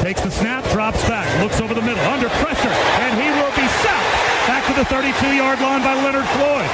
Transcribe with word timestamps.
Takes 0.00 0.22
the 0.22 0.30
snap, 0.30 0.64
drops 0.72 1.06
back, 1.06 1.28
looks 1.42 1.60
over 1.60 1.74
the 1.74 1.82
middle, 1.82 2.02
under 2.04 2.28
pressure, 2.40 2.68
and 3.04 3.12
he 3.20 3.28
will 3.36 3.52
be 3.52 3.68
sacked 3.84 4.48
back 4.48 4.66
to 4.66 4.72
the 4.72 4.84
32 4.86 5.36
yard 5.36 5.60
line 5.60 5.82
by 5.82 5.94
Leonard 5.94 6.24
Floyd. 6.36 6.70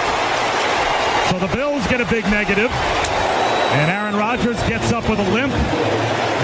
So 1.30 1.38
the 1.44 1.52
Bills 1.54 1.84
get 1.88 2.00
a 2.00 2.06
big 2.06 2.24
negative, 2.26 2.70
and 2.70 3.90
Aaron 3.90 4.14
Rodgers 4.14 4.56
gets 4.68 4.92
up 4.92 5.08
with 5.08 5.18
a 5.18 5.30
limp. 5.32 5.52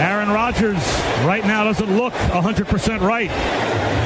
Aaron 0.00 0.30
Rodgers 0.30 0.82
right 1.24 1.44
now 1.44 1.64
doesn't 1.64 1.96
look 1.96 2.12
100% 2.14 3.00
right. 3.00 3.30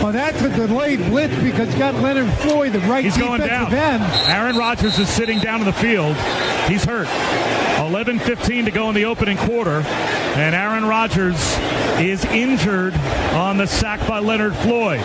Well, 0.03 0.13
that's 0.13 0.41
a 0.43 0.51
delayed 0.51 0.99
blitz 1.07 1.35
because 1.43 1.75
got 1.77 1.95
Leonard 1.95 2.31
Floyd, 2.41 2.73
the 2.75 2.81
right 2.81 3.03
He's 3.03 3.17
going 3.17 3.41
down. 3.41 3.73
end. 3.73 4.03
Aaron 4.29 4.57
Rodgers 4.57 4.99
is 4.99 5.09
sitting 5.09 5.39
down 5.41 5.61
in 5.61 5.67
the 5.67 5.73
field. 5.73 6.15
He's 6.69 6.85
hurt. 6.85 7.07
11-15 7.07 8.65
to 8.65 8.71
go 8.71 8.89
in 8.89 8.95
the 8.95 9.05
opening 9.05 9.37
quarter, 9.37 9.81
and 9.81 10.55
Aaron 10.55 10.85
Rodgers 10.85 11.37
is 12.01 12.25
injured 12.27 12.95
on 13.35 13.57
the 13.57 13.67
sack 13.67 14.07
by 14.09 14.19
Leonard 14.19 14.55
Floyd. 14.57 15.01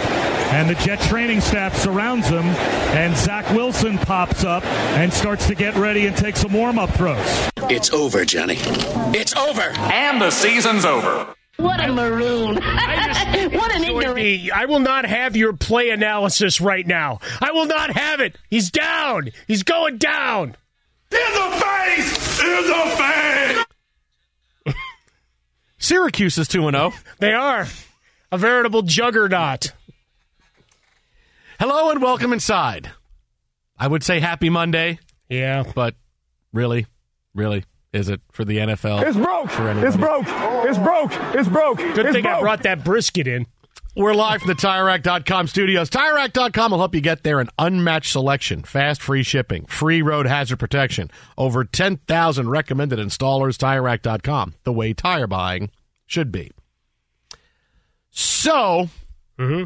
And 0.52 0.70
the 0.70 0.76
Jet 0.76 1.00
training 1.02 1.40
staff 1.42 1.78
surrounds 1.78 2.28
him, 2.28 2.44
and 2.44 3.16
Zach 3.16 3.50
Wilson 3.52 3.98
pops 3.98 4.44
up 4.44 4.66
and 4.66 5.14
starts 5.14 5.48
to 5.48 5.56
get 5.56 5.76
ready 5.76 6.08
and 6.08 6.18
take 6.18 6.36
some 6.36 6.52
warm-up 6.52 6.90
throws. 6.92 7.50
It's 7.70 7.92
over, 7.92 8.26
Johnny. 8.26 8.58
It's 9.14 9.36
over. 9.36 9.62
And 9.62 10.22
the 10.22 10.32
season's 10.32 10.84
over. 10.84 11.34
What 11.58 11.80
a 11.80 11.94
maroon. 11.94 12.56
what 12.56 13.76
an 13.76 13.84
ignorant. 13.84 14.16
Me. 14.16 14.50
I 14.52 14.66
will 14.66 14.80
not 14.80 15.06
have 15.06 15.36
your 15.36 15.54
play 15.54 15.92
analysis 15.92 16.60
right 16.60 16.86
now. 16.86 17.20
I 17.40 17.52
will 17.52 17.68
not 17.68 17.92
have 17.92 18.20
it. 18.20 18.38
He's 18.50 18.72
down. 18.72 19.30
He's 19.48 19.64
going 19.64 19.98
down. 20.00 20.56
In 21.12 21.34
the 21.34 21.50
face! 21.62 22.40
In 22.42 22.68
the 22.68 22.84
face! 24.66 24.76
Syracuse 25.78 26.38
is 26.38 26.48
2 26.48 26.70
0. 26.72 26.94
They 27.20 27.34
are. 27.34 27.68
A 28.32 28.38
veritable 28.38 28.84
juggernaut. 28.84 29.74
Hello 31.60 31.92
and 31.92 32.02
welcome 32.02 32.34
inside. 32.34 32.92
I 33.78 33.88
would 33.88 34.04
say 34.04 34.20
happy 34.20 34.50
Monday. 34.50 35.00
Yeah. 35.30 35.64
But 35.76 35.96
really, 36.54 36.86
really, 37.34 37.66
is 37.94 38.10
it 38.10 38.22
for 38.32 38.46
the 38.46 38.58
NFL? 38.58 39.04
It's 39.04 39.18
broke. 39.18 39.50
It's 39.84 39.98
broke. 39.98 40.26
It's 40.68 40.78
broke. 40.78 41.12
It's 41.36 41.50
broke. 41.50 41.78
Good 41.78 42.06
it's 42.06 42.14
thing 42.14 42.24
broke. 42.24 42.38
I 42.38 42.42
brought 42.42 42.64
that 42.64 42.84
brisket 42.84 43.28
in. 43.28 43.48
We're 43.94 44.13
live 44.13 44.40
from 44.40 44.47
the 44.47 44.56
TireRack.com 44.56 45.47
studios. 45.47 45.90
TireRack.com 45.90 46.72
will 46.72 46.78
help 46.78 46.96
you 46.96 47.02
get 47.02 47.24
there 47.24 47.41
an 47.41 47.50
unmatched 47.59 48.13
selection, 48.13 48.63
fast 48.63 49.02
free 49.02 49.22
shipping, 49.22 49.66
free 49.66 50.02
road 50.02 50.28
hazard 50.28 50.59
protection, 50.59 51.12
over 51.38 51.66
10,000 51.66 52.50
recommended 52.50 53.00
installers. 53.00 53.57
TireRack.com, 53.57 54.56
the 54.63 54.72
way 54.72 54.94
tire 54.94 55.28
buying 55.28 55.72
should 56.06 56.31
be. 56.31 56.52
So, 58.12 58.90
mm-hmm. 59.38 59.66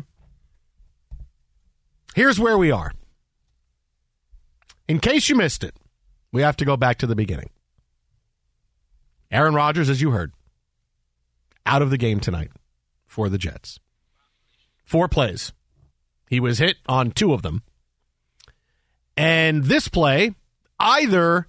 here's 2.16 2.40
where 2.40 2.58
we 2.58 2.72
are. 2.72 2.94
In 4.88 5.00
case 5.00 5.30
you 5.30 5.36
missed 5.36 5.64
it, 5.64 5.76
we 6.32 6.42
have 6.42 6.58
to 6.58 6.66
go 6.66 6.76
back 6.76 6.98
to 6.98 7.08
the 7.08 7.16
beginning. 7.16 7.52
Aaron 9.30 9.54
Rodgers, 9.54 9.90
as 9.90 10.02
you 10.02 10.12
heard, 10.12 10.34
out 11.68 11.84
of 11.84 11.92
the 11.92 11.98
game 11.98 12.20
tonight 12.20 12.50
for 13.06 13.30
the 13.30 13.38
Jets. 13.38 13.80
Four 14.86 15.08
plays. 15.08 15.52
He 16.30 16.40
was 16.40 16.60
hit 16.60 16.78
on 16.88 17.12
two 17.12 17.34
of 17.34 17.42
them. 17.42 17.64
And 19.18 19.66
this 19.66 19.88
play, 19.88 20.34
either 20.80 21.48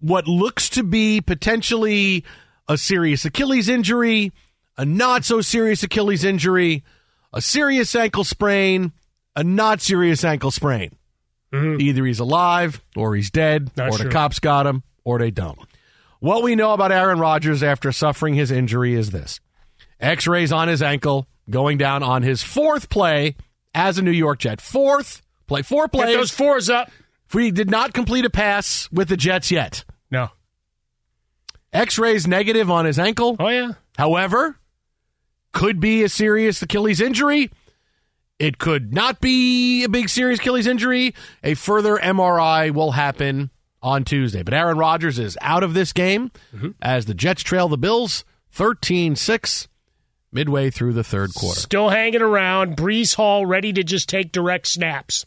what 0.00 0.26
looks 0.26 0.68
to 0.70 0.82
be 0.82 1.20
potentially 1.20 2.24
a 2.68 2.76
serious 2.76 3.24
Achilles 3.24 3.68
injury, 3.68 4.32
a 4.76 4.84
not 4.84 5.24
so 5.24 5.40
serious 5.40 5.82
Achilles 5.82 6.24
injury, 6.24 6.84
a 7.32 7.40
serious 7.40 7.94
ankle 7.94 8.24
sprain, 8.24 8.92
a 9.34 9.42
not 9.44 9.80
serious 9.80 10.24
ankle 10.24 10.50
sprain. 10.50 10.96
Mm-hmm. 11.52 11.80
Either 11.80 12.04
he's 12.04 12.18
alive 12.20 12.82
or 12.96 13.14
he's 13.14 13.30
dead, 13.30 13.70
Not 13.76 13.90
or 13.90 13.96
sure. 13.98 14.06
the 14.06 14.12
cops 14.12 14.38
got 14.38 14.66
him, 14.66 14.82
or 15.04 15.18
they 15.18 15.30
don't. 15.30 15.58
What 16.20 16.42
we 16.42 16.54
know 16.56 16.72
about 16.72 16.92
Aaron 16.92 17.18
Rodgers 17.18 17.62
after 17.62 17.92
suffering 17.92 18.34
his 18.34 18.50
injury 18.50 18.94
is 18.94 19.10
this 19.10 19.40
X 20.00 20.26
rays 20.26 20.52
on 20.52 20.68
his 20.68 20.82
ankle, 20.82 21.26
going 21.50 21.78
down 21.78 22.02
on 22.02 22.22
his 22.22 22.42
fourth 22.42 22.88
play 22.88 23.36
as 23.74 23.98
a 23.98 24.02
New 24.02 24.10
York 24.10 24.40
Jet. 24.40 24.60
Fourth 24.60 25.22
play, 25.46 25.62
four 25.62 25.88
plays. 25.88 26.10
Get 26.10 26.16
those 26.16 26.30
fours 26.30 26.70
up. 26.70 26.90
We 27.32 27.50
did 27.50 27.70
not 27.70 27.94
complete 27.94 28.24
a 28.24 28.30
pass 28.30 28.88
with 28.92 29.08
the 29.08 29.16
Jets 29.16 29.50
yet. 29.50 29.84
No. 30.10 30.28
X 31.72 31.98
rays 31.98 32.26
negative 32.26 32.70
on 32.70 32.84
his 32.84 32.98
ankle. 32.98 33.36
Oh, 33.40 33.48
yeah. 33.48 33.72
However, 33.96 34.58
could 35.52 35.80
be 35.80 36.02
a 36.02 36.08
serious 36.08 36.60
Achilles 36.60 37.00
injury. 37.00 37.50
It 38.38 38.58
could 38.58 38.92
not 38.92 39.20
be 39.20 39.84
a 39.84 39.88
big 39.88 40.08
serious 40.08 40.40
Achilles 40.40 40.66
injury. 40.66 41.14
A 41.42 41.54
further 41.54 41.96
MRI 41.96 42.72
will 42.72 42.92
happen 42.92 43.50
on 43.82 44.04
Tuesday. 44.04 44.42
But 44.42 44.54
Aaron 44.54 44.76
Rodgers 44.76 45.18
is 45.18 45.38
out 45.40 45.62
of 45.62 45.74
this 45.74 45.92
game 45.92 46.30
mm-hmm. 46.54 46.70
as 46.80 47.06
the 47.06 47.14
Jets 47.14 47.42
trail 47.42 47.68
the 47.68 47.78
Bills 47.78 48.24
13 48.50 49.16
6 49.16 49.68
midway 50.32 50.70
through 50.70 50.94
the 50.94 51.04
third 51.04 51.34
quarter. 51.34 51.60
Still 51.60 51.90
hanging 51.90 52.22
around. 52.22 52.76
Breece 52.76 53.14
Hall 53.14 53.46
ready 53.46 53.72
to 53.72 53.84
just 53.84 54.08
take 54.08 54.32
direct 54.32 54.66
snaps. 54.66 55.26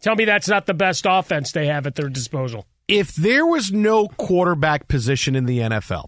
Tell 0.00 0.16
me 0.16 0.24
that's 0.24 0.48
not 0.48 0.66
the 0.66 0.74
best 0.74 1.06
offense 1.08 1.52
they 1.52 1.66
have 1.66 1.86
at 1.86 1.94
their 1.94 2.08
disposal. 2.08 2.66
If 2.88 3.14
there 3.14 3.46
was 3.46 3.70
no 3.70 4.08
quarterback 4.08 4.88
position 4.88 5.36
in 5.36 5.46
the 5.46 5.60
NFL, 5.60 6.06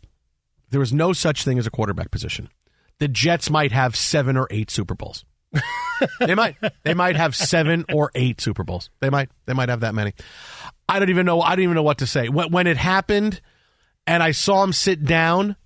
there 0.71 0.81
was 0.81 0.93
no 0.93 1.13
such 1.13 1.45
thing 1.45 1.59
as 1.59 1.67
a 1.67 1.71
quarterback 1.71 2.11
position. 2.11 2.49
The 2.99 3.07
Jets 3.07 3.51
might 3.51 3.71
have 3.71 3.95
seven 3.95 4.37
or 4.37 4.49
eight 4.51 4.71
Super 4.71 4.95
Bowls. 4.95 5.25
they 6.19 6.35
might. 6.35 6.57
They 6.83 6.95
might 6.95 7.15
have 7.15 7.37
seven 7.37 7.85
or 7.93 8.11
eight 8.17 8.41
Super 8.41 8.65
Bowls. 8.65 8.91
They 9.01 9.11
might. 9.11 9.31
They 9.47 9.53
might 9.53 9.69
have 9.69 9.81
that 9.81 9.95
many. 9.95 10.15
I 10.89 10.99
don't 10.99 11.11
even 11.11 11.27
know. 11.27 11.41
I 11.41 11.51
don't 11.51 11.63
even 11.63 11.77
know 11.77 11.83
what 11.85 11.99
to 11.99 12.07
say. 12.07 12.29
When, 12.29 12.51
when 12.51 12.67
it 12.67 12.77
happened, 12.77 13.41
and 14.07 14.23
I 14.23 14.33
saw 14.33 14.65
him 14.65 14.73
sit 14.73 15.05
down 15.05 15.57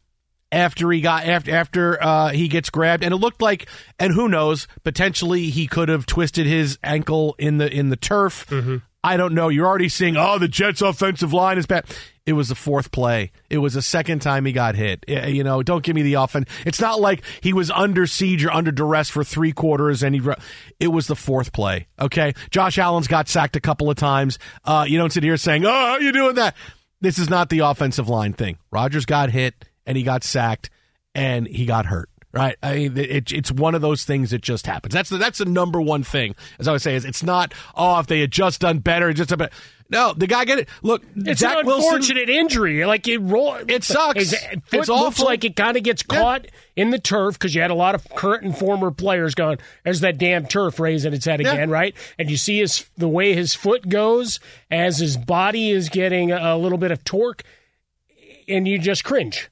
after 0.50 0.90
he 0.90 1.00
got 1.00 1.24
after 1.26 1.50
after 1.54 2.02
uh, 2.02 2.28
he 2.30 2.48
gets 2.48 2.70
grabbed, 2.70 3.04
and 3.04 3.12
it 3.12 3.18
looked 3.18 3.42
like, 3.42 3.68
and 3.98 4.12
who 4.12 4.28
knows, 4.28 4.66
potentially 4.84 5.50
he 5.50 5.66
could 5.66 5.88
have 5.88 6.06
twisted 6.06 6.46
his 6.46 6.78
ankle 6.82 7.34
in 7.38 7.58
the 7.58 7.70
in 7.72 7.90
the 7.90 7.96
turf. 7.96 8.46
I 9.04 9.16
don't 9.16 9.32
know. 9.34 9.48
You're 9.48 9.66
already 9.66 9.88
seeing, 9.88 10.16
oh, 10.16 10.38
the 10.38 10.48
Jets' 10.48 10.82
offensive 10.82 11.32
line 11.32 11.56
is 11.56 11.66
bad. 11.66 11.84
It 12.26 12.32
was 12.32 12.48
the 12.48 12.56
fourth 12.56 12.90
play. 12.90 13.30
It 13.48 13.58
was 13.58 13.74
the 13.74 13.80
second 13.80 14.20
time 14.20 14.44
he 14.44 14.52
got 14.52 14.74
hit. 14.74 15.04
You 15.08 15.44
know, 15.44 15.62
don't 15.62 15.84
give 15.84 15.94
me 15.94 16.02
the 16.02 16.14
offense. 16.14 16.50
It's 16.66 16.80
not 16.80 17.00
like 17.00 17.22
he 17.40 17.52
was 17.52 17.70
under 17.70 18.06
siege 18.06 18.44
or 18.44 18.50
under 18.50 18.72
duress 18.72 19.08
for 19.08 19.22
three 19.22 19.52
quarters 19.52 20.02
and 20.02 20.14
he. 20.14 20.20
It 20.80 20.88
was 20.88 21.06
the 21.06 21.16
fourth 21.16 21.52
play. 21.52 21.86
Okay, 21.98 22.34
Josh 22.50 22.76
Allen's 22.76 23.06
got 23.06 23.28
sacked 23.28 23.54
a 23.56 23.60
couple 23.60 23.88
of 23.88 23.96
times. 23.96 24.38
Uh, 24.64 24.84
you 24.86 24.98
don't 24.98 25.12
sit 25.12 25.22
here 25.22 25.36
saying, 25.36 25.64
"Oh, 25.64 25.70
how 25.70 25.92
are 25.92 26.02
you 26.02 26.12
doing 26.12 26.34
that?" 26.34 26.56
This 27.00 27.18
is 27.18 27.30
not 27.30 27.48
the 27.50 27.60
offensive 27.60 28.08
line 28.08 28.32
thing. 28.32 28.58
Rodgers 28.72 29.06
got 29.06 29.30
hit 29.30 29.64
and 29.88 29.96
he 29.96 30.04
got 30.04 30.22
sacked 30.22 30.70
and 31.16 31.48
he 31.48 31.66
got 31.66 31.86
hurt. 31.86 32.08
Right, 32.30 32.56
I 32.62 32.74
mean, 32.74 32.98
it, 32.98 33.32
it's 33.32 33.50
one 33.50 33.74
of 33.74 33.80
those 33.80 34.04
things 34.04 34.32
that 34.32 34.42
just 34.42 34.66
happens. 34.66 34.92
That's 34.92 35.08
the 35.08 35.16
that's 35.16 35.38
the 35.38 35.46
number 35.46 35.80
one 35.80 36.02
thing. 36.04 36.36
As 36.58 36.68
I 36.68 36.72
would 36.72 36.82
say, 36.82 36.94
is 36.94 37.06
it's 37.06 37.22
not 37.22 37.54
oh 37.74 37.98
if 38.00 38.06
they 38.06 38.20
had 38.20 38.30
just 38.30 38.60
done 38.60 38.80
better, 38.80 39.14
just 39.14 39.32
a 39.32 39.36
bit. 39.38 39.50
No, 39.88 40.12
the 40.12 40.26
guy 40.26 40.44
get 40.44 40.58
it. 40.58 40.68
Look, 40.82 41.02
It's 41.16 41.40
Zach 41.40 41.56
an 41.60 41.64
Wilson. 41.66 41.86
unfortunate 41.94 42.28
injury. 42.28 42.84
Like 42.84 43.08
it 43.08 43.16
roll. 43.20 43.54
It 43.66 43.82
sucks. 43.82 44.18
His 44.18 44.32
It's 44.34 44.44
foot 44.68 44.72
looks 44.76 44.88
awful. 44.90 45.24
like 45.24 45.42
it 45.46 45.56
kind 45.56 45.78
of 45.78 45.82
gets 45.82 46.02
caught 46.02 46.46
in 46.76 46.90
the 46.90 46.98
turf 46.98 47.32
because 47.38 47.54
you 47.54 47.62
had 47.62 47.70
a 47.70 47.74
lot 47.74 47.94
of 47.94 48.06
current 48.10 48.44
and 48.44 48.56
former 48.56 48.90
players 48.90 49.34
going. 49.34 49.56
There's 49.84 50.00
that 50.00 50.18
damn 50.18 50.44
turf 50.44 50.78
raising 50.78 51.14
its 51.14 51.24
head 51.24 51.40
Yeah. 51.40 51.54
again, 51.54 51.70
right? 51.70 51.96
And 52.18 52.30
you 52.30 52.36
see 52.36 52.58
his 52.58 52.84
the 52.98 53.08
way 53.08 53.32
his 53.32 53.54
foot 53.54 53.88
goes 53.88 54.38
as 54.70 54.98
his 54.98 55.16
body 55.16 55.70
is 55.70 55.88
getting 55.88 56.30
a 56.30 56.58
little 56.58 56.78
bit 56.78 56.90
of 56.90 57.02
torque, 57.04 57.42
and 58.46 58.68
you 58.68 58.78
just 58.78 59.02
cringe. 59.02 59.48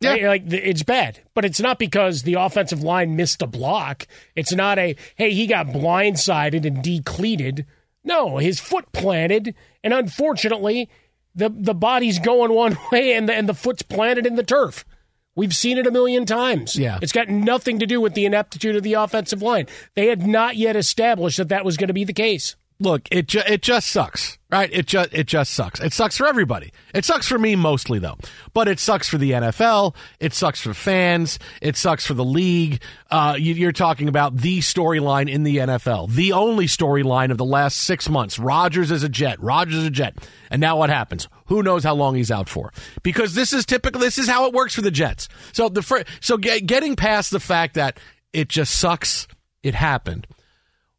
Yeah. 0.00 0.10
Right? 0.10 0.24
Like 0.24 0.52
it's 0.52 0.82
bad, 0.82 1.20
but 1.34 1.44
it's 1.44 1.60
not 1.60 1.78
because 1.78 2.22
the 2.22 2.34
offensive 2.34 2.82
line 2.82 3.16
missed 3.16 3.40
a 3.42 3.46
block. 3.46 4.06
It's 4.34 4.52
not 4.52 4.78
a 4.78 4.94
hey 5.16 5.32
he 5.32 5.46
got 5.46 5.68
blindsided 5.68 6.66
and 6.66 6.82
decleated. 6.82 7.66
No, 8.04 8.36
his 8.36 8.60
foot 8.60 8.92
planted, 8.92 9.54
and 9.82 9.94
unfortunately, 9.94 10.90
the 11.34 11.48
the 11.48 11.74
body's 11.74 12.18
going 12.18 12.52
one 12.52 12.76
way 12.92 13.14
and 13.14 13.28
the, 13.28 13.34
and 13.34 13.48
the 13.48 13.54
foot's 13.54 13.82
planted 13.82 14.26
in 14.26 14.36
the 14.36 14.42
turf. 14.42 14.84
We've 15.34 15.54
seen 15.54 15.76
it 15.76 15.86
a 15.86 15.90
million 15.90 16.24
times. 16.24 16.76
Yeah. 16.76 16.98
It's 17.02 17.12
got 17.12 17.28
nothing 17.28 17.78
to 17.80 17.86
do 17.86 18.00
with 18.00 18.14
the 18.14 18.24
ineptitude 18.24 18.74
of 18.74 18.82
the 18.82 18.94
offensive 18.94 19.42
line. 19.42 19.66
They 19.94 20.06
had 20.06 20.26
not 20.26 20.56
yet 20.56 20.76
established 20.76 21.36
that 21.36 21.48
that 21.50 21.62
was 21.64 21.76
going 21.76 21.88
to 21.88 21.94
be 21.94 22.04
the 22.04 22.14
case. 22.14 22.56
Look, 22.80 23.06
it 23.10 23.28
ju- 23.28 23.42
it 23.46 23.60
just 23.60 23.88
sucks, 23.88 24.38
right? 24.58 24.70
It 24.72 24.86
just 24.86 25.12
it 25.12 25.26
just 25.26 25.52
sucks. 25.52 25.80
It 25.80 25.92
sucks 25.92 26.16
for 26.16 26.26
everybody. 26.26 26.72
It 26.94 27.04
sucks 27.04 27.26
for 27.26 27.38
me 27.38 27.56
mostly 27.56 27.98
though, 27.98 28.18
but 28.54 28.68
it 28.68 28.78
sucks 28.78 29.08
for 29.08 29.18
the 29.18 29.32
NFL. 29.32 29.94
It 30.20 30.34
sucks 30.34 30.60
for 30.60 30.74
fans. 30.74 31.38
It 31.60 31.76
sucks 31.76 32.06
for 32.06 32.14
the 32.14 32.24
league. 32.24 32.80
Uh, 33.10 33.36
you, 33.38 33.54
you're 33.54 33.72
talking 33.72 34.08
about 34.08 34.36
the 34.36 34.58
storyline 34.58 35.30
in 35.30 35.42
the 35.42 35.58
NFL, 35.58 36.10
the 36.10 36.32
only 36.32 36.66
storyline 36.66 37.30
of 37.30 37.38
the 37.38 37.44
last 37.44 37.76
six 37.76 38.08
months. 38.08 38.38
Rodgers 38.38 38.90
is 38.90 39.02
a 39.02 39.08
Jet. 39.08 39.40
Rodgers 39.40 39.76
is 39.76 39.86
a 39.86 39.90
Jet. 39.90 40.16
And 40.50 40.60
now 40.60 40.78
what 40.78 40.90
happens? 40.90 41.28
Who 41.46 41.62
knows 41.62 41.84
how 41.84 41.94
long 41.94 42.16
he's 42.16 42.30
out 42.30 42.48
for? 42.48 42.72
Because 43.02 43.34
this 43.34 43.52
is 43.52 43.64
typical. 43.64 44.00
This 44.00 44.18
is 44.18 44.28
how 44.28 44.46
it 44.46 44.52
works 44.52 44.74
for 44.74 44.82
the 44.82 44.90
Jets. 44.90 45.28
So 45.52 45.68
the 45.68 45.82
fir- 45.82 46.04
so 46.20 46.36
get, 46.36 46.66
getting 46.66 46.96
past 46.96 47.30
the 47.30 47.40
fact 47.40 47.74
that 47.74 47.98
it 48.32 48.48
just 48.48 48.78
sucks. 48.78 49.28
It 49.62 49.74
happened 49.74 50.28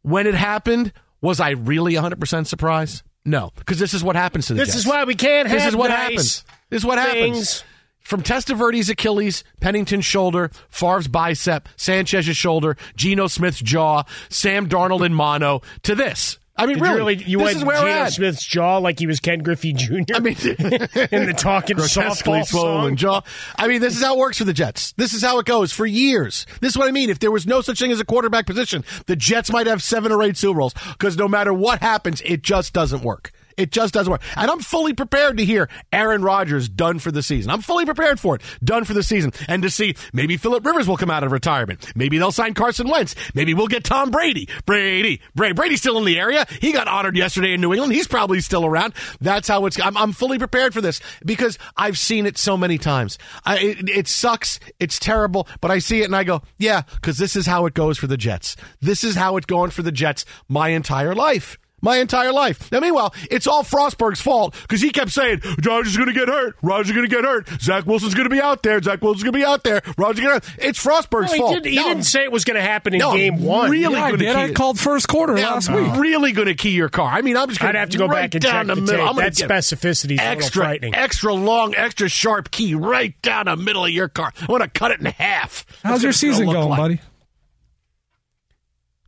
when 0.07 0.25
it 0.25 0.36
happened, 0.36 0.94
was 1.21 1.42
I 1.42 1.51
really 1.51 1.94
100% 1.94 2.48
surprised? 2.48 3.04
No, 3.28 3.52
because 3.58 3.78
this 3.78 3.94
is 3.94 4.04
what 4.04 4.16
happens 4.16 4.48
to 4.48 4.54
the 4.54 4.60
This 4.60 4.70
Jets. 4.70 4.80
is 4.80 4.88
why 4.88 5.04
we 5.04 5.14
can't 5.14 5.48
have 5.48 5.56
This 5.56 5.64
have 5.64 5.74
is 5.74 5.76
what 5.76 5.90
nice 5.90 6.00
happens. 6.00 6.46
This 6.70 6.78
is 6.82 6.86
what 6.86 6.98
things. 7.12 7.36
happens. 7.60 7.64
From 8.00 8.24
Testaverde's 8.24 8.90
Achilles, 8.90 9.44
Pennington's 9.60 10.06
shoulder, 10.06 10.50
Favre's 10.70 11.10
bicep, 11.10 11.68
Sanchez's 11.76 12.38
shoulder, 12.38 12.78
Geno 12.96 13.28
Smith's 13.28 13.60
jaw, 13.60 14.04
Sam 14.30 14.70
Darnold 14.70 15.06
in 15.06 15.14
mono, 15.14 15.62
to 15.84 15.94
this. 15.94 16.40
I 16.57 16.65
mean, 16.65 16.77
Did 16.77 16.86
you 16.86 16.92
really, 16.94 17.15
really, 17.15 17.24
you 17.24 17.38
this 17.38 17.45
went 17.45 17.57
is 17.57 17.63
where 17.63 17.81
we're 17.83 17.89
at. 17.89 18.13
Smith's 18.13 18.44
jaw 18.44 18.77
like 18.77 19.00
he 19.00 19.06
was 19.07 19.19
Ken 19.19 19.39
Griffey 19.39 19.74
Jr. 19.74 19.94
I 20.15 20.19
mean, 20.19 20.36
in 20.48 21.25
the 21.27 21.36
talking 21.38 21.75
grotesquely 21.77 22.39
softball 22.39 22.45
swollen 22.45 22.83
song. 22.89 22.95
jaw. 22.95 23.21
I 23.57 23.68
mean, 23.68 23.81
this 23.81 23.95
is 23.95 24.01
how 24.04 24.15
it 24.15 24.19
works 24.19 24.39
for 24.39 24.44
the 24.44 24.54
Jets. 24.54 24.94
This 24.94 25.13
is 25.13 25.21
how 25.21 25.38
it 25.39 25.45
goes 25.45 25.71
for 25.71 25.86
years. 25.86 26.45
This 26.62 26.71
is 26.71 26.77
what 26.77 26.88
I 26.88 26.92
mean. 26.92 27.09
If 27.09 27.19
there 27.19 27.31
was 27.31 27.45
no 27.45 27.62
such 27.62 27.80
thing 27.80 27.92
as 27.92 28.00
a 28.00 28.06
quarterback 28.06 28.45
position, 28.45 28.83
the 29.06 29.15
Jets 29.15 29.51
might 29.51 29.68
have 29.68 29.83
seven 29.83 30.12
or 30.12 30.24
eight 30.24 30.38
Super 30.38 30.59
Bowls 30.59 30.74
because 30.94 31.15
no 31.18 31.27
matter 31.27 31.54
what 31.54 31.81
happens, 31.81 32.21
it 32.25 32.42
just 32.42 32.74
doesn't 32.74 33.04
work. 33.04 33.31
It 33.57 33.71
just 33.71 33.94
doesn't 33.94 34.12
work. 34.12 34.21
And 34.36 34.51
I'm 34.51 34.59
fully 34.59 34.94
prepared 34.94 35.38
to 35.38 35.45
hear 35.45 35.68
Aaron 35.92 36.21
Rodgers 36.21 36.69
done 36.69 37.00
for 37.00 37.12
the 37.12 37.24
season. 37.24 37.50
I'm 37.50 37.62
fully 37.62 37.86
prepared 37.86 38.19
for 38.19 38.36
it. 38.36 38.42
Done 38.63 38.83
for 38.83 38.94
the 38.94 39.01
season. 39.01 39.33
And 39.48 39.63
to 39.63 39.69
see 39.71 39.95
maybe 40.13 40.38
Philip 40.38 40.63
Rivers 40.63 40.88
will 40.88 40.98
come 40.98 41.09
out 41.09 41.24
of 41.24 41.31
retirement. 41.31 41.92
Maybe 41.95 42.19
they'll 42.19 42.31
sign 42.31 42.54
Carson 42.54 42.88
Wentz. 42.88 43.15
Maybe 43.33 43.56
we'll 43.56 43.68
get 43.68 43.83
Tom 43.83 44.12
Brady. 44.12 44.48
Brady. 44.68 45.21
Brady. 45.36 45.54
Brady's 45.54 45.80
still 45.80 45.98
in 45.98 46.06
the 46.06 46.19
area. 46.19 46.45
He 46.62 46.71
got 46.71 46.88
honored 46.88 47.18
yesterday 47.18 47.54
in 47.54 47.62
New 47.62 47.74
England. 47.74 47.94
He's 47.94 48.07
probably 48.07 48.42
still 48.42 48.63
around. 48.63 48.94
That's 49.21 49.48
how 49.48 49.65
it's. 49.65 49.80
I'm, 49.81 49.98
I'm 49.98 50.12
fully 50.12 50.38
prepared 50.38 50.74
for 50.74 50.81
this 50.81 51.01
because 51.25 51.57
I've 51.75 51.98
seen 51.98 52.27
it 52.27 52.38
so 52.38 52.57
many 52.57 52.77
times. 52.77 53.18
I, 53.44 53.57
it, 53.57 53.89
it 53.89 54.07
sucks. 54.07 54.59
It's 54.80 55.00
terrible. 55.00 55.48
But 55.62 55.71
I 55.71 55.80
see 55.80 56.01
it 56.01 56.06
and 56.06 56.15
I 56.15 56.24
go, 56.24 56.44
yeah, 56.57 56.83
because 56.94 57.18
this 57.18 57.36
is 57.36 57.48
how 57.48 57.65
it 57.65 57.74
goes 57.74 57.98
for 57.98 58.06
the 58.06 58.18
Jets. 58.18 58.56
This 58.81 59.04
is 59.04 59.15
how 59.15 59.38
it's 59.38 59.48
going 59.48 59.71
for 59.71 59.81
the 59.81 59.92
Jets 59.92 60.25
my 60.48 60.69
entire 60.69 61.15
life. 61.15 61.57
My 61.80 61.98
entire 61.98 62.32
life. 62.32 62.72
Now, 62.72 62.80
meanwhile, 62.80 63.14
it's 63.30 63.46
all 63.46 63.64
Frostberg's 63.64 64.20
fault 64.20 64.56
because 64.64 64.82
he 64.82 64.90
kept 64.90 65.12
saying, 65.12 65.42
Rodgers 65.64 65.90
is 65.92 65.98
going 65.98 66.08
to 66.12 66.14
get 66.14 66.28
hurt. 66.28 66.56
Rodgers 66.64 66.92
going 66.96 67.07
to 67.07 67.16
get 67.16 67.24
hurt. 67.24 67.48
Zach 67.62 67.86
Wilson's 67.86 68.16
going 68.16 68.28
to 68.28 68.34
be 68.34 68.42
out 68.42 68.64
there. 68.64 68.81
Zach 68.81 69.00
Wilson's 69.00 69.22
going 69.24 69.34
to 69.34 69.40
be 69.40 69.46
out 69.46 69.64
there. 69.64 69.84
Rodgers 69.96 70.26
going 70.26 70.40
to 70.42 70.52
It's 70.57 70.84
Frostberg's 70.84 71.28
No, 71.28 71.34
he 71.34 71.38
fault. 71.40 71.54
did- 71.64 71.66
he 71.68 71.76
No, 71.76 71.88
didn't 71.90 72.04
say 72.06 72.24
it 72.24 72.31
was 72.31 72.46
going 72.46 72.56
to 72.56 72.64
happen 72.64 72.96
in 72.96 73.00
no, 73.00 73.14
game 73.14 73.44
one. 73.44 73.69
Really 73.69 73.94
Yeah, 73.94 74.04
I 74.06 74.10
gonna 74.12 74.18
did. 74.18 74.34
key 74.36 74.42
I 74.42 74.46
it. 74.46 74.56
called 74.56 74.80
first 74.80 75.07
quarter 75.07 75.38
Yeah, 75.38 75.52
last 75.52 75.69
I'm 75.69 75.92
week. 75.94 76.02
Really 76.02 76.31
going 76.31 76.48
to 76.48 76.56
key 76.56 76.72
your 76.72 76.90
car. 76.90 77.12
I 77.12 77.22
mean, 77.22 77.38
I'm 77.38 77.48
just 77.48 77.60
going 77.62 77.76
I'd 77.76 77.80
have 77.80 77.90
to 77.92 77.98
go 78.00 78.07
right 78.07 78.24
back 78.31 78.34
and 78.36 78.42
down 78.44 78.54
check 78.54 78.68
the 78.68 78.76
the 78.76 78.81
middle. 78.81 78.98
tape. 79.06 79.10
I'm 79.10 79.16
gonna 79.16 79.30
That 79.30 79.64
specificity 79.64 80.14
is 80.14 80.19
a 80.19 80.24
extra, 80.24 80.64
frightening. 80.64 80.96
extra 80.96 81.34
long, 81.36 81.76
extra 81.76 82.10
sharp 82.10 82.50
key 82.50 82.74
right 82.74 83.14
down 83.22 83.46
the 83.46 83.56
middle 83.56 83.86
of 83.86 83.92
your 83.92 84.07
car. 84.07 84.34
I 84.42 84.52
want 84.52 84.64
to 84.64 84.69
cut 84.69 84.90
it 84.92 85.00
in 85.00 85.06
half. 85.06 85.64
How's 85.84 86.02
That's 86.02 86.04
your 86.04 86.10
what 86.10 86.16
it's 86.16 86.22
gonna 86.24 86.34
season 86.34 86.46
going, 86.54 86.69
like. 86.69 86.78
buddy? 86.80 87.00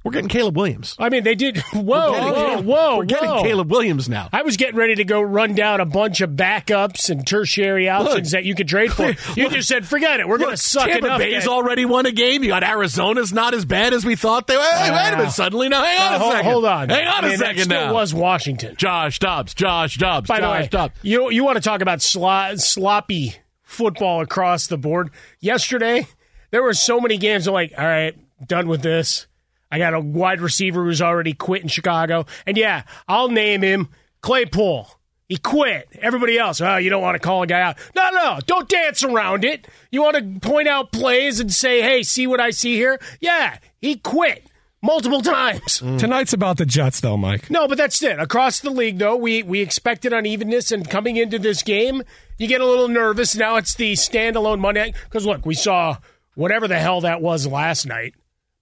We're 0.04 0.14
getting 0.14 0.30
Caleb 0.30 0.56
Williams. 0.56 0.96
I 0.98 1.10
mean, 1.10 1.26
they 1.26 1.36
did. 1.36 1.58
Whoa, 1.74 1.82
We're 1.84 2.12
getting 2.14 2.30
whoa, 2.32 2.34
Caleb- 2.36 2.66
whoa! 2.66 2.98
We're 3.00 3.06
getting 3.06 3.30
whoa. 3.30 3.44
Caleb 3.44 3.70
Williams 3.72 4.08
now. 4.08 4.30
I 4.32 4.44
was 4.44 4.56
getting 4.56 4.78
ready 4.78 4.96
to 4.96 5.04
go 5.04 5.22
run 5.22 5.56
down 5.56 5.82
a 5.82 5.86
bunch 5.86 6.22
of 6.22 6.30
backups 6.32 7.10
and 7.10 7.28
tertiary 7.28 7.90
options 7.90 8.32
that 8.32 8.46
you 8.46 8.56
could 8.56 8.70
trade 8.70 8.94
for. 8.94 9.14
You 9.36 9.44
Look. 9.46 9.54
just 9.54 9.68
said, 9.68 9.86
forget 9.86 10.22
it. 10.22 10.28
We're 10.28 10.38
going 10.38 10.48
to 10.50 10.52
Look, 10.54 10.58
suck 10.60 10.88
Tampa 10.88 11.06
enough. 11.08 11.20
Bay's 11.20 11.44
at- 11.44 11.50
already 11.50 11.84
won 11.84 12.06
a 12.06 12.12
game. 12.14 12.44
You 12.44 12.50
got 12.50 12.64
Arizona's 12.64 13.34
not 13.34 13.54
as 13.54 13.66
bad 13.66 13.94
as 13.94 14.06
we 14.06 14.16
thought 14.16 14.48
they 14.48 14.56
were. 14.56 14.64
Hey, 14.64 14.90
wait 14.90 15.14
a 15.14 15.18
minute. 15.18 15.32
Suddenly, 15.32 15.68
now 15.68 15.84
hang 15.84 16.00
on 16.00 16.14
Uh, 16.14 16.16
a 16.16 16.20
hold, 16.20 16.32
second. 16.34 16.52
hold 16.52 16.66
on. 16.66 16.90
Hang 16.90 17.08
on 17.08 17.26
a 17.26 17.30
that 17.30 17.38
second 17.40 17.64
still 17.64 17.88
now. 17.88 17.94
was 17.94 18.14
Washington. 18.14 18.76
Josh 18.78 19.20
Dobbs. 19.20 19.54
Josh 19.54 19.98
Dobbs. 19.98 20.28
By 20.30 20.40
the 20.40 20.50
way, 20.50 20.68
Dobbs. 20.72 20.94
you 21.02 21.30
you 21.30 21.44
want 21.44 21.58
to 21.58 21.62
talk 21.62 21.82
about 21.82 22.02
slo- 22.02 22.56
sloppy 22.56 23.36
football 23.64 24.22
across 24.22 24.68
the 24.68 24.78
board? 24.78 25.10
Yesterday, 25.42 26.08
there 26.52 26.64
were 26.64 26.74
so 26.74 27.02
many 27.02 27.18
games. 27.18 27.48
I'm 27.48 27.54
like, 27.54 27.74
all 27.78 27.86
right, 27.86 28.16
done 28.48 28.68
with 28.70 28.82
this. 28.82 29.28
I 29.72 29.78
got 29.78 29.94
a 29.94 30.00
wide 30.00 30.42
receiver 30.42 30.84
who's 30.84 31.02
already 31.02 31.34
quit 31.34 31.62
in 31.62 31.68
Chicago, 31.68 32.26
and 32.46 32.58
yeah, 32.58 32.84
I'll 33.08 33.30
name 33.30 33.62
him 33.62 33.90
Claypool. 34.22 34.90
He 35.28 35.38
quit. 35.38 35.88
Everybody 36.02 36.40
else, 36.40 36.60
oh, 36.60 36.78
you 36.78 36.90
don't 36.90 37.04
want 37.04 37.14
to 37.14 37.20
call 37.20 37.44
a 37.44 37.48
guy 37.48 37.62
out. 37.62 37.78
No, 37.96 38.10
no, 38.10 38.40
don't 38.48 38.68
dance 38.68 39.04
around 39.04 39.46
it. 39.46 39.68
You 39.92 40.02
want 40.02 40.18
to 40.18 40.40
point 40.40 40.68
out 40.68 40.92
plays 40.92 41.40
and 41.40 41.54
say, 41.54 41.84
hey, 41.84 42.02
see 42.02 42.26
what 42.26 42.40
I 42.40 42.50
see 42.50 42.76
here? 42.76 43.00
Yeah, 43.22 43.60
he 43.80 43.98
quit 43.98 44.50
multiple 44.82 45.22
times. 45.22 45.78
Tonight's 46.00 46.34
about 46.34 46.58
the 46.58 46.66
Jets, 46.66 47.00
though, 47.02 47.16
Mike. 47.16 47.52
No, 47.52 47.68
but 47.68 47.78
that's 47.78 48.02
it. 48.02 48.20
Across 48.20 48.62
the 48.62 48.72
league, 48.72 48.98
though, 48.98 49.16
we 49.16 49.44
we 49.44 49.62
expected 49.62 50.14
unevenness, 50.14 50.72
and 50.72 50.90
coming 50.90 51.16
into 51.16 51.38
this 51.38 51.62
game, 51.62 52.02
you 52.40 52.48
get 52.48 52.62
a 52.62 52.66
little 52.66 52.88
nervous. 52.88 53.36
Now 53.36 53.58
it's 53.58 53.76
the 53.76 53.94
standalone 53.94 54.60
Monday 54.60 54.96
because 55.04 55.28
look, 55.28 55.46
we 55.46 55.54
saw 55.54 55.98
whatever 56.34 56.68
the 56.68 56.80
hell 56.80 57.02
that 57.02 57.22
was 57.22 57.46
last 57.46 57.86
night. 57.86 58.16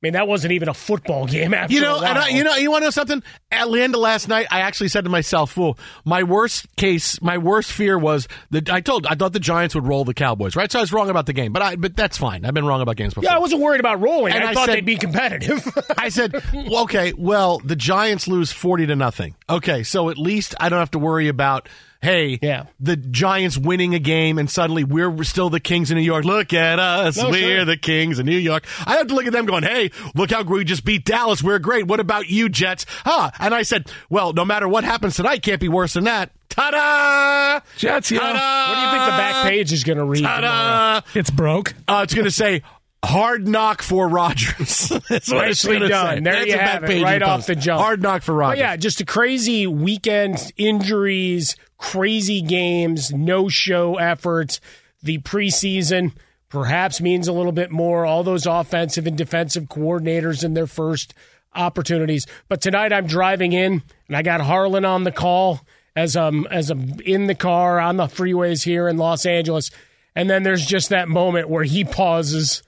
Mean, 0.03 0.13
that 0.13 0.27
wasn't 0.27 0.53
even 0.53 0.69
a 0.69 0.73
football 0.73 1.25
game 1.25 1.53
after 1.55 1.73
You 1.73 1.81
know, 1.81 1.99
and 2.03 2.17
I, 2.17 2.29
you 2.29 2.43
know, 2.43 2.55
you 2.55 2.69
want 2.69 2.83
to 2.83 2.87
know 2.87 2.91
something? 2.91 3.23
At 3.51 3.65
the 3.71 3.81
end 3.81 3.95
of 3.95 4.01
last 4.01 4.27
night, 4.27 4.45
I 4.51 4.61
actually 4.61 4.89
said 4.89 5.05
to 5.05 5.09
myself, 5.09 5.51
"Fool, 5.53 5.77
my 6.05 6.21
worst 6.23 6.67
case, 6.75 7.19
my 7.21 7.37
worst 7.39 7.71
fear 7.71 7.97
was 7.97 8.27
that 8.51 8.69
I 8.69 8.81
told 8.81 9.07
I 9.07 9.15
thought 9.15 9.33
the 9.33 9.39
Giants 9.39 9.73
would 9.73 9.87
roll 9.87 10.05
the 10.05 10.13
Cowboys, 10.13 10.55
right? 10.55 10.71
So 10.71 10.77
I 10.79 10.81
was 10.83 10.93
wrong 10.93 11.09
about 11.09 11.25
the 11.25 11.33
game, 11.33 11.51
but 11.51 11.61
I, 11.63 11.75
but 11.77 11.95
that's 11.95 12.17
fine. 12.17 12.45
I've 12.45 12.53
been 12.53 12.65
wrong 12.65 12.81
about 12.81 12.95
games 12.95 13.15
before. 13.15 13.27
yeah, 13.27 13.35
I 13.35 13.39
wasn't 13.39 13.61
worried 13.61 13.79
about 13.79 13.99
rolling. 14.01 14.33
And 14.33 14.43
I, 14.43 14.51
I 14.51 14.53
thought 14.53 14.67
said- 14.67 14.75
they'd 14.77 14.85
be 14.85 14.97
competitive. 14.97 15.67
I 15.97 16.09
said, 16.09 16.33
well, 16.53 16.83
okay, 16.83 17.13
well, 17.17 17.59
the 17.59 17.75
Giants 17.75 18.27
lose 18.27 18.51
40 18.51 18.87
to 18.87 18.95
nothing. 18.95 19.33
Okay, 19.49 19.81
so 19.83 20.09
at 20.09 20.17
least 20.17 20.53
I 20.59 20.69
don't 20.69 20.79
have 20.79 20.91
to 20.91 20.99
worry 20.99 21.27
about, 21.27 21.69
hey, 22.01 22.39
Yeah. 22.41 22.65
the 22.79 22.95
Giants 22.95 23.57
winning 23.57 23.93
a 23.95 23.99
game 23.99 24.37
and 24.37 24.49
suddenly 24.49 24.83
we're 24.83 25.23
still 25.23 25.49
the 25.49 25.59
Kings 25.59 25.91
of 25.91 25.97
New 25.97 26.03
York. 26.03 26.25
Look 26.25 26.53
at 26.53 26.79
us. 26.79 27.17
No, 27.17 27.29
we're 27.29 27.57
sure. 27.57 27.65
the 27.65 27.77
Kings 27.77 28.19
of 28.19 28.25
New 28.25 28.37
York. 28.37 28.65
I 28.85 28.97
have 28.97 29.07
to 29.07 29.15
look 29.15 29.25
at 29.25 29.33
them 29.33 29.45
going, 29.45 29.63
hey, 29.63 29.91
look 30.15 30.31
how 30.31 30.43
we 30.43 30.63
just 30.63 30.83
beat 30.85 31.05
Dallas. 31.05 31.41
We're 31.43 31.59
great. 31.59 31.87
What 31.87 31.99
about 31.99 32.27
you, 32.29 32.49
Jets? 32.49 32.85
Huh. 33.05 33.31
And 33.39 33.53
I 33.53 33.63
said, 33.63 33.91
well, 34.09 34.33
no 34.33 34.45
matter 34.45 34.67
what 34.67 34.83
happens 34.83 35.15
tonight, 35.15 35.41
can't 35.41 35.61
be 35.61 35.69
worse 35.69 35.93
than 35.93 36.05
that. 36.05 36.31
Ta-da! 36.49 37.59
Jets, 37.77 38.09
yeah. 38.11 38.19
Ta-da! 38.19 38.69
what 38.69 38.75
do 38.75 38.81
you 38.81 38.91
think 38.91 39.11
the 39.11 39.17
back 39.17 39.43
page 39.47 39.71
is 39.73 39.83
going 39.83 39.97
to 39.97 40.03
read? 40.05 40.17
tomorrow? 40.19 40.41
Ta-da! 40.41 41.01
It's 41.19 41.29
broke. 41.29 41.73
Uh, 41.87 42.01
it's 42.03 42.13
going 42.13 42.25
to 42.25 42.31
say 42.31 42.63
hard 43.03 43.47
knock 43.47 43.81
for 43.81 44.07
Rodgers. 44.07 44.89
That's 45.09 45.31
what 45.31 45.47
it's 45.47 45.63
Nicely 45.65 45.79
done. 45.87 46.17
say. 46.17 46.21
There 46.21 46.33
That's 46.33 46.45
you 46.47 46.57
have 46.57 46.83
it, 46.83 47.03
right 47.03 47.21
off 47.21 47.37
post. 47.39 47.47
the 47.47 47.55
jump. 47.55 47.81
Hard 47.81 48.01
knock 48.01 48.21
for 48.23 48.33
But 48.33 48.37
Rodgers. 48.39 48.59
yeah, 48.59 48.75
just 48.75 49.01
a 49.01 49.05
crazy 49.05 49.67
weekend, 49.67 50.51
injuries, 50.57 51.55
crazy 51.77 52.41
games, 52.41 53.11
no 53.13 53.49
show 53.49 53.95
efforts. 53.95 54.59
The 55.03 55.19
preseason 55.19 56.13
perhaps 56.49 56.99
means 57.01 57.27
a 57.27 57.33
little 57.33 57.51
bit 57.51 57.71
more. 57.71 58.05
All 58.05 58.23
those 58.23 58.45
offensive 58.45 59.05
and 59.07 59.17
defensive 59.17 59.65
coordinators 59.65 60.43
in 60.43 60.53
their 60.53 60.67
first 60.67 61.13
opportunities. 61.55 62.25
But 62.49 62.61
tonight 62.61 62.93
I'm 62.93 63.07
driving 63.07 63.53
in 63.53 63.83
and 64.07 64.17
I 64.17 64.21
got 64.21 64.41
Harlan 64.41 64.85
on 64.85 65.03
the 65.03 65.11
call 65.11 65.61
as 65.95 66.15
I'm 66.15 66.45
as 66.47 66.69
I'm 66.69 66.99
in 67.01 67.27
the 67.27 67.35
car 67.35 67.79
on 67.79 67.97
the 67.97 68.05
freeways 68.05 68.63
here 68.63 68.87
in 68.87 68.97
Los 68.97 69.25
Angeles. 69.25 69.71
And 70.15 70.29
then 70.29 70.43
there's 70.43 70.65
just 70.65 70.89
that 70.89 71.07
moment 71.09 71.49
where 71.49 71.63
he 71.63 71.83
pauses. 71.83 72.63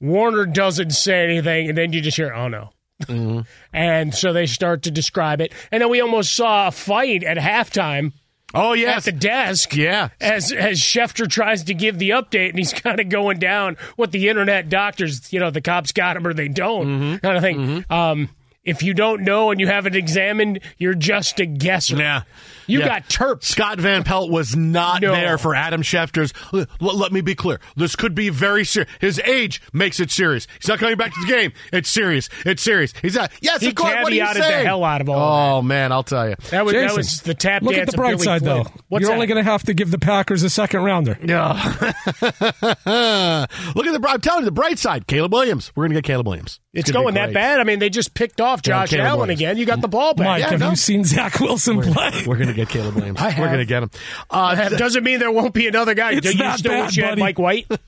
Warner 0.00 0.46
doesn't 0.46 0.90
say 0.90 1.24
anything, 1.24 1.68
and 1.68 1.76
then 1.78 1.92
you 1.92 2.00
just 2.00 2.16
hear, 2.16 2.32
"Oh 2.32 2.48
no." 2.48 2.70
And 3.72 4.14
so 4.14 4.32
they 4.32 4.46
start 4.46 4.82
to 4.82 4.90
describe 4.90 5.40
it. 5.40 5.52
And 5.72 5.80
then 5.82 5.88
we 5.90 6.00
almost 6.00 6.34
saw 6.34 6.68
a 6.68 6.70
fight 6.70 7.22
at 7.24 7.38
halftime 7.38 8.12
Oh 8.52 8.72
yeah, 8.72 8.96
at 8.96 9.04
the 9.04 9.12
desk. 9.12 9.76
Yeah. 9.76 10.08
As 10.20 10.50
as 10.52 10.80
Schefter 10.80 11.28
tries 11.28 11.62
to 11.64 11.74
give 11.74 11.98
the 12.00 12.10
update 12.10 12.50
and 12.50 12.58
he's 12.58 12.72
kind 12.82 12.98
of 13.00 13.08
going 13.08 13.38
down 13.38 13.76
what 13.96 14.10
the 14.12 14.28
internet 14.28 14.68
doctors, 14.68 15.32
you 15.32 15.38
know, 15.40 15.50
the 15.50 15.60
cops 15.60 15.92
got 15.92 16.16
him 16.16 16.26
or 16.26 16.34
they 16.34 16.48
don't 16.48 16.86
Mm-hmm. 16.88 17.16
kind 17.18 17.36
of 17.36 17.42
thing. 17.42 17.84
Um, 17.88 18.28
if 18.64 18.82
you 18.82 18.92
don't 18.92 19.22
know 19.22 19.50
and 19.52 19.60
you 19.60 19.66
haven't 19.68 19.94
examined, 19.96 20.60
you're 20.76 20.94
just 20.94 21.38
a 21.40 21.46
guesser. 21.46 21.96
Yeah. 21.96 22.22
You 22.70 22.80
Yeah. 22.80 22.86
got 22.88 23.08
terped. 23.08 23.44
Scott 23.44 23.78
Van 23.80 24.02
Pelt 24.04 24.30
was 24.30 24.54
not 24.56 25.02
No. 25.02 25.12
there 25.12 25.38
for 25.38 25.54
Adam 25.54 25.82
Schefter's. 25.82 26.32
L- 26.54 26.66
l- 26.80 26.96
let 26.98 27.12
me 27.12 27.20
be 27.20 27.34
clear. 27.34 27.60
This 27.76 27.96
could 27.96 28.14
be 28.14 28.28
very 28.28 28.64
serious. 28.64 28.90
His 29.00 29.20
age 29.24 29.60
makes 29.72 30.00
it 30.00 30.10
serious. 30.10 30.46
He's 30.60 30.68
not 30.68 30.78
coming 30.78 30.96
back 30.96 31.12
to 31.14 31.20
the 31.20 31.26
game. 31.32 31.52
It's 31.72 31.88
serious. 31.90 32.28
It's 32.46 32.62
serious. 32.62 32.92
He's 33.02 33.14
not. 33.16 33.30
Yes, 33.40 33.60
He 33.60 33.68
of 33.68 33.74
course. 33.74 33.94
What 34.02 34.12
are 34.12 34.14
you 34.14 34.22
caveated 34.22 34.34
the 34.34 34.64
hell 34.66 34.84
out 34.84 35.00
of 35.00 35.08
all 35.08 35.58
Oh 35.58 35.62
man, 35.62 35.92
I'll 35.92 36.02
tell 36.02 36.28
you. 36.28 36.36
That 36.50 36.64
was 36.64 36.74
that 36.74 36.94
was 36.96 37.20
the 37.22 37.34
tap 37.34 37.62
Look 37.62 37.74
dance 37.74 37.88
at 37.88 37.92
the 37.92 37.96
bright 37.96 38.20
side, 38.20 38.40
Flynn. 38.42 38.62
though. 38.64 38.70
What's 38.88 39.02
You're 39.02 39.08
that? 39.10 39.14
only 39.14 39.26
going 39.26 39.44
to 39.44 39.50
have 39.50 39.62
to 39.64 39.74
give 39.74 39.90
the 39.90 39.98
Packers 39.98 40.42
a 40.42 40.50
second 40.50 40.82
rounder. 40.82 41.18
Yeah. 41.22 41.52
Look 42.20 43.86
at 43.86 43.92
the. 44.00 44.06
I'm 44.08 44.20
telling 44.20 44.40
you, 44.40 44.46
the 44.46 44.52
bright 44.52 44.78
side. 44.78 45.06
Caleb 45.06 45.32
Williams. 45.32 45.72
We're 45.74 45.84
gonna 45.84 45.94
get 45.94 46.04
Caleb 46.04 46.26
Williams. 46.26 46.60
It's 46.72 46.90
gonna 46.90 47.04
going 47.04 47.14
that 47.14 47.32
bad. 47.32 47.60
I 47.60 47.64
mean, 47.64 47.78
they 47.78 47.90
just 47.90 48.14
picked 48.14 48.40
off 48.40 48.62
Josh 48.62 48.90
Caleb 48.90 49.06
Allen 49.06 49.18
Williams. 49.20 49.40
again. 49.40 49.56
You 49.58 49.66
got 49.66 49.80
the 49.80 49.88
ball 49.88 50.14
back. 50.14 50.26
Mike, 50.26 50.40
Yeah, 50.40 50.50
have 50.50 50.60
no. 50.60 50.70
you 50.70 50.76
seen 50.76 51.04
Zach 51.04 51.40
Wilson 51.40 51.80
play? 51.82 52.24
We're 52.26 52.36
gonna 52.36 52.52
get 52.64 52.68
Caleb 52.68 52.94
Williams. 52.94 53.20
I 53.20 53.38
We're 53.38 53.46
gonna 53.50 53.64
get 53.64 53.82
him. 53.82 53.90
Uh, 54.30 54.54
That 54.54 54.72
doesn't 54.78 55.02
mean 55.04 55.18
there 55.18 55.30
won't 55.32 55.54
be 55.54 55.66
another 55.68 55.94
guy. 55.94 56.12
It's 56.12 56.22
Do 56.30 56.32
you 56.36 56.42
not 56.42 56.58
still 56.58 56.72
bad, 56.72 56.86
wish 56.86 56.96
you 56.96 57.02
had 57.04 57.10
buddy. 57.12 57.20
Mike 57.22 57.38
White? 57.38 57.66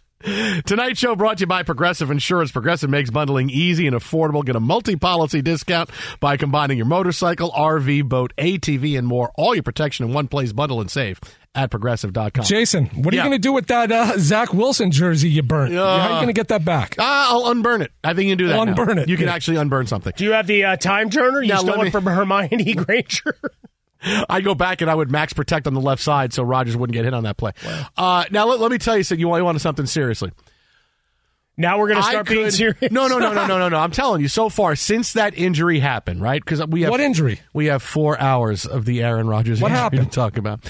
Tonight's 0.67 1.01
show 1.01 1.17
brought 1.17 1.39
to 1.39 1.43
you 1.43 1.47
by 1.49 1.65
Progressive 1.65 2.09
Insurance. 2.09 2.53
Progressive 2.53 2.89
makes 2.89 3.11
bundling 3.11 3.51
easy 3.51 3.89
and 3.89 3.97
affordable. 3.97 4.45
Get 4.45 4.55
a 4.55 4.61
multi-policy 4.61 5.43
discount 5.43 5.91
by 6.21 6.37
combining 6.37 6.77
your 6.77 6.87
motorcycle, 6.87 7.51
RV, 7.51 8.09
boat, 8.09 8.33
ATV, 8.39 8.97
and 8.97 9.07
more. 9.09 9.33
All 9.37 9.53
your 9.55 9.65
protection 9.65 10.07
in 10.07 10.13
one 10.13 10.29
place. 10.29 10.53
Bundle 10.53 10.81
and 10.81 10.89
save 10.89 11.19
at 11.57 11.73
progressive.com. 11.73 12.45
Jason, 12.45 12.87
what 12.87 13.13
are 13.13 13.17
Yeah. 13.17 13.25
you 13.25 13.31
going 13.31 13.39
to 13.41 13.43
do 13.43 13.53
with 13.53 13.67
that 13.67 13.91
uh, 13.91 14.13
Zach 14.19 14.55
Wilson 14.55 14.93
jersey 14.93 15.29
you 15.29 15.43
burnt? 15.43 15.75
Uh, 15.75 15.85
How 15.99 16.05
are 16.07 16.09
you 16.11 16.15
going 16.19 16.27
to 16.29 16.33
get 16.35 16.49
that 16.49 16.65
back? 16.65 16.95
Ah, 17.01 17.31
I'll 17.33 17.49
unburn 17.51 17.83
it. 17.83 17.91
I 18.05 18.15
think 18.15 18.29
you 18.29 18.37
can 18.37 18.39
do 18.39 18.47
that. 18.47 18.59
I'll 18.61 18.65
now. 18.65 18.73
unburn 18.77 18.99
it. 18.99 19.09
You 19.09 19.17
can 19.17 19.27
Yeah. 19.27 19.35
actually 19.35 19.57
unburn 19.57 19.89
something. 19.89 20.13
Do 20.17 20.23
you 20.23 20.33
have 20.35 20.47
the 20.47 20.65
uh, 20.65 20.77
time 20.77 21.11
turner? 21.11 21.43
You 21.43 21.49
Now, 21.49 21.57
stole 21.59 21.71
let 21.71 21.81
me- 21.81 21.89
it 21.89 21.91
from 21.91 22.05
Hermione 22.07 22.75
Granger. 22.75 23.35
I'd 24.29 24.45
go 24.45 24.55
back 24.55 24.81
and 24.81 24.91
I 24.91 24.95
would 24.95 25.11
max 25.11 25.33
protect 25.33 25.67
on 25.67 25.75
the 25.75 25.81
left 25.81 26.03
side 26.03 26.33
so 26.33 26.43
Rodgers 26.43 26.77
wouldn't 26.77 26.95
get 26.95 27.05
hit 27.05 27.15
on 27.15 27.25
that 27.25 27.37
play. 27.37 27.53
Uh, 27.97 28.25
now, 28.31 28.47
let, 28.47 28.61
let 28.61 28.71
me 28.71 28.79
tell 28.79 28.97
you, 28.97 29.03
so 29.03 29.15
you 29.15 29.29
want, 29.29 29.41
you 29.41 29.45
want 29.45 29.61
something 29.61 29.87
seriously. 29.87 30.33
now 31.57 31.79
we're 31.79 31.89
going 31.89 32.03
to 32.03 32.09
start 32.09 32.27
being 32.29 32.51
serious. 32.51 32.91
No, 32.91 33.07
no, 33.07 33.19
no, 33.19 33.33
no, 33.33 33.47
no, 33.47 33.59
no, 33.59 33.69
no. 33.69 33.77
I'm 33.79 33.91
telling 33.91 34.21
you, 34.23 34.29
so 34.29 34.49
far 34.49 34.75
since 34.75 35.13
that 35.13 35.37
injury 35.37 35.79
happened, 35.81 36.21
right? 36.23 36.43
Because 36.45 36.67
we 36.67 36.83
have 36.83 36.91
What 36.91 37.01
injury? 37.01 37.41
We 37.53 37.67
have 37.67 37.83
four 37.83 38.19
hours 38.19 38.65
of 38.67 38.85
the 38.85 39.03
Aaron 39.03 39.27
Rodgers 39.29 39.61
What 39.61 39.71
injury 39.71 39.81
happened? 39.83 40.11
to 40.11 40.15
talk 40.15 40.37
about. 40.39 40.61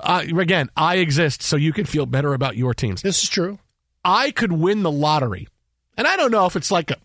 Uh, 0.00 0.24
again, 0.38 0.68
I 0.76 0.96
exist 0.96 1.42
so 1.42 1.56
you 1.56 1.72
can 1.72 1.84
feel 1.86 2.06
better 2.06 2.34
about 2.34 2.56
your 2.56 2.74
teams. 2.74 3.02
This 3.02 3.22
is 3.22 3.28
true. 3.28 3.58
I 4.04 4.32
could 4.32 4.52
win 4.52 4.82
the 4.82 4.90
lottery, 4.90 5.46
and 5.96 6.06
I 6.08 6.16
don't 6.16 6.32
know 6.32 6.46
if 6.46 6.56
it's 6.56 6.70
like 6.72 6.90
a 6.90 6.96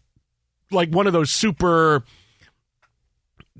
like 0.71 0.89
one 0.89 1.05
of 1.07 1.13
those 1.13 1.31
super. 1.31 2.03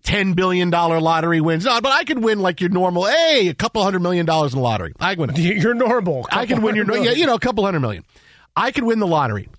Ten 0.03 0.33
billion 0.33 0.69
dollar 0.69 1.01
lottery 1.01 1.41
wins, 1.41 1.65
no, 1.65 1.81
but 1.81 1.91
I 1.91 2.03
could 2.03 2.23
win 2.23 2.39
like 2.39 2.61
your 2.61 2.69
normal. 2.69 3.05
Hey, 3.05 3.47
a 3.49 3.53
couple 3.53 3.83
hundred 3.83 4.01
million 4.01 4.25
dollars 4.25 4.53
in 4.53 4.59
the 4.59 4.63
lottery. 4.63 4.93
I 4.99 5.15
win 5.15 5.31
it. 5.31 5.37
You're 5.37 5.73
normal. 5.73 6.25
I 6.31 6.45
could 6.45 6.59
win 6.59 6.75
your, 6.75 6.85
yeah, 6.97 7.11
you 7.11 7.25
know, 7.25 7.35
a 7.35 7.39
couple 7.39 7.65
hundred 7.65 7.81
million. 7.81 8.05
I 8.55 8.71
could 8.71 8.83
win 8.83 8.99
the 8.99 9.07
lottery, 9.07 9.49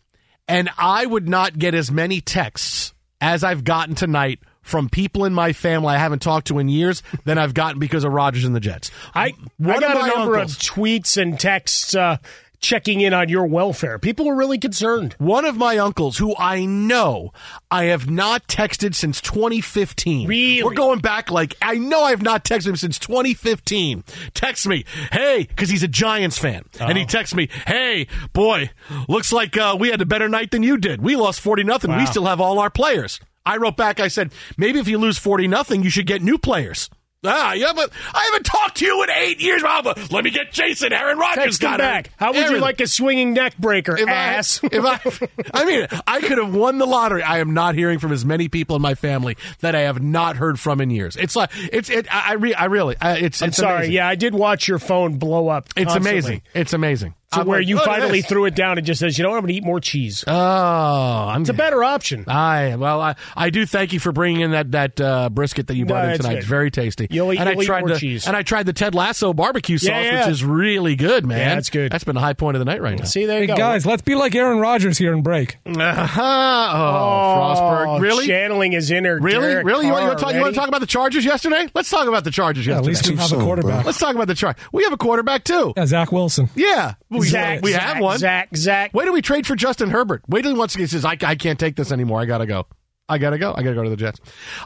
and 0.47 0.71
I 0.79 1.05
would 1.05 1.29
not 1.29 1.59
get 1.59 1.75
as 1.75 1.91
many 1.91 2.21
texts 2.21 2.95
as 3.21 3.45
I've 3.45 3.65
gotten 3.65 3.95
tonight 3.95 4.41
from 4.63 4.89
people 4.89 5.25
in 5.25 5.33
my 5.33 5.53
family 5.53 5.95
I 5.95 5.99
haven't 5.99 6.21
talked 6.21 6.49
to 6.49 6.59
in 6.59 6.69
years 6.69 7.03
than 7.25 7.39
I've 7.39 7.55
gotten 7.55 7.79
because 7.79 8.05
of 8.05 8.13
Rodgers 8.13 8.45
and 8.45 8.55
the 8.55 8.61
Jets. 8.61 8.91
I, 9.15 9.33
One 9.57 9.77
I 9.77 9.81
got 9.81 9.95
my 9.97 10.07
a 10.09 10.15
number 10.15 10.39
uncles- 10.39 10.57
of 10.57 10.63
tweets 10.63 11.21
and 11.21 11.39
texts 11.41 11.95
uh, 11.95 12.19
checking 12.61 13.01
in 13.01 13.15
on 13.15 13.29
your 13.29 13.47
welfare. 13.47 13.99
People 13.99 14.29
are 14.29 14.35
really 14.35 14.59
concerned. 14.59 15.15
One 15.19 15.45
of 15.45 15.57
my 15.57 15.79
uncles, 15.79 16.19
who 16.19 16.35
I 16.37 16.65
know 16.65 17.33
I 17.71 17.85
have 17.85 18.11
not 18.11 18.47
texted 18.49 18.95
since 18.95 19.21
2015. 19.21 20.29
Really? 20.29 20.63
We're 20.63 20.75
going 20.75 21.01
back 21.01 21.31
like, 21.31 21.55
I 21.63 21.77
know 21.77 22.03
I 22.03 22.11
have 22.11 22.23
not 22.23 22.45
texted 22.45 22.69
him 22.69 22.77
since 22.77 22.99
2015. 22.99 24.05
Text 24.35 24.67
me, 24.67 24.85
hey, 25.13 25.47
because 25.49 25.71
he's 25.71 25.83
a 25.83 25.89
Giants 25.89 26.39
fan. 26.39 26.65
And 26.81 26.99
he 26.99 27.05
texts 27.05 27.35
me, 27.35 27.49
hey, 27.67 28.07
boy, 28.33 28.71
looks 29.09 29.33
like 29.33 29.57
uh, 29.57 29.77
we 29.79 29.89
had 29.89 30.01
a 30.01 30.07
better 30.07 30.29
night 30.29 30.51
than 30.51 30.63
you 30.63 30.77
did. 30.79 31.01
We 31.03 31.17
lost 31.17 31.41
40 31.41 31.65
nothing. 31.65 31.91
We 31.97 32.07
still 32.07 32.27
have 32.27 32.41
all 32.41 32.59
our 32.59 32.71
players. 32.71 33.21
I 33.47 33.57
wrote 33.57 33.77
back, 33.79 33.99
I 33.99 34.09
said, 34.09 34.33
maybe 34.59 34.79
if 34.79 34.89
you 34.89 34.99
lose 34.99 35.17
40 35.17 35.49
nothing, 35.49 35.83
you 35.83 35.89
should 35.89 36.07
get 36.07 36.21
new 36.23 36.37
players. 36.37 36.91
Ah, 37.25 37.53
yeah, 37.53 37.73
but 37.75 37.91
I 38.15 38.25
haven't 38.27 38.45
talked 38.45 38.77
to 38.77 38.85
you 38.87 39.03
in 39.03 39.11
eight 39.11 39.41
years. 39.41 39.63
But 39.63 40.13
let 40.13 40.23
me 40.23 40.31
get 40.31 40.53
Jason. 40.53 40.93
Aaron 40.93 41.19
Rodgers 41.19 41.45
Text 41.45 41.63
him 41.63 41.71
got 41.71 41.79
back. 41.79 42.07
it. 42.07 42.13
How 42.17 42.33
would 42.33 42.49
you 42.51 42.59
like 42.59 42.81
a 42.81 42.87
swinging 42.87 43.33
neck 43.33 43.57
breaker, 43.59 43.97
if 43.97 44.09
ass? 44.09 44.61
I, 44.63 44.69
if 44.73 45.23
I, 45.23 45.29
I 45.53 45.65
mean, 45.65 45.89
I 46.07 46.21
could 46.21 46.39
have 46.39 46.55
won 46.55 46.79
the 46.79 46.87
lottery. 46.87 47.23
I 47.25 47.39
am 47.39 47.55
not 47.55 47.75
hearing 47.75 47.99
from 47.99 48.13
as 48.13 48.25
many 48.25 48.49
people 48.49 48.77
in 48.77 48.83
my 48.83 48.95
family 48.95 49.37
that 49.61 49.75
I 49.75 49.81
have 49.81 50.01
not 50.01 50.37
heard 50.37 50.61
from 50.61 50.81
in 50.81 50.91
years. 50.91 51.17
It's 51.17 51.35
like 51.35 51.51
it's 51.55 51.91
it. 51.91 52.07
I, 52.15 52.31
I, 52.31 52.33
re, 52.35 52.55
I 52.55 52.67
really, 52.67 52.95
I, 53.01 53.17
it's. 53.19 53.43
I'm 53.43 53.49
it's 53.49 53.57
sorry. 53.57 53.77
amazing. 53.77 53.95
Yeah, 53.95 54.09
I 54.09 54.15
did 54.15 54.35
watch 54.35 54.69
your 54.69 54.79
phone 54.79 55.19
blow 55.19 55.49
up. 55.49 55.69
it's 55.77 55.95
amazing. 55.95 56.43
It's 56.55 56.73
amazing. 56.73 57.15
To 57.33 57.41
I'm 57.41 57.47
where 57.47 57.59
like, 57.59 57.69
you 57.69 57.79
finally 57.79 58.23
threw 58.23 58.47
it 58.47 58.55
down 58.55 58.79
and 58.79 58.87
just 58.87 59.01
says, 59.01 59.19
you 59.19 59.23
know 59.23 59.29
what, 59.29 59.37
I'm 59.37 59.43
going 59.43 59.53
to 59.53 59.59
eat 59.59 59.65
more 59.65 59.81
cheese. 59.81 60.25
Oh, 60.27 60.33
I'm. 60.33 61.43
It's 61.43 61.51
a 61.51 61.55
better 61.55 61.85
option. 61.85 62.25
I 62.27 62.75
well, 62.77 63.03
I, 63.03 63.17
I 63.37 63.51
do 63.51 63.67
thank 63.67 63.93
you 63.93 64.01
for 64.01 64.13
bringing 64.13 64.41
in 64.41 64.53
that 64.53 64.73
that 64.73 64.99
uh, 64.99 65.29
brisket 65.29 65.67
that 65.67 65.77
you 65.77 65.85
brought 65.85 66.07
No, 66.07 66.13
in 66.13 66.17
tonight. 66.17 66.29
good. 66.31 66.39
It's 66.39 66.47
very 66.47 66.71
tasty. 66.71 67.07
You'll 67.11 67.31
eat- 67.35 67.39
and 67.41 67.51
you'll 67.51 67.59
I 67.59 67.63
eat 67.63 67.67
tried 67.67 67.81
more 67.81 67.91
the 67.91 67.99
cheese. 67.99 68.27
and 68.27 68.35
I 68.35 68.43
tried 68.43 68.65
the 68.65 68.73
Ted 68.73 68.95
Lasso 68.95 69.35
barbecue 69.35 69.77
sauce, 69.77 69.91
Yeah, 69.91 70.01
yeah. 70.03 70.21
which 70.21 70.29
is 70.33 70.43
really 70.43 70.97
good, 70.97 71.27
man. 71.27 71.39
Yeah, 71.39 71.59
it's 71.59 71.69
good. 71.69 71.93
That's 71.93 72.05
been 72.05 72.17
a 72.17 72.21
high 72.21 72.33
point 72.33 72.57
of 72.57 72.61
the 72.61 72.65
night 72.65 72.81
right 72.81 72.99
now. 72.99 73.05
See, 73.05 73.27
there 73.27 73.41
you 73.43 73.49
Hey, 73.49 73.49
go. 73.49 73.57
guys, 73.59 73.85
let's 73.85 74.01
be 74.01 74.15
like 74.15 74.35
Aaron 74.35 74.59
Rodgers 74.59 74.97
here 74.97 75.13
and 75.13 75.23
break. 75.23 75.59
oh, 75.67 75.73
Frostberg, 75.77 78.01
really? 78.01 78.27
Channeling 78.27 78.73
his 78.73 78.91
inner. 78.91 79.19
Really? 79.21 79.49
Derek 79.49 79.67
really? 79.67 79.87
You 79.87 79.93
want, 79.93 80.03
you, 80.03 80.09
want 80.09 80.19
to 80.19 80.25
talk, 80.25 80.35
you 80.35 80.41
want 80.41 80.55
to 80.55 80.59
talk 80.59 80.69
about 80.69 80.81
the 80.81 80.87
Chargers 80.87 81.25
yesterday? 81.25 81.69
Let's 81.75 81.91
talk 81.91 82.09
about 82.09 82.25
the 82.25 82.31
Chargers 82.31 82.67
Yeah, 82.67 82.79
at 82.79 82.87
yesterday. 82.87 83.17
least 83.17 83.31
we 83.31 83.37
have 83.37 83.43
a 83.43 83.45
quarterback. 83.45 83.85
Let's 83.85 83.99
talk 83.99 84.15
about 84.15 84.27
the 84.29 84.35
Chargers. 84.35 84.63
We 84.73 84.85
have 84.85 84.93
a 84.93 84.97
quarterback 84.97 85.45
too. 85.45 85.73
Yeah, 85.77 85.87
Zach 85.87 86.13
Wilson. 86.13 86.49
Yeah, 86.55 86.95
we, 87.21 87.29
Zach, 87.29 87.63
we 87.63 87.73
Zach, 87.73 87.83
have 87.83 88.03
one. 88.03 88.19
Zach, 88.19 88.57
Zach. 88.57 88.95
Wait 88.95 89.05
till 89.05 89.13
we 89.13 89.23
trade 89.23 89.47
for 89.47 89.57
Justin 89.57 89.91
Herbert. 89.91 90.23
Wait 90.29 90.43
till 90.43 90.53
he 90.53 90.59
wants 90.59 90.75
to 90.75 90.81
he 90.81 90.87
says, 90.87 91.05
I, 91.05 91.17
I 91.23 91.35
can't 91.35 91.59
take 91.59 91.77
this 91.77 91.93
anymore. 91.93 92.21
I 92.21 92.25
got 92.25 92.39
to 92.39 92.47
go. 92.47 92.67
I 93.09 93.19
gotta 93.19 93.39
go. 93.39 93.55
I 93.57 93.63
gotta 93.63 93.75
go 93.75 93.83
to 93.85 93.91
the 93.91 93.97
Jets. 93.97 94.21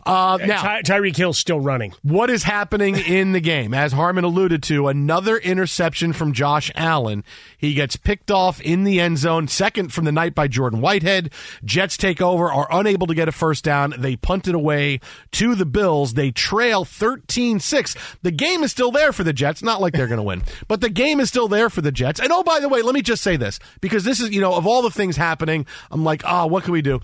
Uh, 0.05 0.39
now, 0.45 0.61
Ty- 0.63 0.83
Tyreek 0.83 1.17
Hill's 1.17 1.39
still 1.39 1.61
running. 1.61 1.95
what 2.03 2.29
is 2.29 2.43
happening 2.43 2.97
in 2.97 3.33
the 3.33 3.41
game? 3.41 3.73
As 3.73 3.93
Harmon 3.93 4.25
alluded 4.25 4.63
to, 4.65 4.89
another 4.89 5.37
interception 5.37 6.13
from 6.13 6.33
Josh 6.33 6.71
Allen. 6.75 7.23
He 7.57 7.75
gets 7.75 7.97
picked 7.97 8.31
off 8.31 8.61
in 8.61 8.85
the 8.85 9.01
end 9.01 9.19
zone, 9.19 9.47
second 9.49 9.93
from 9.93 10.05
the 10.07 10.13
night 10.13 10.35
by 10.35 10.49
Jordan 10.49 10.81
Whitehead. 10.81 11.33
Jets 11.65 11.97
take 11.97 12.21
over, 12.21 12.51
are 12.51 12.67
unable 12.71 13.07
to 13.07 13.15
get 13.15 13.29
a 13.29 13.33
first 13.33 13.63
down. 13.65 13.95
They 13.97 14.17
punt 14.17 14.49
it 14.49 14.55
away 14.55 15.01
to 15.33 15.55
the 15.55 15.67
Bills. 15.67 16.15
They 16.15 16.31
trail 16.33 16.85
13 16.85 17.61
6. 17.61 17.97
The 18.23 18.31
game 18.33 18.63
is 18.65 18.73
still 18.73 18.91
there 18.91 19.13
for 19.13 19.23
the 19.25 19.33
Jets. 19.33 19.63
Not 19.63 19.81
like 19.81 19.93
they're 19.95 20.09
to 20.09 20.23
win, 20.23 20.43
but 20.69 20.81
the 20.81 20.91
game 20.91 21.21
is 21.21 21.29
still 21.29 21.49
there 21.49 21.71
for 21.71 21.81
the 21.81 21.93
Jets. 21.93 22.19
And 22.21 22.33
oh, 22.33 22.43
by 22.43 22.61
the 22.61 22.69
way, 22.69 22.83
let 22.83 22.95
me 22.95 23.03
just 23.03 23.23
say 23.23 23.37
this 23.37 23.59
because 23.81 24.05
this 24.05 24.21
is, 24.21 24.31
you 24.31 24.41
know, 24.41 24.55
of 24.55 24.67
all 24.67 24.83
the 24.83 24.91
things 24.91 25.17
happening, 25.17 25.65
I'm 25.91 26.05
like, 26.05 26.25
ah, 26.25 26.47
what 26.47 26.65
can 26.65 26.73
we 26.73 26.83
do? 26.83 27.01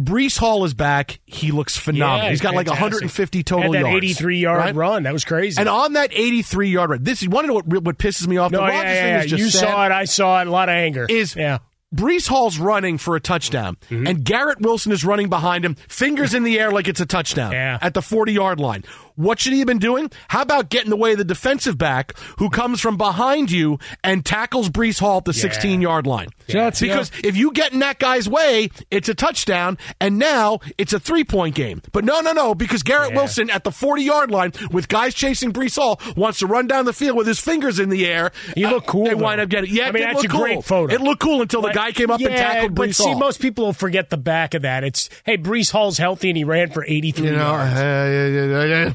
Breece 0.00 0.38
Hall 0.38 0.64
is 0.64 0.72
back. 0.72 1.20
He 1.26 1.50
looks 1.52 1.76
phenomenal. 1.76 2.24
Yeah, 2.24 2.30
He's 2.30 2.40
got 2.40 2.54
like 2.54 2.66
150 2.68 3.42
total 3.42 3.74
yards. 3.74 3.96
83 3.96 4.38
yard 4.38 4.58
right? 4.58 4.74
run. 4.74 5.02
That 5.02 5.12
was 5.12 5.24
crazy. 5.24 5.60
And 5.60 5.68
on 5.68 5.92
that 5.92 6.10
83 6.12 6.70
yard 6.70 6.90
run, 6.90 7.02
this 7.04 7.22
is 7.22 7.28
one 7.28 7.48
of 7.48 7.54
what 7.54 7.66
what 7.84 7.98
pisses 7.98 8.26
me 8.26 8.36
off. 8.38 8.50
no, 8.50 8.60
the 8.60 8.66
yeah, 8.72 8.82
yeah, 8.82 8.82
thing 8.82 9.06
yeah. 9.08 9.22
is 9.24 9.30
just 9.30 9.42
You 9.42 9.50
sad, 9.50 9.60
saw 9.68 9.86
it. 9.86 9.92
I 9.92 10.04
saw 10.06 10.40
it. 10.40 10.46
A 10.46 10.50
lot 10.50 10.68
of 10.68 10.74
anger. 10.74 11.06
Is 11.08 11.36
yeah. 11.36 11.58
Breece 11.94 12.28
Hall's 12.28 12.56
running 12.56 12.98
for 12.98 13.16
a 13.16 13.20
touchdown, 13.20 13.76
Mm-hmm. 13.90 14.06
and 14.06 14.24
Garrett 14.24 14.60
Wilson 14.60 14.92
is 14.92 15.04
running 15.04 15.28
behind 15.28 15.64
him, 15.64 15.74
fingers 15.74 16.34
in 16.34 16.44
the 16.44 16.60
air 16.60 16.70
like 16.70 16.86
it's 16.86 17.00
a 17.00 17.06
touchdown 17.06 17.50
Yeah. 17.50 17.78
at 17.82 17.94
the 17.94 18.00
40 18.02 18.32
yard 18.32 18.60
line. 18.60 18.84
What 19.20 19.40
should 19.40 19.52
he 19.52 19.58
have 19.58 19.66
been 19.66 19.78
doing? 19.78 20.10
How 20.28 20.42
about 20.42 20.68
getting 20.70 20.90
the 20.90 20.96
away 21.00 21.14
the 21.14 21.24
defensive 21.24 21.78
back 21.78 22.16
who 22.38 22.50
comes 22.50 22.80
from 22.80 22.96
behind 22.98 23.50
you 23.50 23.78
and 24.04 24.24
tackles 24.24 24.68
Breece 24.68 25.00
Hall 25.00 25.18
at 25.18 25.24
the 25.24 25.32
16 25.32 25.80
yard 25.80 26.06
line? 26.06 26.28
Yeah. 26.46 26.70
because 26.78 27.10
if 27.24 27.36
you 27.36 27.52
get 27.52 27.72
in 27.72 27.78
that 27.78 27.98
guy's 27.98 28.28
way, 28.28 28.70
it's 28.90 29.08
a 29.08 29.14
touchdown, 29.14 29.78
and 30.00 30.18
now 30.18 30.60
it's 30.76 30.92
a 30.92 31.00
three 31.00 31.24
point 31.24 31.54
game. 31.54 31.80
But 31.92 32.04
no, 32.04 32.20
no, 32.20 32.32
no, 32.32 32.54
because 32.54 32.82
Garrett 32.82 33.10
Yeah. 33.12 33.16
Wilson 33.16 33.48
at 33.50 33.64
the 33.64 33.70
40 33.72 34.02
yard 34.02 34.30
line 34.30 34.52
with 34.70 34.88
guys 34.88 35.14
chasing 35.14 35.52
Breece 35.52 35.76
Hall 35.76 36.00
wants 36.16 36.40
to 36.40 36.46
run 36.46 36.66
down 36.66 36.84
the 36.84 36.92
field 36.92 37.16
with 37.16 37.26
his 37.26 37.40
fingers 37.40 37.78
in 37.78 37.88
the 37.88 38.06
air. 38.06 38.32
He 38.54 38.66
look 38.66 38.86
cool, 38.86 39.04
They 39.04 39.10
though. 39.10 39.16
wind 39.18 39.40
up 39.40 39.48
getting. 39.48 39.74
Yeah, 39.74 39.84
I 39.84 39.88
it 39.88 39.94
mean, 39.94 40.02
that's 40.02 40.24
a 40.24 40.28
great 40.28 40.64
photo. 40.64 40.92
It 40.94 41.00
looked 41.00 41.22
cool 41.22 41.40
until 41.40 41.62
the 41.62 41.72
guy 41.72 41.92
came 41.92 42.10
up 42.10 42.20
and 42.20 42.30
yeah, 42.30 42.36
tackled 42.52 42.74
but 42.74 42.88
Brees 42.90 42.96
see, 42.96 43.14
most 43.14 43.40
people 43.40 43.64
will 43.66 43.72
forget 43.72 44.10
the 44.10 44.16
back 44.18 44.54
of 44.54 44.62
that. 44.62 44.84
It's 44.84 45.08
hey, 45.24 45.38
Breece 45.38 45.70
Hall's 45.70 45.98
healthy 45.98 46.28
and 46.30 46.36
he 46.36 46.44
ran 46.44 46.70
for 46.70 46.84
83 46.84 47.26
you 47.26 47.32
know, 47.32 47.38
yards. 47.38 47.76
uh, 47.76 47.80
yeah, 47.82 48.26
yeah, 48.26 48.44
yeah, 48.44 48.64
yeah. 48.64 48.92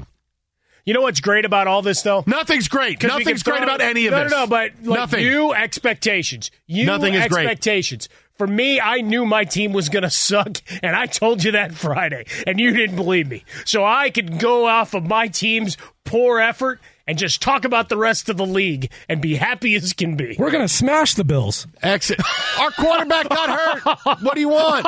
You 0.86 0.94
know 0.94 1.02
what's 1.02 1.20
great 1.20 1.46
about 1.46 1.66
all 1.66 1.82
this, 1.82 2.04
though? 2.04 2.24
Nothing's 2.28 2.68
great. 2.68 3.02
Nothing's 3.02 3.42
great 3.42 3.64
about 3.64 3.82
any 3.82 4.06
of 4.06 4.12
no, 4.12 4.24
this. 4.24 4.32
No, 4.32 4.42
no, 4.42 4.48
but 4.48 4.72
like 4.84 5.00
Nothing. 5.00 5.26
you 5.26 5.52
expectations. 5.52 6.52
You 6.68 6.86
Nothing 6.86 7.16
is 7.16 7.28
great. 7.28 7.48
expectations. 7.48 8.08
For 8.38 8.46
me, 8.46 8.80
I 8.80 9.02
knew 9.02 9.26
my 9.26 9.46
team 9.46 9.74
was 9.74 9.90
going 9.90 10.04
to 10.04 10.10
suck, 10.12 10.62
and 10.84 10.96
I 10.96 11.08
told 11.08 11.44
you 11.44 11.54
that 11.54 11.74
Friday, 11.76 12.26
and 12.46 12.60
you 12.60 12.72
didn't 12.72 12.98
believe 12.98 13.28
me. 13.28 13.44
So 13.66 13.84
I 13.84 14.12
could 14.12 14.40
go 14.40 14.68
off 14.68 14.94
of 14.94 15.08
my 15.08 15.28
team's 15.28 15.76
poor 16.04 16.40
effort 16.40 16.80
and 17.08 17.18
just 17.18 17.42
talk 17.42 17.66
about 17.66 17.90
the 17.90 17.98
rest 17.98 18.30
of 18.30 18.38
the 18.38 18.46
league 18.46 18.92
and 19.08 19.22
be 19.22 19.36
happy 19.36 19.76
as 19.76 19.94
can 19.94 20.16
be. 20.16 20.36
We're 20.40 20.52
going 20.52 20.64
to 20.68 20.74
smash 20.74 21.14
the 21.14 21.24
Bills. 21.24 21.68
Exit. 21.84 22.20
Our 22.60 22.72
quarterback 22.72 23.30
got 23.30 23.50
hurt. 23.50 24.22
What 24.24 24.34
do 24.36 24.40
you 24.42 24.50
want? 24.50 24.86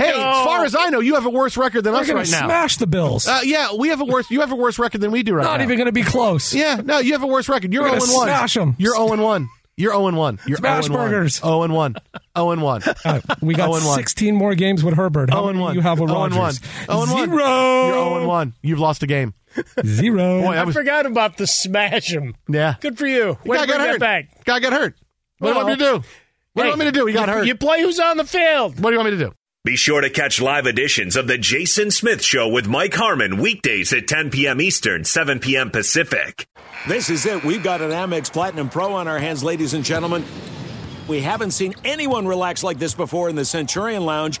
hey, 0.00 0.10
as 0.10 0.44
far 0.44 0.64
as 0.64 0.74
I 0.74 0.88
know, 0.90 1.00
you 1.00 1.14
have 1.14 1.26
a 1.26 1.30
worse 1.30 1.56
record 1.56 1.82
than 1.84 1.92
We're 1.94 2.00
us 2.00 2.06
going 2.06 2.18
right 2.18 2.30
now. 2.30 2.46
smash 2.46 2.76
the 2.76 2.86
Bills. 2.86 3.26
Uh, 3.26 3.40
yeah, 3.44 3.74
we 3.74 3.88
have 3.88 4.00
a 4.00 4.04
worse. 4.04 4.30
You 4.30 4.40
have 4.40 4.52
a 4.52 4.56
worse 4.56 4.78
record 4.78 5.00
than 5.00 5.10
we 5.12 5.22
do 5.22 5.34
right 5.34 5.42
Not 5.44 5.50
now. 5.52 5.56
Not 5.58 5.62
even 5.64 5.76
going 5.78 5.86
to 5.86 5.92
be 5.92 6.02
close. 6.02 6.54
Yeah, 6.54 6.80
no, 6.84 6.98
you 6.98 7.12
have 7.12 7.22
a 7.22 7.26
worse 7.26 7.48
record. 7.48 7.72
You're 7.72 7.82
We're 7.84 7.88
zero 8.00 8.00
gonna 8.00 8.10
and 8.12 8.16
one. 8.18 8.26
smash 8.28 8.56
'em. 8.56 8.76
You're 8.78 8.94
zero 8.94 9.12
and 9.12 9.22
one. 9.22 9.48
You're 9.76 9.92
zero 9.92 10.08
and 10.08 10.16
one. 10.18 10.38
You're 10.46 10.58
Smash 10.58 10.84
0 10.84 10.94
and 10.96 11.02
1. 11.04 11.10
burgers. 11.10 11.34
Zero 11.40 11.62
and 11.62 11.72
one. 11.72 11.94
Zero 12.36 12.50
and 12.50 12.60
one. 12.60 12.82
All 12.86 12.94
right, 13.06 13.24
we 13.40 13.54
got 13.54 13.66
0 13.68 13.76
and 13.76 13.86
1. 13.86 13.94
16 13.96 14.34
more 14.34 14.54
games 14.54 14.84
with 14.84 14.92
Herbert. 14.94 15.30
How 15.30 15.36
Zero 15.38 15.48
and 15.48 15.60
one. 15.60 15.74
you 15.74 15.80
have 15.80 15.98
with 16.00 16.10
Zero 16.10 16.24
and 16.24 16.34
one. 16.34 16.40
Rodgers? 16.42 16.60
Zero 16.84 17.00
and 17.02 17.10
one. 17.10 17.24
Zero. 17.30 17.84
You're 17.86 17.92
zero 17.94 18.16
and 18.18 18.26
one. 18.28 18.52
You've 18.62 18.78
lost 18.80 19.02
a 19.02 19.06
game. 19.06 19.32
Zero. 19.84 20.42
Boy, 20.42 20.52
that 20.52 20.58
I 20.60 20.64
was 20.64 20.74
forgot 20.74 21.06
about 21.06 21.36
the 21.36 21.46
smash 21.46 22.12
him. 22.12 22.34
yeah. 22.48 22.76
Good 22.80 22.98
for 22.98 23.06
you. 23.06 23.38
Way 23.44 23.58
Guy 23.58 23.66
got 23.66 23.80
hurt. 23.80 24.00
back. 24.00 24.44
Guy 24.44 24.60
got 24.60 24.72
hurt. 24.72 24.96
What 25.38 25.48
do 25.48 25.58
you 25.58 25.64
want 25.64 25.68
me 25.68 25.84
to 25.84 25.92
do? 25.98 26.04
What 26.52 26.62
do 26.62 26.68
you 26.68 26.70
want 26.70 26.78
me 26.80 26.84
to 26.86 26.92
do? 26.92 27.06
He 27.06 27.12
got 27.14 27.28
hurt. 27.28 27.46
You 27.46 27.54
play 27.54 27.80
who's 27.80 27.98
on 28.00 28.16
the 28.16 28.24
field. 28.24 28.80
What 28.80 28.90
do 28.90 28.94
you 28.94 28.98
want 29.00 29.12
me 29.12 29.18
to 29.18 29.24
do? 29.30 29.32
Be 29.62 29.76
sure 29.76 30.00
to 30.00 30.08
catch 30.08 30.40
live 30.40 30.66
editions 30.66 31.16
of 31.16 31.26
The 31.26 31.36
Jason 31.36 31.90
Smith 31.90 32.22
Show 32.24 32.48
with 32.48 32.66
Mike 32.66 32.94
Harmon 32.94 33.36
weekdays 33.36 33.92
at 33.92 34.08
10 34.08 34.30
p.m. 34.30 34.58
Eastern, 34.60 35.04
7 35.04 35.38
p.m. 35.38 35.70
Pacific. 35.70 36.46
This 36.88 37.10
is 37.10 37.26
it. 37.26 37.44
We've 37.44 37.62
got 37.62 37.82
an 37.82 37.90
Amex 37.90 38.32
Platinum 38.32 38.70
Pro 38.70 38.94
on 38.94 39.06
our 39.06 39.18
hands, 39.18 39.44
ladies 39.44 39.74
and 39.74 39.84
gentlemen. 39.84 40.24
We 41.08 41.20
haven't 41.20 41.50
seen 41.50 41.74
anyone 41.84 42.26
relax 42.26 42.62
like 42.64 42.78
this 42.78 42.94
before 42.94 43.28
in 43.28 43.36
the 43.36 43.44
Centurion 43.44 44.04
Lounge. 44.06 44.40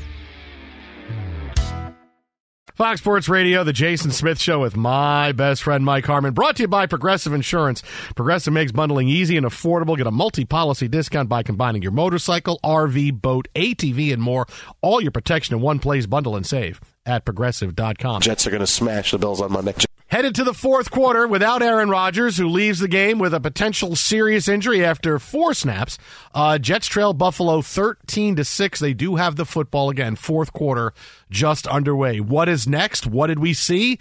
Fox 2.75 3.01
Sports 3.01 3.27
Radio, 3.27 3.63
the 3.63 3.73
Jason 3.73 4.11
Smith 4.11 4.39
Show 4.39 4.59
with 4.61 4.77
my 4.77 5.33
best 5.33 5.63
friend 5.63 5.83
Mike 5.83 6.05
Harmon, 6.05 6.33
brought 6.33 6.55
to 6.55 6.63
you 6.63 6.67
by 6.67 6.85
Progressive 6.85 7.33
Insurance. 7.33 7.83
Progressive 8.15 8.53
makes 8.53 8.71
bundling 8.71 9.09
easy 9.09 9.35
and 9.35 9.45
affordable. 9.45 9.97
Get 9.97 10.07
a 10.07 10.11
multi-policy 10.11 10.87
discount 10.87 11.27
by 11.27 11.43
combining 11.43 11.81
your 11.81 11.91
motorcycle, 11.91 12.59
RV, 12.63 13.21
boat, 13.21 13.47
ATV, 13.55 14.13
and 14.13 14.21
more. 14.21 14.45
All 14.81 15.01
your 15.01 15.11
protection 15.11 15.55
in 15.55 15.61
one 15.61 15.79
place. 15.79 16.05
Bundle 16.05 16.35
and 16.35 16.45
save 16.45 16.79
at 17.05 17.25
progressive.com. 17.25 18.21
Jets 18.21 18.47
are 18.47 18.51
going 18.51 18.61
to 18.61 18.67
smash 18.67 19.11
the 19.11 19.17
Bills 19.17 19.41
on 19.41 19.51
Monday. 19.51 19.73
Headed 20.11 20.35
to 20.35 20.43
the 20.43 20.53
fourth 20.53 20.91
quarter 20.91 21.25
without 21.25 21.61
Aaron 21.61 21.89
Rodgers, 21.89 22.35
who 22.35 22.49
leaves 22.49 22.79
the 22.79 22.89
game 22.89 23.17
with 23.17 23.33
a 23.33 23.39
potential 23.39 23.95
serious 23.95 24.49
injury 24.49 24.83
after 24.83 25.17
four 25.19 25.53
snaps. 25.53 25.97
Uh, 26.35 26.57
Jets 26.57 26.87
trail 26.87 27.13
Buffalo 27.13 27.61
thirteen 27.61 28.35
to 28.35 28.43
six. 28.43 28.81
They 28.81 28.93
do 28.93 29.15
have 29.15 29.37
the 29.37 29.45
football 29.45 29.89
again. 29.89 30.17
Fourth 30.17 30.51
quarter 30.51 30.91
just 31.29 31.65
underway. 31.65 32.19
What 32.19 32.49
is 32.49 32.67
next? 32.67 33.07
What 33.07 33.27
did 33.27 33.39
we 33.39 33.53
see? 33.53 33.99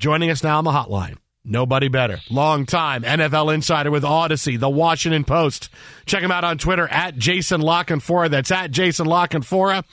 Joining 0.00 0.30
us 0.30 0.42
now 0.42 0.58
on 0.58 0.64
the 0.64 0.72
hotline. 0.72 1.18
Nobody 1.44 1.86
better. 1.86 2.18
Long 2.28 2.66
time 2.66 3.04
NFL 3.04 3.54
insider 3.54 3.92
with 3.92 4.04
Odyssey, 4.04 4.56
the 4.56 4.68
Washington 4.68 5.22
Post. 5.22 5.68
Check 6.06 6.24
him 6.24 6.32
out 6.32 6.42
on 6.42 6.58
Twitter 6.58 6.88
at 6.88 7.18
Jason 7.18 7.60
La 7.60 7.84
Canfora. 7.84 8.28
That's 8.28 8.50
at 8.50 8.72
Jason 8.72 9.06
La 9.06 9.28
Canfora. 9.28 9.84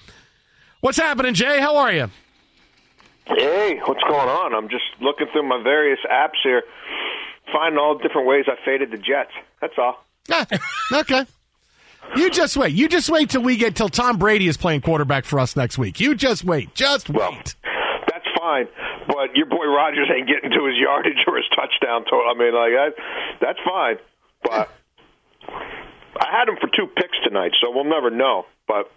What's 0.81 0.97
happening, 0.97 1.35
Jay? 1.35 1.59
How 1.59 1.77
are 1.77 1.93
you? 1.93 2.09
Hey, 3.29 3.79
what's 3.85 4.01
going 4.03 4.29
on? 4.29 4.55
I'm 4.55 4.69
just 4.69 4.85
looking 5.01 5.27
through 5.31 5.47
my 5.47 5.61
various 5.61 5.99
apps 6.11 6.37
here, 6.43 6.63
finding 7.51 7.79
all 7.79 7.97
the 7.97 8.03
different 8.03 8.27
ways 8.27 8.45
I 8.47 8.55
faded 8.65 8.91
the 8.91 8.97
Jets. 8.97 9.31
That's 9.61 9.73
all. 9.77 10.03
Ah, 10.31 10.45
okay. 10.93 11.25
You 12.15 12.31
just 12.31 12.57
wait. 12.57 12.73
You 12.73 12.87
just 12.87 13.09
wait 13.09 13.29
till 13.29 13.43
we 13.43 13.55
get 13.57 13.75
till 13.75 13.89
Tom 13.89 14.17
Brady 14.17 14.47
is 14.47 14.57
playing 14.57 14.81
quarterback 14.81 15.25
for 15.25 15.39
us 15.39 15.55
next 15.55 15.77
week. 15.77 15.99
You 15.99 16.15
just 16.15 16.43
wait. 16.43 16.73
Just 16.73 17.09
wait. 17.09 17.17
Well, 17.17 17.31
that's 18.07 18.25
fine, 18.37 18.67
but 19.07 19.35
your 19.35 19.45
boy 19.45 19.65
Rodgers 19.65 20.09
ain't 20.15 20.27
getting 20.27 20.49
to 20.49 20.65
his 20.65 20.75
yardage 20.77 21.23
or 21.27 21.35
his 21.37 21.45
touchdown 21.55 22.05
total. 22.05 22.29
I 22.29 22.37
mean, 22.37 22.53
like 22.53 22.71
that, 22.71 22.93
that's 23.41 23.59
fine. 23.63 23.97
But 24.43 24.69
I 26.19 26.31
had 26.31 26.47
him 26.49 26.55
for 26.59 26.67
two 26.67 26.87
picks 26.95 27.17
tonight, 27.23 27.51
so 27.61 27.69
we'll 27.69 27.83
never 27.83 28.09
know. 28.09 28.45
But 28.67 28.89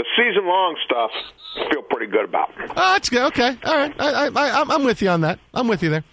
the 0.00 0.06
season 0.16 0.46
long 0.46 0.76
stuff, 0.82 1.10
I 1.56 1.68
feel 1.70 1.82
pretty 1.82 2.06
good 2.06 2.24
about. 2.24 2.50
Oh, 2.58 2.74
that's 2.74 3.10
good. 3.10 3.22
Okay. 3.22 3.54
All 3.64 3.76
right. 3.76 3.94
I, 3.98 4.28
I, 4.28 4.28
I, 4.28 4.64
I'm 4.66 4.84
with 4.84 5.02
you 5.02 5.10
on 5.10 5.20
that. 5.22 5.38
I'm 5.52 5.68
with 5.68 5.82
you 5.82 5.90
there. 5.90 6.04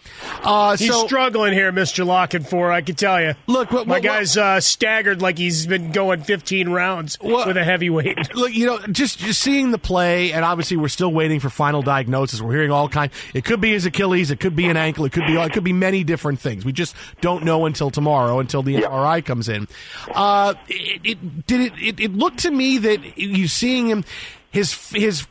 Uh, 0.43 0.75
He's 0.75 0.91
so, 0.91 1.05
struggling 1.05 1.53
here, 1.53 1.71
Mr. 1.71 2.05
Lockenfor, 2.05 2.69
I 2.69 2.81
can 2.81 2.95
tell 2.95 3.21
you. 3.21 3.33
Look, 3.45 3.71
what, 3.71 3.87
My 3.87 3.95
what- 3.95 4.03
guy's 4.03 4.35
uh, 4.35 4.59
staggered 4.59 5.21
like 5.21 5.37
he's 5.37 5.65
been 5.67 5.91
going 5.91 6.23
15 6.23 6.69
rounds 6.69 7.17
with 7.21 7.55
a 7.55 7.63
heavyweight. 7.63 8.33
Look, 8.35 8.53
you 8.53 8.65
know, 8.65 8.79
just 8.87 9.19
just 9.19 9.41
seeing 9.41 9.71
the 9.71 9.77
play, 9.77 10.33
and 10.33 10.43
obviously 10.43 10.75
we're 10.75 10.87
still 10.89 11.13
waiting 11.13 11.39
for 11.39 11.49
final 11.49 11.81
diagnosis. 11.81 12.41
We're 12.41 12.53
hearing 12.53 12.71
all 12.71 12.89
kind. 12.89 13.11
It 13.33 13.45
could 13.45 13.61
be 13.61 13.71
his 13.71 13.85
Achilles, 13.85 14.31
it 14.31 14.39
could 14.41 14.55
be 14.55 14.65
an 14.65 14.75
ankle, 14.75 15.05
it 15.05 15.13
could 15.13 15.27
be 15.27 15.37
it 15.37 15.53
could 15.53 15.63
be 15.63 15.73
many 15.73 16.03
different 16.03 16.39
things. 16.41 16.65
We 16.65 16.73
just 16.73 16.95
don't 17.21 17.45
know 17.45 17.65
until 17.65 17.89
tomorrow, 17.91 18.39
until 18.39 18.63
the 18.63 18.75
MRI 18.75 19.23
comes 19.23 19.47
in. 19.47 19.67
Uh, 20.13 20.55
it, 20.67 21.01
it 21.05 21.47
did 21.47 21.61
it, 21.61 21.73
it. 21.79 21.99
It 21.99 22.13
looked 22.13 22.39
to 22.39 22.51
me 22.51 22.79
that 22.79 23.17
you 23.17 23.47
seeing 23.77 23.89
him, 23.89 24.03
his 24.51 24.89
his 24.91 25.27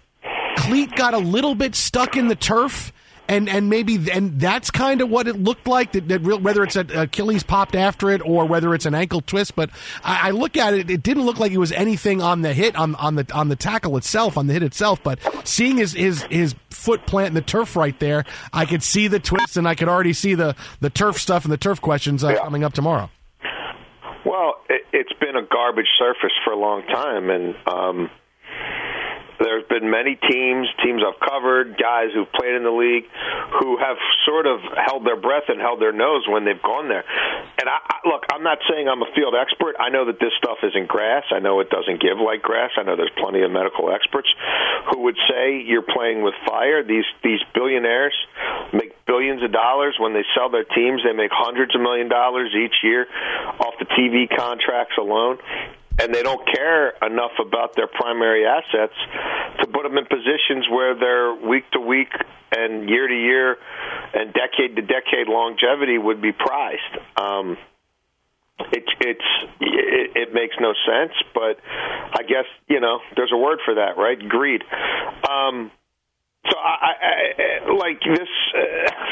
cleat 0.57 0.95
got 0.95 1.15
a 1.15 1.19
little 1.19 1.55
bit 1.55 1.75
stuck 1.75 2.17
in 2.17 2.29
the 2.29 2.37
turf. 2.37 2.93
And 3.29 3.49
and 3.49 3.69
maybe 3.69 4.09
and 4.13 4.41
that's 4.41 4.71
kind 4.71 5.01
of 5.01 5.11
what 5.11 5.27
it 5.27 5.35
looked 5.35 5.67
like. 5.67 5.91
That, 5.91 6.07
that 6.07 6.21
real, 6.21 6.39
whether 6.39 6.63
it's 6.63 6.77
a 6.77 6.87
Achilles 6.95 7.43
popped 7.43 7.75
after 7.75 8.13
it 8.13 8.23
or 8.25 8.47
whether 8.47 8.73
it's 8.73 8.87
an 8.87 8.95
ankle 8.95 9.21
twist, 9.21 9.57
but 9.57 9.69
I, 10.05 10.29
I 10.29 10.31
look 10.31 10.57
at 10.57 10.75
it, 10.75 10.89
it 10.89 11.03
didn't 11.03 11.27
look 11.27 11.41
like 11.41 11.51
it 11.51 11.59
was 11.59 11.73
anything 11.73 12.23
on 12.23 12.43
the 12.43 12.55
hit 12.55 12.77
on 12.77 12.95
on 12.95 13.17
the 13.17 13.27
on 13.35 13.49
the 13.49 13.57
tackle 13.57 13.97
itself 13.97 14.39
on 14.39 14.47
the 14.47 14.53
hit 14.53 14.63
itself. 14.63 15.03
But 15.03 15.19
seeing 15.45 15.79
his 15.79 15.93
his 15.95 16.23
his 16.31 16.55
foot 16.71 17.05
plant 17.05 17.31
in 17.31 17.35
the 17.35 17.41
turf 17.41 17.75
right 17.75 17.99
there, 17.99 18.25
I 18.53 18.65
could 18.65 18.85
see 18.85 19.09
the 19.09 19.19
twist 19.19 19.57
and 19.57 19.67
I 19.67 19.75
could 19.75 19.89
already 19.89 20.13
see 20.13 20.37
the 20.37 20.55
the 20.79 20.89
turf 20.89 21.19
stuff 21.19 21.43
and 21.43 21.53
the 21.53 21.59
turf 21.59 21.81
questions 21.81 22.23
uh, 22.23 22.37
coming 22.37 22.63
up 22.63 22.75
tomorrow. 22.75 23.11
Well, 24.25 24.55
it, 24.69 24.83
it's 24.93 25.13
been 25.19 25.35
a 25.35 25.43
garbage 25.43 25.91
surface 25.99 26.37
for 26.45 26.53
a 26.53 26.57
long 26.57 26.83
time, 26.83 27.29
and 27.29 27.57
um, 27.67 28.11
there's 29.39 29.65
been 29.69 29.91
many 29.91 30.17
teams, 30.17 30.69
teams 30.83 31.03
I've 31.05 31.21
covered, 31.21 31.77
guys 31.77 32.09
who've 32.15 32.31
played 32.33 32.55
in 32.55 32.65
the 32.65 32.73
league, 32.73 33.05
who 33.61 33.77
have 33.77 33.97
sort 34.25 34.47
of 34.47 34.61
held 34.77 35.05
their 35.05 35.17
breath 35.17 35.49
and 35.49 35.61
held 35.61 35.81
their 35.81 35.93
nose 35.93 36.25
when 36.29 36.45
they've 36.45 36.61
gone 36.63 36.89
there. 36.89 37.05
And 37.61 37.69
I, 37.69 37.79
I, 37.81 37.97
look, 38.09 38.25
I'm 38.33 38.43
not 38.43 38.59
saying 38.69 38.89
I'm 38.89 39.03
a 39.03 39.11
field 39.15 39.35
expert. 39.35 39.77
I 39.79 39.91
know 39.91 40.07
that 40.07 40.19
this 40.21 40.33
stuff 40.39 40.59
isn't 40.63 40.89
grass. 40.89 41.25
I 41.31 41.39
know 41.39 41.61
it 41.61 41.71
doesn't 41.71 42.01
give 42.01 42.19
like 42.19 42.43
grass. 42.43 42.71
I 42.77 42.83
know 42.83 42.97
there's 42.97 43.15
plenty 43.17 43.43
of 43.43 43.51
medical 43.51 43.93
experts 43.93 44.29
who 44.93 45.03
would 45.09 45.19
say 45.29 45.61
you're 45.61 45.87
playing 45.87 46.23
with 46.23 46.35
fire. 46.47 46.83
These 46.83 47.07
these 47.23 47.41
billionaires 47.55 48.15
make 48.73 48.95
billions 49.07 49.43
of 49.43 49.53
dollars 49.53 49.97
when 49.99 50.13
they 50.13 50.25
sell 50.35 50.51
their 50.51 50.65
teams. 50.65 51.03
They 51.05 51.13
make 51.13 51.31
hundreds 51.33 51.75
of 51.75 51.81
million 51.81 52.09
dollars 52.09 52.55
each 52.55 52.83
year 52.83 53.07
off 53.61 53.75
the 53.79 53.87
TV 53.87 54.29
contracts 54.29 54.97
alone 54.99 55.39
and 55.99 56.15
they 56.15 56.23
don't 56.23 56.47
care 56.47 56.91
enough 57.03 57.33
about 57.41 57.75
their 57.75 57.87
primary 57.87 58.45
assets 58.47 58.95
to 59.61 59.67
put 59.67 59.83
them 59.83 59.97
in 59.97 60.05
positions 60.05 60.67
where 60.71 60.95
their 60.99 61.35
week 61.35 61.65
to 61.73 61.81
week 61.81 62.13
and 62.55 62.89
year 62.89 63.09
to 63.09 63.15
year 63.15 63.57
and 64.15 64.33
decade 64.33 64.77
to 64.77 64.83
decade 64.83 65.29
longevity 65.29 65.99
would 65.99 66.21
be 66.21 66.33
prized. 66.33 66.81
Um, 67.21 67.57
it, 68.73 68.85
it's 69.01 69.29
it, 69.61 70.11
it 70.15 70.35
makes 70.35 70.57
no 70.61 70.73
sense, 70.87 71.13
but 71.35 71.59
I 71.67 72.23
guess 72.23 72.47
you 72.69 72.81
know 72.81 73.01
there's 73.15 73.33
a 73.33 73.37
word 73.37 73.59
for 73.65 73.75
that, 73.75 73.97
right? 73.99 74.19
Greed. 74.29 74.63
Um, 75.29 75.71
so 76.51 76.55
I, 76.59 76.75
I, 76.75 77.13
I 77.67 77.73
like 77.75 78.01
this 78.03 78.33
uh, 78.55 78.61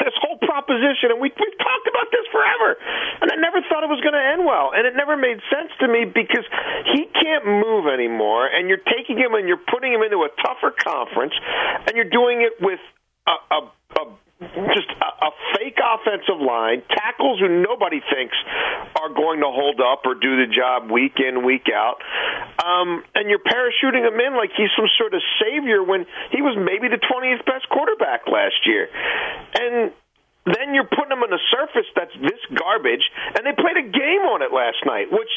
this 0.05 0.15
whole 0.21 0.39
proposition, 0.39 1.11
and 1.11 1.19
we 1.19 1.31
we've 1.31 1.59
talked 1.59 1.87
about 1.87 2.07
this 2.11 2.25
forever, 2.31 2.79
and 3.21 3.31
I 3.31 3.37
never 3.39 3.59
thought 3.67 3.83
it 3.83 3.91
was 3.91 4.01
going 4.01 4.15
to 4.15 4.25
end 4.35 4.45
well, 4.45 4.71
and 4.75 4.87
it 4.87 4.95
never 4.95 5.15
made 5.17 5.39
sense 5.51 5.71
to 5.81 5.87
me 5.87 6.05
because 6.05 6.45
he 6.93 7.07
can't 7.11 7.45
move 7.45 7.87
anymore, 7.87 8.47
and 8.47 8.67
you're 8.67 8.83
taking 8.83 9.17
him 9.17 9.35
and 9.35 9.47
you're 9.47 9.61
putting 9.71 9.91
him 9.91 10.01
into 10.03 10.23
a 10.23 10.31
tougher 10.41 10.71
conference, 10.71 11.33
and 11.87 11.95
you're 11.95 12.09
doing 12.09 12.41
it 12.41 12.59
with 12.59 12.79
a, 13.27 13.35
a, 13.51 13.59
a 13.99 14.03
just 14.73 14.89
a, 15.01 15.09
a 15.25 15.31
fake 15.55 15.79
offensive 15.79 16.41
line, 16.41 16.83
tackles 16.89 17.39
who 17.39 17.49
nobody 17.61 18.01
thinks 18.11 18.35
are 18.95 19.09
going 19.13 19.39
to 19.41 19.49
hold 19.49 19.81
up 19.81 20.05
or 20.05 20.15
do 20.15 20.37
the 20.37 20.47
job 20.51 20.91
week 20.91 21.17
in, 21.19 21.45
week 21.45 21.67
out. 21.73 22.01
Um, 22.61 23.03
and 23.13 23.29
you're 23.29 23.43
parachuting 23.43 24.07
him 24.07 24.19
in 24.19 24.35
like 24.37 24.51
he's 24.55 24.71
some 24.75 24.89
sort 24.97 25.13
of 25.13 25.21
savior 25.41 25.83
when 25.83 26.05
he 26.31 26.41
was 26.41 26.57
maybe 26.57 26.87
the 26.87 27.01
20th 27.01 27.45
best 27.45 27.67
quarterback 27.69 28.27
last 28.27 28.65
year. 28.65 28.87
And 29.55 29.91
then 30.45 30.77
you're 30.77 30.85
putting 30.85 31.09
them 31.09 31.25
on 31.25 31.33
a 31.33 31.41
surface 31.49 31.89
that's 31.97 32.13
this 32.21 32.37
garbage, 32.53 33.01
and 33.33 33.41
they 33.41 33.53
played 33.57 33.81
a 33.81 33.87
game 33.89 34.29
on 34.29 34.45
it 34.45 34.53
last 34.53 34.77
night, 34.85 35.09
which 35.09 35.33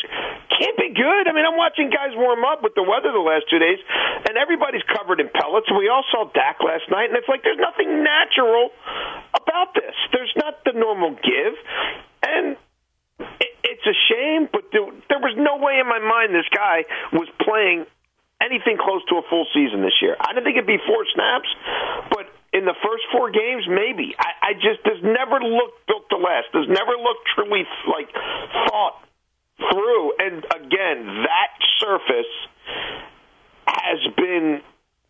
can't 0.52 0.76
be 0.76 0.92
good. 0.92 1.24
I 1.24 1.32
mean, 1.32 1.48
I'm 1.48 1.56
watching 1.56 1.88
guys 1.88 2.12
warm 2.12 2.44
up 2.44 2.60
with 2.60 2.76
the 2.76 2.84
weather 2.84 3.08
the 3.08 3.24
last 3.24 3.48
two 3.48 3.56
days, 3.56 3.80
and 4.28 4.36
everybody's 4.36 4.84
covered 4.84 5.24
in 5.24 5.32
pellets. 5.32 5.72
We 5.72 5.88
all 5.88 6.04
saw 6.12 6.28
Dak 6.28 6.60
last 6.60 6.92
night, 6.92 7.08
and 7.08 7.16
it's 7.16 7.28
like 7.28 7.40
there's 7.40 7.60
nothing 7.60 8.04
natural 8.04 8.68
about 9.32 9.72
this. 9.72 9.96
There's 10.12 10.32
not 10.36 10.60
the 10.68 10.76
normal 10.76 11.16
give, 11.16 11.54
and 12.20 12.60
it, 13.40 13.52
it's 13.64 13.86
a 13.88 13.96
shame, 14.12 14.44
but 14.52 14.68
there, 14.76 14.84
there 15.08 15.24
was 15.24 15.32
no 15.40 15.56
way 15.56 15.80
in 15.80 15.88
my 15.88 16.04
mind 16.04 16.36
this 16.36 16.48
guy 16.52 16.84
was 17.16 17.32
playing 17.40 17.88
anything 18.44 18.76
close 18.78 19.02
to 19.08 19.16
a 19.18 19.24
full 19.32 19.46
season 19.56 19.82
this 19.82 19.98
year. 20.04 20.16
I 20.20 20.36
didn't 20.36 20.44
think 20.44 20.60
it'd 20.60 20.68
be 20.68 20.78
four 20.84 21.02
snaps, 21.16 21.48
but 22.12 22.27
in 22.52 22.64
the 22.64 22.74
first 22.82 23.04
four 23.12 23.30
games, 23.30 23.64
maybe. 23.68 24.14
I, 24.18 24.50
I 24.50 24.52
just 24.54 24.80
there's 24.84 25.02
never 25.02 25.40
looked 25.40 25.86
built 25.86 26.08
to 26.10 26.16
last. 26.16 26.48
There's 26.52 26.68
never 26.68 26.96
looked 26.96 27.28
truly 27.34 27.64
like 27.86 28.08
thought 28.12 29.04
through. 29.58 30.12
And 30.18 30.44
again, 30.44 31.24
that 31.28 31.52
surface 31.80 32.32
has 33.66 34.00
been 34.16 34.62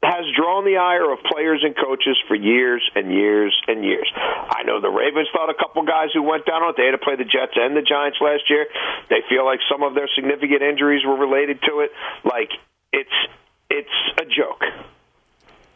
has 0.02 0.24
drawn 0.38 0.64
the 0.64 0.78
ire 0.78 1.10
of 1.10 1.18
players 1.26 1.62
and 1.66 1.74
coaches 1.74 2.14
for 2.28 2.34
years 2.36 2.82
and 2.94 3.10
years 3.10 3.50
and 3.66 3.84
years. 3.84 4.06
I 4.14 4.62
know 4.62 4.80
the 4.80 4.90
Ravens 4.90 5.26
thought 5.34 5.50
a 5.50 5.58
couple 5.58 5.82
guys 5.82 6.10
who 6.14 6.22
went 6.22 6.46
down 6.46 6.62
on 6.62 6.70
it. 6.70 6.76
They 6.78 6.86
had 6.86 6.94
to 6.94 7.02
play 7.02 7.16
the 7.18 7.26
Jets 7.26 7.58
and 7.58 7.74
the 7.74 7.82
Giants 7.82 8.18
last 8.20 8.46
year. 8.48 8.66
They 9.10 9.26
feel 9.28 9.44
like 9.44 9.58
some 9.70 9.82
of 9.82 9.94
their 9.94 10.08
significant 10.14 10.62
injuries 10.62 11.02
were 11.04 11.18
related 11.18 11.58
to 11.66 11.82
it. 11.82 11.90
Like 12.24 12.50
it's 12.92 13.18
it's 13.70 13.96
a 14.22 14.24
joke. 14.24 14.62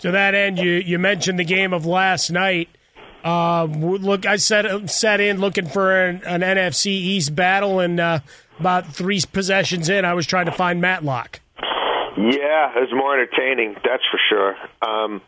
To 0.03 0.11
that 0.11 0.35
end, 0.35 0.59
you, 0.59 0.73
you 0.73 0.99
mentioned 0.99 1.39
the 1.39 1.45
game 1.45 1.73
of 1.73 1.87
last 1.87 2.31
night. 2.31 2.69
Uh, 3.25 3.67
look, 3.67 4.27
I 4.27 4.35
set 4.35 4.91
set 4.91 5.21
in 5.21 5.39
looking 5.39 5.67
for 5.67 5.95
an, 6.07 6.23
an 6.27 6.41
NFC 6.41 6.87
East 6.87 7.37
battle, 7.37 7.79
and 7.79 8.01
uh, 8.01 8.19
about 8.59 8.93
three 8.93 9.21
possessions 9.33 9.89
in, 9.89 10.05
I 10.05 10.15
was 10.15 10.27
trying 10.27 10.47
to 10.47 10.53
find 10.53 10.81
Matlock. 10.81 11.39
Yeah, 12.17 12.73
it's 12.77 12.93
more 12.93 13.15
entertaining, 13.15 13.75
that's 13.75 14.03
for 14.11 14.19
sure. 14.29 14.57
Um, 14.83 15.23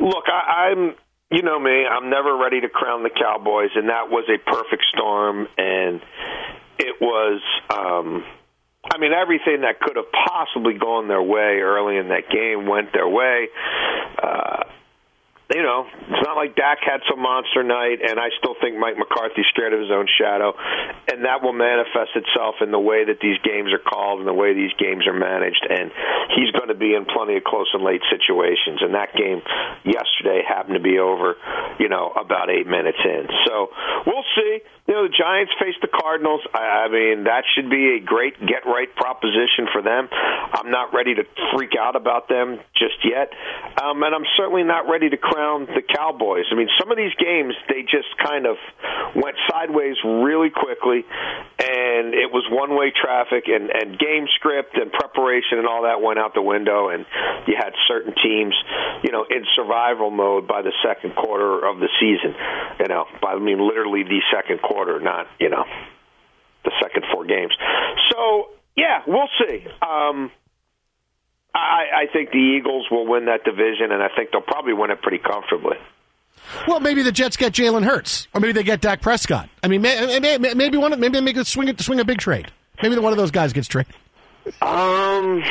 look, 0.00 0.24
I, 0.26 0.70
I'm, 0.70 0.94
you 1.30 1.42
know 1.42 1.60
me, 1.60 1.84
I'm 1.84 2.08
never 2.08 2.34
ready 2.34 2.62
to 2.62 2.70
crown 2.70 3.02
the 3.02 3.10
Cowboys, 3.10 3.72
and 3.74 3.90
that 3.90 4.08
was 4.08 4.24
a 4.30 4.38
perfect 4.50 4.84
storm, 4.90 5.48
and 5.58 6.00
it 6.78 6.96
was. 6.98 7.42
Um, 7.68 8.24
I 8.90 8.98
mean, 8.98 9.12
everything 9.12 9.62
that 9.62 9.78
could 9.80 9.96
have 9.96 10.10
possibly 10.10 10.74
gone 10.74 11.08
their 11.08 11.22
way 11.22 11.60
early 11.62 11.96
in 11.96 12.08
that 12.08 12.28
game 12.30 12.66
went 12.66 12.92
their 12.92 13.08
way. 13.08 13.48
Uh, 14.20 14.64
you 15.54 15.62
know, 15.62 15.84
it's 15.84 16.24
not 16.24 16.36
like 16.36 16.56
Dak 16.56 16.78
had 16.80 17.04
some 17.10 17.20
monster 17.20 17.62
night, 17.62 18.00
and 18.00 18.18
I 18.18 18.32
still 18.40 18.56
think 18.60 18.78
Mike 18.78 18.96
McCarthy's 18.96 19.44
scared 19.52 19.74
of 19.76 19.80
his 19.80 19.92
own 19.92 20.08
shadow, 20.08 20.56
and 21.12 21.28
that 21.28 21.44
will 21.44 21.52
manifest 21.52 22.16
itself 22.16 22.64
in 22.64 22.72
the 22.72 22.80
way 22.80 23.04
that 23.04 23.20
these 23.20 23.36
games 23.44 23.68
are 23.68 23.82
called 23.82 24.20
and 24.20 24.28
the 24.28 24.32
way 24.32 24.54
these 24.54 24.72
games 24.80 25.04
are 25.06 25.16
managed. 25.16 25.60
And 25.68 25.92
he's 26.34 26.50
going 26.56 26.72
to 26.72 26.78
be 26.78 26.94
in 26.96 27.04
plenty 27.04 27.36
of 27.36 27.44
close 27.44 27.68
and 27.74 27.84
late 27.84 28.00
situations. 28.08 28.80
And 28.80 28.94
that 28.94 29.12
game 29.12 29.44
yesterday 29.84 30.40
happened 30.46 30.80
to 30.80 30.84
be 30.84 30.96
over, 30.96 31.36
you 31.78 31.88
know, 31.92 32.12
about 32.16 32.48
eight 32.48 32.66
minutes 32.66 33.00
in. 33.04 33.28
So 33.44 33.68
we'll 34.06 34.26
see. 34.34 34.64
You 34.82 34.94
know, 34.94 35.06
the 35.06 35.14
Giants 35.14 35.54
face 35.62 35.78
the 35.78 35.86
Cardinals. 35.86 36.42
I, 36.50 36.84
I 36.84 36.88
mean, 36.90 37.30
that 37.30 37.46
should 37.54 37.70
be 37.70 37.94
a 37.94 38.00
great 38.02 38.34
get 38.42 38.66
right 38.66 38.90
proposition 38.98 39.70
for 39.70 39.78
them. 39.78 40.10
I'm 40.10 40.74
not 40.74 40.90
ready 40.90 41.14
to 41.14 41.22
freak 41.54 41.78
out 41.78 41.94
about 41.94 42.26
them 42.28 42.58
just 42.74 42.98
yet, 43.06 43.30
um, 43.78 44.02
and 44.02 44.10
I'm 44.10 44.26
certainly 44.36 44.66
not 44.66 44.90
ready 44.90 45.08
to 45.08 45.16
crown 45.16 45.70
the 45.70 45.86
Cowboys. 45.86 46.50
I 46.50 46.58
mean, 46.58 46.66
some 46.82 46.90
of 46.90 46.98
these 46.98 47.14
games 47.14 47.54
they 47.70 47.86
just 47.86 48.10
kind 48.18 48.42
of 48.42 48.58
went 49.14 49.38
sideways 49.46 50.02
really 50.02 50.50
quickly, 50.50 51.06
and 51.62 52.10
it 52.18 52.34
was 52.34 52.42
one 52.50 52.74
way 52.74 52.90
traffic, 52.90 53.46
and 53.46 53.70
and 53.70 53.94
game 54.02 54.26
script 54.34 54.74
and 54.74 54.90
preparation 54.90 55.62
and 55.62 55.66
all 55.70 55.86
that 55.86 56.02
went 56.02 56.18
out 56.18 56.34
the 56.34 56.42
window, 56.42 56.90
and 56.90 57.06
you 57.46 57.54
had 57.54 57.70
certain 57.86 58.18
teams, 58.18 58.54
you 59.06 59.14
know, 59.14 59.22
in 59.30 59.46
survival 59.54 60.10
mode 60.10 60.50
by 60.50 60.58
the 60.58 60.74
second 60.82 61.14
quarter 61.14 61.62
of 61.70 61.78
the 61.78 61.88
season. 62.02 62.34
You 62.82 62.90
know, 62.90 63.06
by 63.22 63.38
I 63.38 63.38
mean 63.38 63.62
literally 63.62 64.02
the 64.02 64.18
second 64.34 64.58
quarter 64.58 64.71
quarter, 64.72 65.00
not 65.00 65.26
you 65.38 65.50
know 65.50 65.64
the 66.64 66.72
second 66.80 67.04
four 67.12 67.26
games. 67.26 67.52
So 68.10 68.48
yeah, 68.76 69.02
we'll 69.06 69.28
see. 69.38 69.66
Um, 69.82 70.30
I, 71.54 72.04
I 72.04 72.06
think 72.12 72.30
the 72.30 72.38
Eagles 72.38 72.86
will 72.90 73.06
win 73.06 73.26
that 73.26 73.44
division, 73.44 73.92
and 73.92 74.02
I 74.02 74.08
think 74.16 74.30
they'll 74.32 74.40
probably 74.40 74.72
win 74.72 74.90
it 74.90 75.02
pretty 75.02 75.18
comfortably. 75.18 75.76
Well, 76.66 76.80
maybe 76.80 77.02
the 77.02 77.12
Jets 77.12 77.36
get 77.36 77.52
Jalen 77.52 77.84
Hurts, 77.84 78.26
or 78.34 78.40
maybe 78.40 78.52
they 78.52 78.62
get 78.62 78.80
Dak 78.80 79.00
Prescott. 79.02 79.48
I 79.62 79.68
mean, 79.68 79.82
maybe 79.82 80.76
one, 80.76 80.98
maybe 80.98 81.12
they 81.12 81.20
make 81.20 81.36
a 81.36 81.44
swing, 81.44 81.76
swing 81.78 82.00
a 82.00 82.04
big 82.04 82.18
trade. 82.18 82.50
Maybe 82.82 82.98
one 82.98 83.12
of 83.12 83.18
those 83.18 83.30
guys 83.30 83.52
gets 83.52 83.68
traded. 83.68 83.94
Um, 84.60 85.42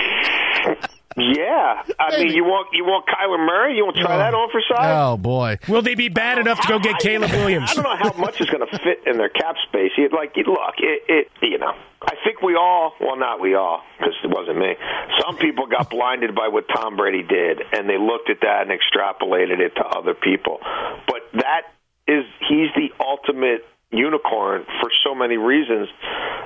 yeah, 1.17 1.83
I 1.99 2.11
Maybe. 2.11 2.25
mean, 2.25 2.35
you 2.35 2.43
want 2.43 2.69
you 2.73 2.83
want 2.83 3.05
Kyler 3.07 3.39
Murray? 3.45 3.75
You 3.75 3.85
want 3.85 3.97
to 3.97 4.03
try 4.03 4.15
oh. 4.15 4.17
that 4.19 4.33
on 4.33 4.49
for 4.51 4.61
size? 4.67 4.95
Oh 4.95 5.17
boy, 5.17 5.57
will 5.67 5.81
they 5.81 5.95
be 5.95 6.09
bad 6.09 6.37
enough 6.37 6.61
to 6.61 6.67
go 6.67 6.79
get 6.79 6.99
Caleb 6.99 7.31
Williams? 7.31 7.71
I 7.71 7.73
don't 7.75 7.83
know 7.83 7.97
how 7.97 8.13
much 8.17 8.39
is 8.39 8.49
going 8.49 8.65
to 8.65 8.77
fit 8.79 9.03
in 9.05 9.17
their 9.17 9.29
cap 9.29 9.55
space. 9.67 9.91
Like, 10.11 10.35
look, 10.35 10.75
it, 10.79 11.03
it, 11.07 11.27
you 11.41 11.57
know, 11.57 11.73
I 12.01 12.15
think 12.23 12.41
we 12.41 12.55
all, 12.55 12.93
well, 12.99 13.17
not 13.17 13.39
we 13.39 13.55
all, 13.55 13.83
because 13.97 14.15
it 14.23 14.29
wasn't 14.29 14.57
me. 14.57 14.75
Some 15.21 15.37
people 15.37 15.67
got 15.67 15.89
blinded 15.89 16.33
by 16.33 16.47
what 16.47 16.65
Tom 16.67 16.95
Brady 16.97 17.23
did, 17.23 17.61
and 17.73 17.89
they 17.89 17.97
looked 17.97 18.29
at 18.29 18.41
that 18.41 18.67
and 18.67 18.71
extrapolated 18.71 19.59
it 19.59 19.75
to 19.75 19.85
other 19.85 20.13
people. 20.13 20.59
But 21.07 21.21
that 21.33 21.73
is, 22.07 22.25
he's 22.47 22.69
the 22.75 22.89
ultimate 22.99 23.65
unicorn 23.91 24.65
for 24.79 24.89
so 25.03 25.13
many 25.13 25.37
reasons, 25.37 25.89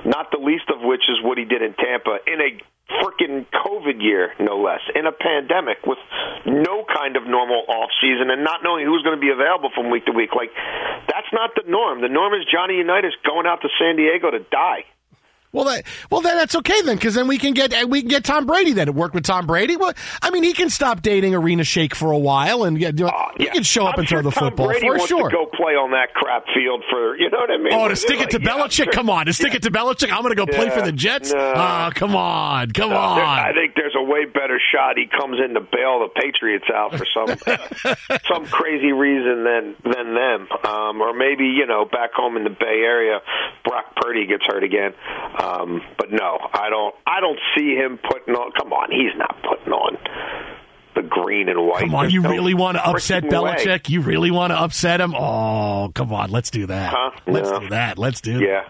not 0.04 0.30
the 0.30 0.38
least 0.38 0.68
of 0.68 0.82
which 0.82 1.02
is 1.08 1.22
what 1.22 1.38
he 1.38 1.44
did 1.44 1.62
in 1.62 1.74
Tampa 1.74 2.18
in 2.26 2.40
a 2.40 2.60
freaking 2.90 3.46
COVID 3.50 4.00
year, 4.00 4.32
no 4.38 4.62
less, 4.62 4.80
in 4.94 5.06
a 5.06 5.12
pandemic 5.12 5.78
with 5.86 5.98
no 6.46 6.84
kind 6.86 7.16
of 7.16 7.26
normal 7.26 7.64
off 7.68 7.90
season 8.00 8.30
and 8.30 8.44
not 8.44 8.60
knowing 8.62 8.86
who's 8.86 9.02
going 9.02 9.16
to 9.16 9.20
be 9.20 9.30
available 9.30 9.70
from 9.74 9.90
week 9.90 10.06
to 10.06 10.12
week. 10.12 10.30
Like, 10.34 10.50
that's 11.08 11.30
not 11.32 11.50
the 11.56 11.68
norm. 11.68 12.00
The 12.00 12.08
norm 12.08 12.34
is 12.34 12.46
Johnny 12.50 12.76
Unitas 12.78 13.14
going 13.24 13.46
out 13.46 13.62
to 13.62 13.68
San 13.78 13.96
Diego 13.96 14.30
to 14.30 14.40
die. 14.40 14.86
Well, 15.52 15.64
that, 15.66 15.84
well, 16.10 16.20
then 16.20 16.36
that's 16.36 16.54
okay 16.56 16.82
then, 16.82 16.96
because 16.96 17.14
then 17.14 17.28
we 17.28 17.38
can 17.38 17.54
get 17.54 17.72
we 17.88 18.02
can 18.02 18.08
get 18.08 18.24
Tom 18.24 18.46
Brady. 18.46 18.72
Then 18.72 18.88
it 18.88 18.94
worked 18.94 19.14
with 19.14 19.24
Tom 19.24 19.46
Brady. 19.46 19.76
Well, 19.76 19.92
I 20.22 20.30
mean, 20.30 20.42
he 20.42 20.52
can 20.52 20.70
stop 20.70 21.02
dating 21.02 21.32
Irina 21.32 21.62
Shayk 21.62 21.94
for 21.94 22.10
a 22.12 22.18
while, 22.18 22.64
and 22.64 22.78
get, 22.78 23.00
uh, 23.00 23.10
he 23.36 23.44
yeah. 23.44 23.52
can 23.52 23.62
show 23.62 23.86
up 23.86 23.94
I'm 23.94 24.00
and 24.00 24.08
sure 24.08 24.22
throw 24.22 24.30
the 24.30 24.34
Tom 24.34 24.48
football 24.50 24.66
Brady 24.66 24.86
for 24.86 25.06
sure. 25.06 25.30
To 25.30 25.36
go 25.36 25.46
play 25.46 25.72
on 25.72 25.92
that 25.92 26.12
crap 26.14 26.44
field 26.54 26.84
for 26.90 27.16
you 27.16 27.30
know 27.30 27.38
what 27.38 27.50
I 27.50 27.56
mean? 27.56 27.72
Oh, 27.72 27.88
to 27.88 27.96
stick 27.96 28.20
it 28.20 28.30
to 28.30 28.38
like, 28.38 28.48
Belichick? 28.48 28.78
Yeah, 28.78 28.84
sure. 28.84 28.92
Come 28.92 29.10
on, 29.10 29.26
to 29.26 29.32
stick 29.32 29.52
yeah. 29.52 29.56
it 29.56 29.62
to 29.62 29.70
Belichick? 29.70 30.12
I'm 30.12 30.22
going 30.22 30.34
to 30.34 30.46
go 30.46 30.46
play 30.46 30.70
for 30.70 30.82
the 30.82 30.92
Jets? 30.92 31.32
No. 31.32 31.38
Oh, 31.38 31.90
come 31.94 32.16
on, 32.16 32.70
come 32.72 32.90
no, 32.90 32.96
on. 32.96 33.20
I 33.20 33.52
think 33.52 33.74
there's 33.74 33.94
a 33.96 34.02
way 34.02 34.24
better 34.24 34.60
shot. 34.72 34.96
He 34.96 35.06
comes 35.06 35.38
in 35.42 35.54
to 35.54 35.60
bail 35.60 36.00
the 36.00 36.08
Patriots 36.14 36.66
out 36.72 36.94
for 36.94 37.06
some 37.14 37.28
some 38.28 38.46
crazy 38.46 38.92
reason 38.92 39.44
than 39.44 39.76
than 39.84 40.14
them, 40.14 40.48
um, 40.64 41.00
or 41.00 41.14
maybe 41.14 41.46
you 41.46 41.66
know 41.66 41.84
back 41.84 42.12
home 42.12 42.36
in 42.36 42.44
the 42.44 42.50
Bay 42.50 42.82
Area, 42.84 43.20
Brock 43.64 43.96
Purdy 43.96 44.26
gets 44.26 44.44
hurt 44.46 44.64
again. 44.64 44.92
Um, 45.42 45.82
but 45.98 46.10
no, 46.12 46.38
I 46.52 46.70
don't. 46.70 46.94
I 47.06 47.20
don't 47.20 47.38
see 47.56 47.74
him 47.74 47.98
putting 47.98 48.34
on. 48.34 48.52
Come 48.52 48.72
on, 48.72 48.90
he's 48.90 49.16
not 49.16 49.36
putting 49.42 49.72
on 49.72 49.96
the 50.94 51.02
green 51.02 51.48
and 51.50 51.66
white. 51.66 51.80
Come 51.80 51.94
on, 51.94 52.04
There's 52.04 52.14
you 52.14 52.22
no 52.22 52.30
really 52.30 52.54
want 52.54 52.78
to 52.78 52.86
upset 52.88 53.24
Belichick? 53.24 53.66
way. 53.66 53.80
You 53.88 54.00
really 54.00 54.30
want 54.30 54.52
to 54.52 54.58
upset 54.58 54.98
him? 55.00 55.14
Oh, 55.14 55.90
come 55.94 56.10
on, 56.12 56.30
let's 56.30 56.50
do 56.50 56.66
that. 56.66 56.94
Huh? 56.96 57.10
Let's 57.26 57.50
No. 57.50 57.60
do 57.60 57.68
that. 57.68 57.98
Let's 57.98 58.22
do 58.22 58.40
Yeah. 58.40 58.62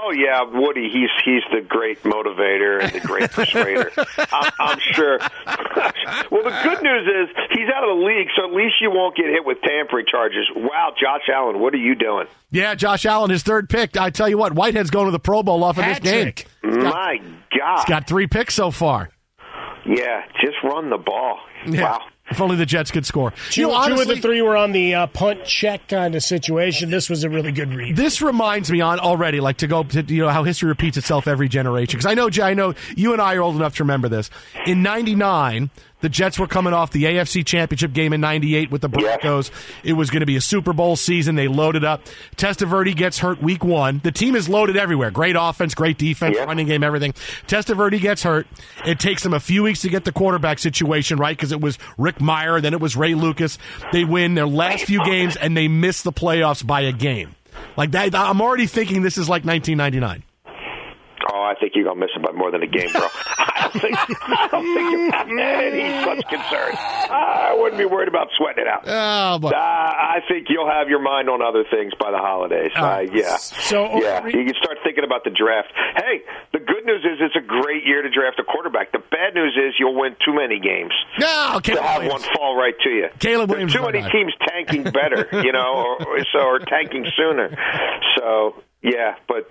Oh 0.00 0.10
yeah, 0.10 0.42
Woody. 0.42 0.88
He's 0.90 1.10
he's 1.24 1.42
the 1.52 1.60
great 1.66 2.02
motivator 2.02 2.82
and 2.82 2.92
the 2.92 3.00
great 3.00 3.30
persuader. 3.30 3.90
I'm, 4.32 4.52
I'm 4.58 4.78
sure. 4.80 5.18
well, 6.30 6.42
the 6.44 6.60
good 6.62 6.82
news 6.82 7.06
is 7.06 7.36
he's 7.50 7.68
out 7.74 7.88
of 7.88 7.98
the 7.98 8.04
league, 8.04 8.28
so 8.36 8.48
at 8.48 8.54
least 8.54 8.74
you 8.80 8.90
won't 8.90 9.16
get 9.16 9.26
hit 9.26 9.44
with 9.44 9.58
tampering 9.62 10.06
charges. 10.10 10.48
Wow, 10.54 10.92
Josh 11.00 11.28
Allen, 11.32 11.60
what 11.60 11.74
are 11.74 11.78
you 11.78 11.94
doing? 11.94 12.26
Yeah, 12.50 12.74
Josh 12.74 13.06
Allen, 13.06 13.30
his 13.30 13.42
third 13.42 13.68
pick. 13.68 13.96
I 13.96 14.10
tell 14.10 14.28
you 14.28 14.38
what, 14.38 14.52
Whitehead's 14.54 14.90
going 14.90 15.06
to 15.06 15.12
the 15.12 15.18
Pro 15.18 15.42
Bowl 15.42 15.62
off 15.64 15.78
of 15.78 15.84
this 15.84 15.98
game. 15.98 16.26
Hat-trick. 16.26 16.46
My 16.62 17.20
God. 17.58 17.76
He's 17.76 17.84
got 17.86 18.06
three 18.06 18.26
picks 18.26 18.54
so 18.54 18.70
far. 18.70 19.10
Yeah, 19.86 20.22
just 20.40 20.56
run 20.64 20.90
the 20.90 20.98
ball. 20.98 21.38
Yeah. 21.66 21.82
Wow. 21.82 22.00
If 22.28 22.40
only 22.40 22.56
the 22.56 22.66
Jets 22.66 22.90
could 22.90 23.06
score. 23.06 23.32
Two, 23.50 23.60
You 23.60 23.68
know, 23.68 23.86
two 23.86 24.00
of 24.00 24.08
the 24.08 24.16
three 24.16 24.42
were 24.42 24.56
on 24.56 24.72
the 24.72 24.94
uh, 24.94 25.06
punt 25.06 25.44
check 25.44 25.86
kind 25.86 26.14
of 26.16 26.24
situation. 26.24 26.90
This 26.90 27.08
was 27.08 27.22
a 27.22 27.30
really 27.30 27.52
good 27.52 27.72
read. 27.72 27.94
This 27.94 28.20
reminds 28.20 28.70
me 28.70 28.80
on 28.80 28.98
already, 28.98 29.38
like 29.40 29.58
to 29.58 29.68
go 29.68 29.84
to 29.84 30.02
you 30.02 30.22
know 30.22 30.28
how 30.30 30.42
history 30.42 30.68
repeats 30.68 30.96
itself 30.96 31.28
every 31.28 31.48
generation. 31.48 31.98
Because 31.98 32.06
I 32.10 32.14
know, 32.14 32.28
Jay, 32.28 32.42
I 32.42 32.54
know 32.54 32.74
you 32.96 33.12
and 33.12 33.22
I 33.22 33.36
are 33.36 33.42
old 33.42 33.54
enough 33.54 33.76
to 33.76 33.84
remember 33.84 34.08
this. 34.08 34.28
In 34.66 34.82
'99, 34.82 35.70
the 36.06 36.10
Jets 36.10 36.38
were 36.38 36.46
coming 36.46 36.72
off 36.72 36.92
the 36.92 37.02
AFC 37.02 37.44
Championship 37.44 37.92
game 37.92 38.12
in 38.12 38.20
'98 38.20 38.70
with 38.70 38.80
the 38.80 38.88
Broncos. 38.88 39.50
It 39.82 39.94
was 39.94 40.08
going 40.08 40.20
to 40.20 40.26
be 40.26 40.36
a 40.36 40.40
Super 40.40 40.72
Bowl 40.72 40.94
season. 40.94 41.34
They 41.34 41.48
loaded 41.48 41.82
up. 41.82 42.02
Testaverde 42.36 42.94
gets 42.94 43.18
hurt 43.18 43.42
week 43.42 43.64
one. 43.64 44.00
The 44.04 44.12
team 44.12 44.36
is 44.36 44.48
loaded 44.48 44.76
everywhere. 44.76 45.10
Great 45.10 45.34
offense, 45.36 45.74
great 45.74 45.98
defense, 45.98 46.36
running 46.38 46.68
game, 46.68 46.84
everything. 46.84 47.12
Testaverde 47.48 48.00
gets 48.00 48.22
hurt. 48.22 48.46
It 48.84 49.00
takes 49.00 49.24
them 49.24 49.34
a 49.34 49.40
few 49.40 49.64
weeks 49.64 49.80
to 49.80 49.88
get 49.88 50.04
the 50.04 50.12
quarterback 50.12 50.60
situation 50.60 51.18
right 51.18 51.36
because 51.36 51.50
it 51.50 51.60
was 51.60 51.76
Rick 51.98 52.20
Mirer, 52.20 52.62
then 52.62 52.72
it 52.72 52.80
was 52.80 52.94
Ray 52.94 53.16
Lucas. 53.16 53.58
They 53.90 54.04
win 54.04 54.36
their 54.36 54.46
last 54.46 54.84
few 54.84 55.04
games 55.04 55.34
and 55.34 55.56
they 55.56 55.66
miss 55.66 56.02
the 56.02 56.12
playoffs 56.12 56.64
by 56.64 56.82
a 56.82 56.92
game. 56.92 57.34
Like 57.76 57.90
that, 57.90 58.14
I'm 58.14 58.40
already 58.40 58.68
thinking 58.68 59.02
this 59.02 59.18
is 59.18 59.28
like 59.28 59.44
1999. 59.44 60.22
Oh, 61.36 61.42
I 61.42 61.54
think 61.60 61.72
you're 61.74 61.84
gonna 61.84 62.00
miss 62.00 62.10
it 62.16 62.22
by 62.22 62.32
more 62.32 62.50
than 62.50 62.62
a 62.62 62.66
game, 62.66 62.90
bro. 62.92 63.02
I 63.26 63.68
don't 63.72 63.80
think, 63.82 63.96
I 63.98 64.48
don't 64.50 64.74
think 64.74 64.90
you're 64.92 65.08
not 65.10 65.28
any 65.28 66.04
such 66.04 66.28
concern. 66.28 66.72
I 66.76 67.54
wouldn't 67.58 67.78
be 67.78 67.84
worried 67.84 68.08
about 68.08 68.28
sweating 68.36 68.64
it 68.64 68.68
out. 68.68 68.84
Oh, 68.86 69.38
but- 69.38 69.54
Uh, 69.54 69.58
I 69.58 70.20
think 70.28 70.46
you'll 70.48 70.70
have 70.70 70.88
your 70.88 71.00
mind 71.00 71.28
on 71.28 71.42
other 71.42 71.64
things 71.70 71.92
by 72.00 72.10
the 72.10 72.18
holidays. 72.18 72.72
Uh, 72.74 73.04
yeah, 73.12 73.36
So 73.36 74.00
yeah, 74.00 74.24
you 74.26 74.44
can 74.44 74.54
start 74.62 74.78
thinking 74.84 75.04
about 75.04 75.24
the 75.24 75.30
draft. 75.30 75.68
Hey, 75.96 76.22
the 76.52 76.58
good 76.60 76.84
news 76.86 77.04
is 77.04 77.18
it's 77.20 77.36
a 77.36 77.44
great 77.46 77.84
year 77.84 78.02
to 78.02 78.08
draft 78.10 78.38
a 78.40 78.44
quarterback. 78.44 78.92
The 78.92 78.98
bad 79.10 79.34
news 79.34 79.56
is 79.56 79.74
you'll 79.78 79.98
win 79.98 80.16
too 80.24 80.32
many 80.34 80.58
games 80.60 80.92
No, 81.18 81.60
to 81.60 81.60
Caleb 81.62 81.84
have 81.84 82.02
Williams. 82.02 82.24
one 82.26 82.34
fall 82.36 82.56
right 82.56 82.74
to 82.82 82.88
you. 82.90 83.08
Caleb 83.18 83.48
There's 83.50 83.74
Williams 83.74 83.74
too 83.74 83.82
many 83.82 84.02
teams 84.10 84.32
tanking 84.48 84.84
better, 84.84 85.28
you 85.44 85.52
know, 85.52 85.74
or, 86.00 86.06
or 86.06 86.18
so 86.32 86.38
or 86.40 86.58
tanking 86.60 87.06
sooner. 87.16 87.50
So 88.16 88.54
yeah, 88.82 89.16
but 89.28 89.50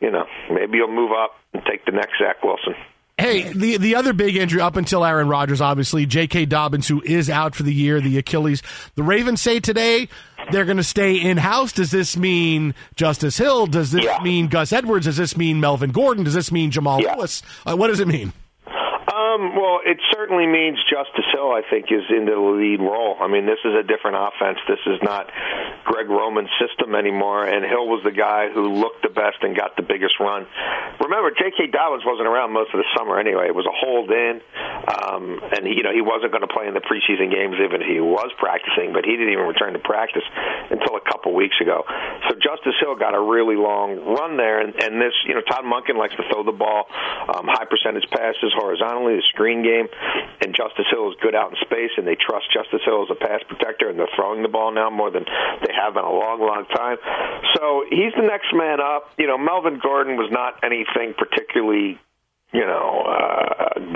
you 0.00 0.10
know, 0.10 0.24
maybe 0.52 0.78
you'll 0.78 0.92
move 0.94 1.10
up 1.12 1.32
and 1.52 1.62
take 1.64 1.84
the 1.84 1.92
next 1.92 2.18
Zach 2.18 2.42
Wilson. 2.42 2.74
Hey, 3.18 3.50
the 3.50 3.78
the 3.78 3.94
other 3.94 4.12
big 4.12 4.36
injury 4.36 4.60
up 4.60 4.76
until 4.76 5.02
Aaron 5.02 5.26
Rodgers, 5.28 5.62
obviously, 5.62 6.04
J.K. 6.04 6.44
Dobbins, 6.46 6.86
who 6.86 7.00
is 7.02 7.30
out 7.30 7.54
for 7.54 7.62
the 7.62 7.72
year, 7.72 7.98
the 7.98 8.18
Achilles. 8.18 8.62
The 8.94 9.02
Ravens 9.02 9.40
say 9.40 9.58
today 9.58 10.08
they're 10.52 10.66
going 10.66 10.76
to 10.76 10.84
stay 10.84 11.16
in 11.16 11.38
house. 11.38 11.72
Does 11.72 11.90
this 11.90 12.14
mean 12.16 12.74
Justice 12.94 13.38
Hill? 13.38 13.66
Does 13.68 13.90
this 13.92 14.06
mean 14.22 14.48
Gus 14.48 14.70
Edwards? 14.70 15.06
Does 15.06 15.16
this 15.16 15.34
mean 15.34 15.60
Melvin 15.60 15.92
Gordon? 15.92 16.24
Does 16.24 16.34
this 16.34 16.52
mean 16.52 16.70
Jamal 16.70 17.00
Lewis? 17.00 17.42
Uh, 17.64 17.74
what 17.74 17.86
does 17.88 18.00
it 18.00 18.08
mean? 18.08 18.34
Um, 18.66 18.72
Um, 19.16 19.56
well, 19.56 19.80
it 19.84 19.98
certainly 20.16 20.46
means 20.46 20.78
Justice 20.88 21.28
Hill, 21.32 21.52
I 21.52 21.60
think, 21.68 21.92
is 21.92 22.04
into 22.08 22.32
the 22.32 22.52
lead 22.56 22.80
role. 22.80 23.16
I 23.20 23.28
mean, 23.28 23.44
this 23.44 23.60
is 23.64 23.74
a 23.76 23.84
different 23.84 24.16
offense. 24.16 24.58
This 24.68 24.80
is 24.86 24.98
not 25.02 25.28
Greg 25.84 26.08
Roman's 26.08 26.50
system 26.56 26.94
anymore, 26.94 27.44
and 27.44 27.64
Hill 27.64 27.86
was 27.86 28.00
the 28.02 28.16
guy 28.16 28.48
who 28.48 28.72
looked 28.80 29.02
the 29.02 29.12
best 29.12 29.44
and 29.44 29.52
got 29.52 29.76
the 29.76 29.84
biggest 29.84 30.16
run. 30.18 30.46
Remember, 31.00 31.30
J.K. 31.36 31.68
Dobbins 31.68 32.02
wasn't 32.08 32.28
around 32.28 32.52
most 32.52 32.72
of 32.72 32.80
the 32.80 32.88
summer 32.96 33.20
anyway. 33.20 33.52
It 33.52 33.54
was 33.54 33.68
a 33.68 33.76
hold 33.76 34.08
in, 34.10 34.40
um, 34.88 35.40
and 35.52 35.68
you 35.68 35.84
know 35.84 35.92
he 35.92 36.00
wasn't 36.00 36.32
going 36.32 36.46
to 36.46 36.52
play 36.52 36.66
in 36.66 36.72
the 36.72 36.84
preseason 36.84 37.28
games 37.28 37.60
even 37.60 37.84
if 37.84 37.88
he 37.88 38.00
was 38.00 38.32
practicing, 38.40 38.96
but 38.96 39.04
he 39.04 39.12
didn't 39.20 39.36
even 39.36 39.44
return 39.44 39.76
to 39.76 39.82
practice 39.84 40.24
until 40.72 40.96
a 40.96 41.04
couple 41.04 41.36
weeks 41.36 41.60
ago. 41.60 41.84
So 42.28 42.34
Justice 42.40 42.74
Hill 42.80 42.96
got 42.96 43.12
a 43.12 43.20
really 43.20 43.56
long 43.56 44.00
run 44.00 44.40
there, 44.40 44.64
and, 44.64 44.72
and 44.80 44.96
this, 44.96 45.12
you 45.28 45.34
know, 45.36 45.44
Todd 45.44 45.68
Monken 45.68 46.00
likes 46.00 46.16
to 46.16 46.24
throw 46.32 46.42
the 46.42 46.56
ball, 46.56 46.88
um, 47.28 47.46
high 47.46 47.68
percentage 47.68 48.08
passes 48.10 48.50
horizontally, 48.56 49.16
the 49.16 49.26
screen 49.34 49.62
game, 49.62 49.86
and 50.40 50.54
Justice 50.54 50.86
Hill 50.90 51.10
is 51.10 51.16
good 51.20 51.34
out 51.34 51.50
in 51.50 51.56
space, 51.64 51.90
and 51.96 52.06
they 52.06 52.16
trust 52.16 52.46
Justice 52.52 52.82
Hill 52.84 53.04
as 53.04 53.10
a 53.10 53.18
pass 53.18 53.40
protector, 53.48 53.88
and 53.88 53.98
they're 53.98 54.12
throwing 54.14 54.42
the 54.42 54.52
ball 54.52 54.72
now 54.72 54.90
more 54.90 55.10
than 55.10 55.24
they 55.24 55.72
have 55.72 55.96
in 55.96 56.04
a 56.04 56.12
long, 56.12 56.40
long 56.40 56.66
time. 56.74 56.98
So 57.54 57.84
he's 57.90 58.12
the 58.16 58.26
next 58.26 58.52
man 58.52 58.80
up. 58.80 59.10
You 59.18 59.26
know, 59.26 59.38
Melvin 59.38 59.80
Gordon 59.82 60.16
was 60.16 60.30
not 60.30 60.62
anything 60.62 61.14
particularly 61.16 61.98
you 62.52 62.64
know, 62.64 62.85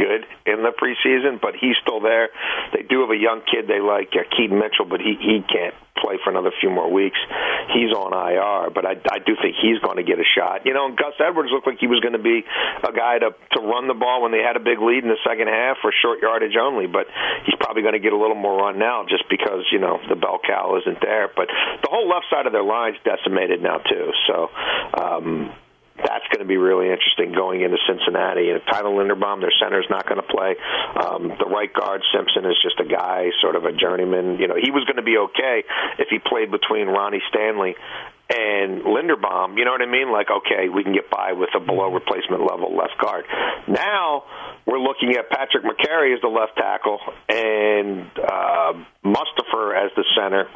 good 0.01 0.25
in 0.49 0.65
the 0.65 0.73
preseason, 0.73 1.41
but 1.41 1.53
he's 1.61 1.77
still 1.85 2.01
there. 2.01 2.33
They 2.73 2.83
do 2.89 3.05
have 3.05 3.13
a 3.13 3.21
young 3.21 3.45
kid 3.45 3.69
they 3.69 3.81
like, 3.81 4.17
uh, 4.17 4.25
Keaton 4.33 4.57
Mitchell, 4.57 4.89
but 4.89 5.01
he 5.01 5.21
he 5.21 5.45
can't 5.45 5.77
play 6.01 6.17
for 6.25 6.33
another 6.33 6.51
few 6.61 6.71
more 6.73 6.89
weeks. 6.89 7.21
He's 7.77 7.93
on 7.93 8.17
IR, 8.17 8.73
but 8.73 8.89
I, 8.89 8.97
I 9.13 9.21
do 9.21 9.37
think 9.37 9.61
he's 9.61 9.79
going 9.85 10.01
to 10.01 10.03
get 10.03 10.17
a 10.17 10.25
shot. 10.25 10.65
You 10.65 10.73
know, 10.73 10.89
and 10.89 10.97
Gus 10.97 11.13
Edwards 11.21 11.53
looked 11.53 11.69
like 11.69 11.77
he 11.79 11.87
was 11.87 12.01
going 12.01 12.17
to 12.17 12.23
be 12.23 12.41
a 12.41 12.93
guy 12.93 13.21
to 13.21 13.31
to 13.31 13.61
run 13.61 13.87
the 13.87 13.95
ball 13.95 14.25
when 14.25 14.33
they 14.33 14.41
had 14.41 14.57
a 14.57 14.65
big 14.65 14.81
lead 14.81 15.05
in 15.05 15.13
the 15.13 15.21
second 15.23 15.53
half 15.53 15.77
for 15.85 15.93
short 15.93 16.25
yardage 16.25 16.57
only, 16.57 16.89
but 16.89 17.07
he's 17.45 17.55
probably 17.61 17.83
going 17.85 17.95
to 17.95 18.03
get 18.03 18.17
a 18.17 18.19
little 18.19 18.39
more 18.39 18.57
run 18.57 18.81
now 18.81 19.05
just 19.05 19.29
because 19.29 19.69
you 19.71 19.79
know 19.79 20.01
the 20.09 20.17
bell 20.17 20.41
cow 20.41 20.81
isn't 20.81 21.01
there. 21.05 21.29
But 21.29 21.53
the 21.85 21.93
whole 21.93 22.09
left 22.09 22.27
side 22.33 22.49
of 22.49 22.53
their 22.57 22.65
line's 22.65 22.99
decimated 23.05 23.63
now 23.63 23.79
too, 23.79 24.11
so. 24.27 24.49
um 24.97 25.53
that's 26.05 26.27
going 26.29 26.41
to 26.41 26.49
be 26.49 26.57
really 26.57 26.91
interesting 26.91 27.33
going 27.33 27.63
into 27.63 27.79
Cincinnati. 27.87 28.51
And 28.51 28.61
if 28.61 28.65
Tyler 28.67 28.91
Linderbaum, 28.91 29.41
their 29.41 29.55
center, 29.61 29.81
is 29.81 29.89
not 29.91 30.09
going 30.09 30.21
to 30.21 30.29
play. 30.29 30.57
Um, 30.97 31.33
the 31.39 31.47
right 31.47 31.73
guard 31.73 32.03
Simpson 32.15 32.45
is 32.45 32.57
just 32.63 32.81
a 32.81 32.89
guy, 32.89 33.31
sort 33.41 33.57
of 33.57 33.65
a 33.65 33.73
journeyman. 33.73 34.39
You 34.39 34.49
know, 34.49 34.57
he 34.61 34.71
was 34.71 34.85
going 34.85 34.97
to 34.97 35.07
be 35.07 35.19
okay 35.31 35.65
if 35.99 36.09
he 36.09 36.19
played 36.19 36.51
between 36.51 36.89
Ronnie 36.89 37.23
Stanley 37.29 37.75
and 38.31 38.83
Linderbaum. 38.83 39.59
You 39.59 39.65
know 39.65 39.73
what 39.73 39.83
I 39.83 39.91
mean? 39.91 40.13
Like, 40.13 40.29
okay, 40.31 40.69
we 40.69 40.85
can 40.85 40.93
get 40.93 41.11
by 41.11 41.33
with 41.33 41.51
a 41.57 41.61
below 41.61 41.93
replacement 41.93 42.43
level 42.43 42.77
left 42.77 42.95
guard. 43.01 43.25
Now 43.67 44.25
we're 44.67 44.79
looking 44.79 45.17
at 45.19 45.31
Patrick 45.31 45.65
Mekari 45.65 46.15
as 46.15 46.21
the 46.23 46.29
left 46.29 46.57
tackle 46.57 47.01
and 47.29 48.07
uh, 48.17 48.73
Mustipher 49.05 49.75
as 49.75 49.91
the 49.97 50.05
center 50.15 50.47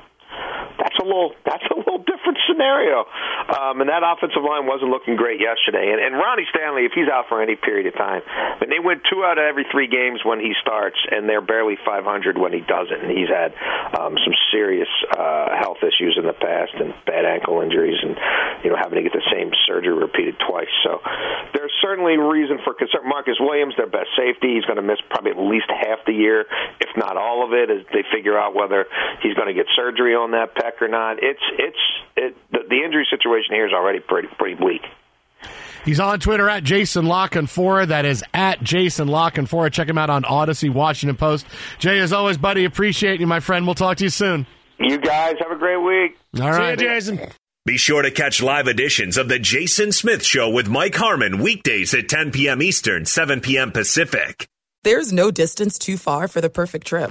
that's 0.79 0.99
a 0.99 1.07
little 1.07 1.33
that's 1.45 1.65
a 1.71 1.77
little 1.77 2.03
different 2.03 2.39
scenario. 2.49 3.07
Um, 3.45 3.81
and 3.81 3.89
that 3.91 4.03
offensive 4.03 4.43
line 4.43 4.67
wasn't 4.67 4.91
looking 4.91 5.17
great 5.17 5.41
yesterday. 5.41 5.93
And, 5.93 6.01
and 6.01 6.17
Ronnie 6.17 6.49
Stanley, 6.51 6.85
if 6.85 6.93
he's 6.95 7.09
out 7.09 7.29
for 7.29 7.43
any 7.43 7.57
period 7.57 7.87
of 7.87 7.95
time, 7.95 8.23
and 8.61 8.71
they 8.71 8.81
win 8.81 9.01
two 9.11 9.23
out 9.23 9.39
of 9.39 9.45
every 9.45 9.67
three 9.71 9.87
games 9.87 10.25
when 10.25 10.41
he 10.41 10.55
starts, 10.61 10.97
and 11.11 11.29
they're 11.29 11.45
barely 11.45 11.77
500 11.85 12.39
when 12.39 12.53
he 12.53 12.61
doesn't. 12.61 13.01
And 13.01 13.13
he's 13.13 13.31
had 13.31 13.55
um, 13.95 14.17
some 14.19 14.35
serious 14.51 14.91
uh, 15.13 15.55
health 15.59 15.85
issues 15.85 16.17
in 16.19 16.27
the 16.27 16.37
past 16.37 16.75
and 16.75 16.95
bad 17.07 17.25
ankle 17.25 17.61
injuries, 17.61 17.99
and 18.03 18.17
you 18.65 18.71
know 18.71 18.79
having 18.81 18.99
to 18.99 19.05
get 19.05 19.13
the 19.13 19.27
same 19.31 19.53
surgery 19.67 19.95
repeated 19.95 20.37
twice. 20.43 20.73
So 20.83 21.01
there's 21.53 21.73
certainly 21.83 22.17
reason 22.17 22.59
for 22.65 22.75
concern. 22.75 23.07
Marcus 23.07 23.37
Williams, 23.39 23.75
their 23.77 23.91
best 23.91 24.11
safety, 24.17 24.57
he's 24.57 24.65
going 24.65 24.81
to 24.81 24.87
miss 24.87 24.99
probably 25.11 25.33
at 25.33 25.39
least 25.39 25.69
half 25.69 26.01
the 26.07 26.17
year, 26.17 26.47
if 26.81 26.91
not 26.97 27.17
all 27.17 27.45
of 27.45 27.53
it, 27.53 27.71
as 27.71 27.85
they 27.93 28.03
figure 28.11 28.39
out 28.39 28.55
whether 28.55 28.87
he's 29.23 29.35
going 29.35 29.49
to 29.49 29.55
get 29.55 29.67
surgery 29.77 30.15
on 30.15 30.24
that 30.33 30.55
pec 30.55 30.81
or 30.81 30.89
not. 30.89 31.23
It's 31.23 31.41
it's 31.59 31.77
it, 32.17 32.37
the, 32.51 32.59
the 32.69 32.83
injury 32.85 33.07
situation 33.11 33.55
here 33.55 33.67
is 33.67 33.73
already 33.73 34.01
pretty 34.01 34.29
pretty 34.39 34.55
bleak. 34.55 34.83
He's 35.85 36.01
on 36.01 36.19
Twitter 36.19 36.49
at 36.49 36.65
Jason 36.65 37.05
La 37.05 37.29
Canfora. 37.29 37.87
That 37.89 38.07
is 38.07 38.25
at 38.33 38.63
Jason 38.63 39.07
La 39.09 39.31
Canfora. 39.31 39.71
Check 39.71 39.89
him 39.89 39.99
out 39.99 40.09
on 40.09 40.23
Audacy, 40.23 40.73
Washington 40.73 41.17
Post. 41.17 41.47
Jay, 41.79 41.99
as 41.99 42.13
always, 42.13 42.39
buddy, 42.39 42.65
appreciate 42.65 43.21
you, 43.21 43.27
my 43.27 43.41
friend. 43.41 43.67
We'll 43.67 43.75
talk 43.75 43.99
to 43.99 44.05
you 44.05 44.11
soon. 44.11 44.47
You 44.79 44.97
guys 44.99 45.37
have 45.41 45.51
a 45.51 45.59
great 45.59 45.77
week. 45.77 46.17
All 46.41 46.51
right, 46.51 46.79
See 46.79 46.85
you, 46.87 46.91
Jason. 46.91 47.21
Be 47.67 47.77
sure 47.77 48.03
to 48.03 48.11
catch 48.11 48.43
live 48.43 48.67
editions 48.67 49.17
of 49.17 49.29
The 49.29 49.39
Jason 49.39 49.93
Smith 49.93 50.25
Show 50.25 50.51
with 50.51 50.69
Mike 50.69 50.95
Harmon 50.95 51.39
weekdays 51.39 51.95
at 51.95 52.09
10 52.09 52.31
p.m. 52.33 52.61
Eastern, 52.63 53.07
7 53.07 53.41
p.m. 53.41 53.73
Pacific. 53.73 54.47
There's 54.83 55.13
no 55.15 55.31
distance 55.31 55.79
too 55.79 55.97
far 55.97 56.29
for 56.29 56.43
the 56.43 56.51
perfect 56.51 56.87
trip. 56.87 57.11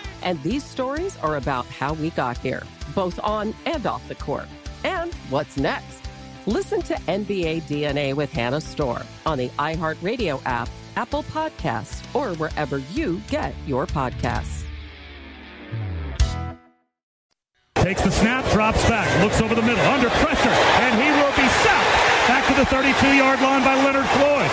And 0.23 0.41
these 0.43 0.63
stories 0.63 1.17
are 1.17 1.37
about 1.37 1.65
how 1.65 1.93
we 1.93 2.11
got 2.11 2.37
here, 2.37 2.63
both 2.95 3.19
on 3.23 3.53
and 3.65 3.85
off 3.85 4.07
the 4.07 4.15
court. 4.15 4.47
And 4.83 5.13
what's 5.29 5.57
next. 5.57 6.01
Listen 6.45 6.81
to 6.83 6.95
NBA 7.07 7.63
DNA 7.63 8.13
with 8.13 8.31
Hannah 8.31 8.61
Storm 8.61 9.03
on 9.25 9.37
the 9.37 9.49
iHeartRadio 9.59 10.41
app, 10.45 10.69
Apple 10.95 11.23
Podcasts, 11.23 12.03
or 12.15 12.35
wherever 12.35 12.79
you 12.93 13.21
get 13.29 13.53
your 13.67 13.85
podcasts. 13.85 14.63
Takes 17.75 18.01
the 18.03 18.11
snap, 18.11 18.45
drops 18.51 18.87
back, 18.87 19.09
looks 19.23 19.41
over 19.41 19.55
the 19.55 19.61
middle, 19.61 19.83
under 19.85 20.09
pressure, 20.09 20.49
and 20.49 21.01
he 21.01 21.09
will 21.09 21.33
be 21.33 21.47
sacked 21.61 22.27
back 22.27 22.47
to 22.47 22.53
the 22.53 22.65
32 22.65 23.07
yard 23.15 23.41
line 23.41 23.63
by 23.63 23.75
Leonard 23.75 24.05
Floyd. 24.05 24.51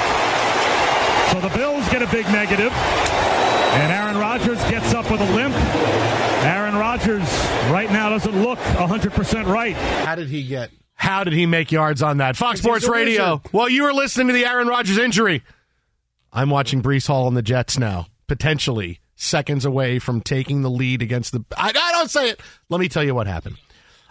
So 1.32 1.40
the 1.40 1.54
Bills 1.56 1.86
get 1.90 2.00
a 2.00 2.06
big 2.08 2.26
negative, 2.32 2.72
and 3.78 3.92
Aaron 3.92 4.18
Rodgers 4.18 4.58
gets 4.70 4.92
up 4.94 5.10
with 5.10 5.20
a 5.20 5.32
limp. 5.34 5.54
Aaron 6.44 6.74
Rodgers 6.76 7.22
right 7.70 7.90
now 7.90 8.08
doesn't 8.08 8.42
look 8.42 8.58
100% 8.58 9.46
right. 9.46 9.74
How 9.74 10.14
did 10.14 10.28
he 10.28 10.42
get? 10.46 10.70
How 10.94 11.22
did 11.24 11.32
he 11.32 11.46
make 11.46 11.70
yards 11.70 12.02
on 12.02 12.18
that? 12.18 12.36
Fox 12.36 12.60
Sports 12.60 12.88
Radio. 12.88 13.36
wizard. 13.36 13.52
Well, 13.52 13.68
you 13.68 13.84
were 13.84 13.92
listening 13.92 14.28
to 14.28 14.32
the 14.32 14.44
Aaron 14.46 14.66
Rodgers 14.66 14.98
injury. 14.98 15.42
I'm 16.32 16.50
watching 16.50 16.82
Breece 16.82 17.06
Hall 17.06 17.28
and 17.28 17.36
the 17.36 17.42
Jets 17.42 17.78
now, 17.78 18.06
potentially 18.26 19.00
seconds 19.14 19.64
away 19.64 19.98
from 19.98 20.20
taking 20.20 20.62
the 20.62 20.70
lead 20.70 21.02
against 21.02 21.32
the. 21.32 21.44
I, 21.56 21.68
I 21.68 21.92
don't 21.92 22.10
say 22.10 22.30
it. 22.30 22.40
Let 22.68 22.80
me 22.80 22.88
tell 22.88 23.04
you 23.04 23.14
what 23.14 23.26
happened. 23.26 23.56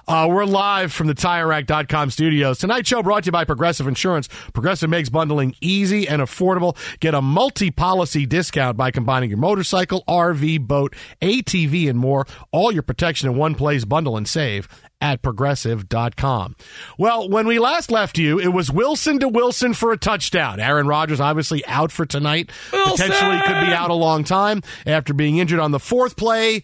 Uh, 0.08 0.26
we're 0.30 0.45
live 0.45 0.93
from 0.93 1.08
the 1.08 1.14
TireRack.com 1.14 2.10
studios. 2.12 2.60
Tonight's 2.60 2.88
show 2.88 3.03
brought 3.03 3.24
to 3.24 3.28
you 3.28 3.32
by 3.34 3.43
Progressive 3.43 3.89
Insurance. 3.89 4.30
Progressive 4.53 4.89
makes 4.89 5.10
bundling 5.10 5.53
easy 5.60 6.08
and 6.08 6.22
affordable. 6.22 6.78
Get 7.01 7.14
a 7.14 7.22
multi-policy 7.22 8.26
discount 8.26 8.78
by 8.78 8.89
combining 8.89 9.30
your 9.30 9.39
motorcycle, 9.39 10.05
RV, 10.08 10.62
boat, 10.62 10.95
ATV, 11.22 11.89
and 11.89 11.99
more. 11.99 12.26
All 12.53 12.72
your 12.72 12.84
protection 12.84 13.30
in 13.30 13.36
one 13.36 13.53
place. 13.53 13.84
Bundle 13.84 14.16
and 14.16 14.26
save 14.26 14.70
at 15.01 15.22
progressive.com. 15.22 16.55
Well, 16.97 17.28
when 17.30 17.45
we 17.45 17.60
last 17.60 17.91
left 17.91 18.18
you, 18.18 18.39
it 18.39 18.53
was 18.53 18.72
Wilson 18.72 19.20
to 19.20 19.28
Wilson 19.28 19.74
for 19.74 19.91
a 19.91 19.97
touchdown. 19.97 20.62
Aaron 20.62 20.88
Rodgers 20.88 21.20
obviously 21.20 21.66
out 21.66 21.91
for 21.91 22.05
tonight. 22.05 22.49
Potentially 22.72 23.39
could 23.45 23.60
be 23.60 23.74
out 23.74 23.89
a 23.89 23.93
long 23.93 24.24
time 24.24 24.64
after 24.86 25.14
being 25.14 25.38
injured 25.38 25.60
on 25.60 25.72
the 25.72 25.80
fourth 25.80 26.16
play 26.16 26.64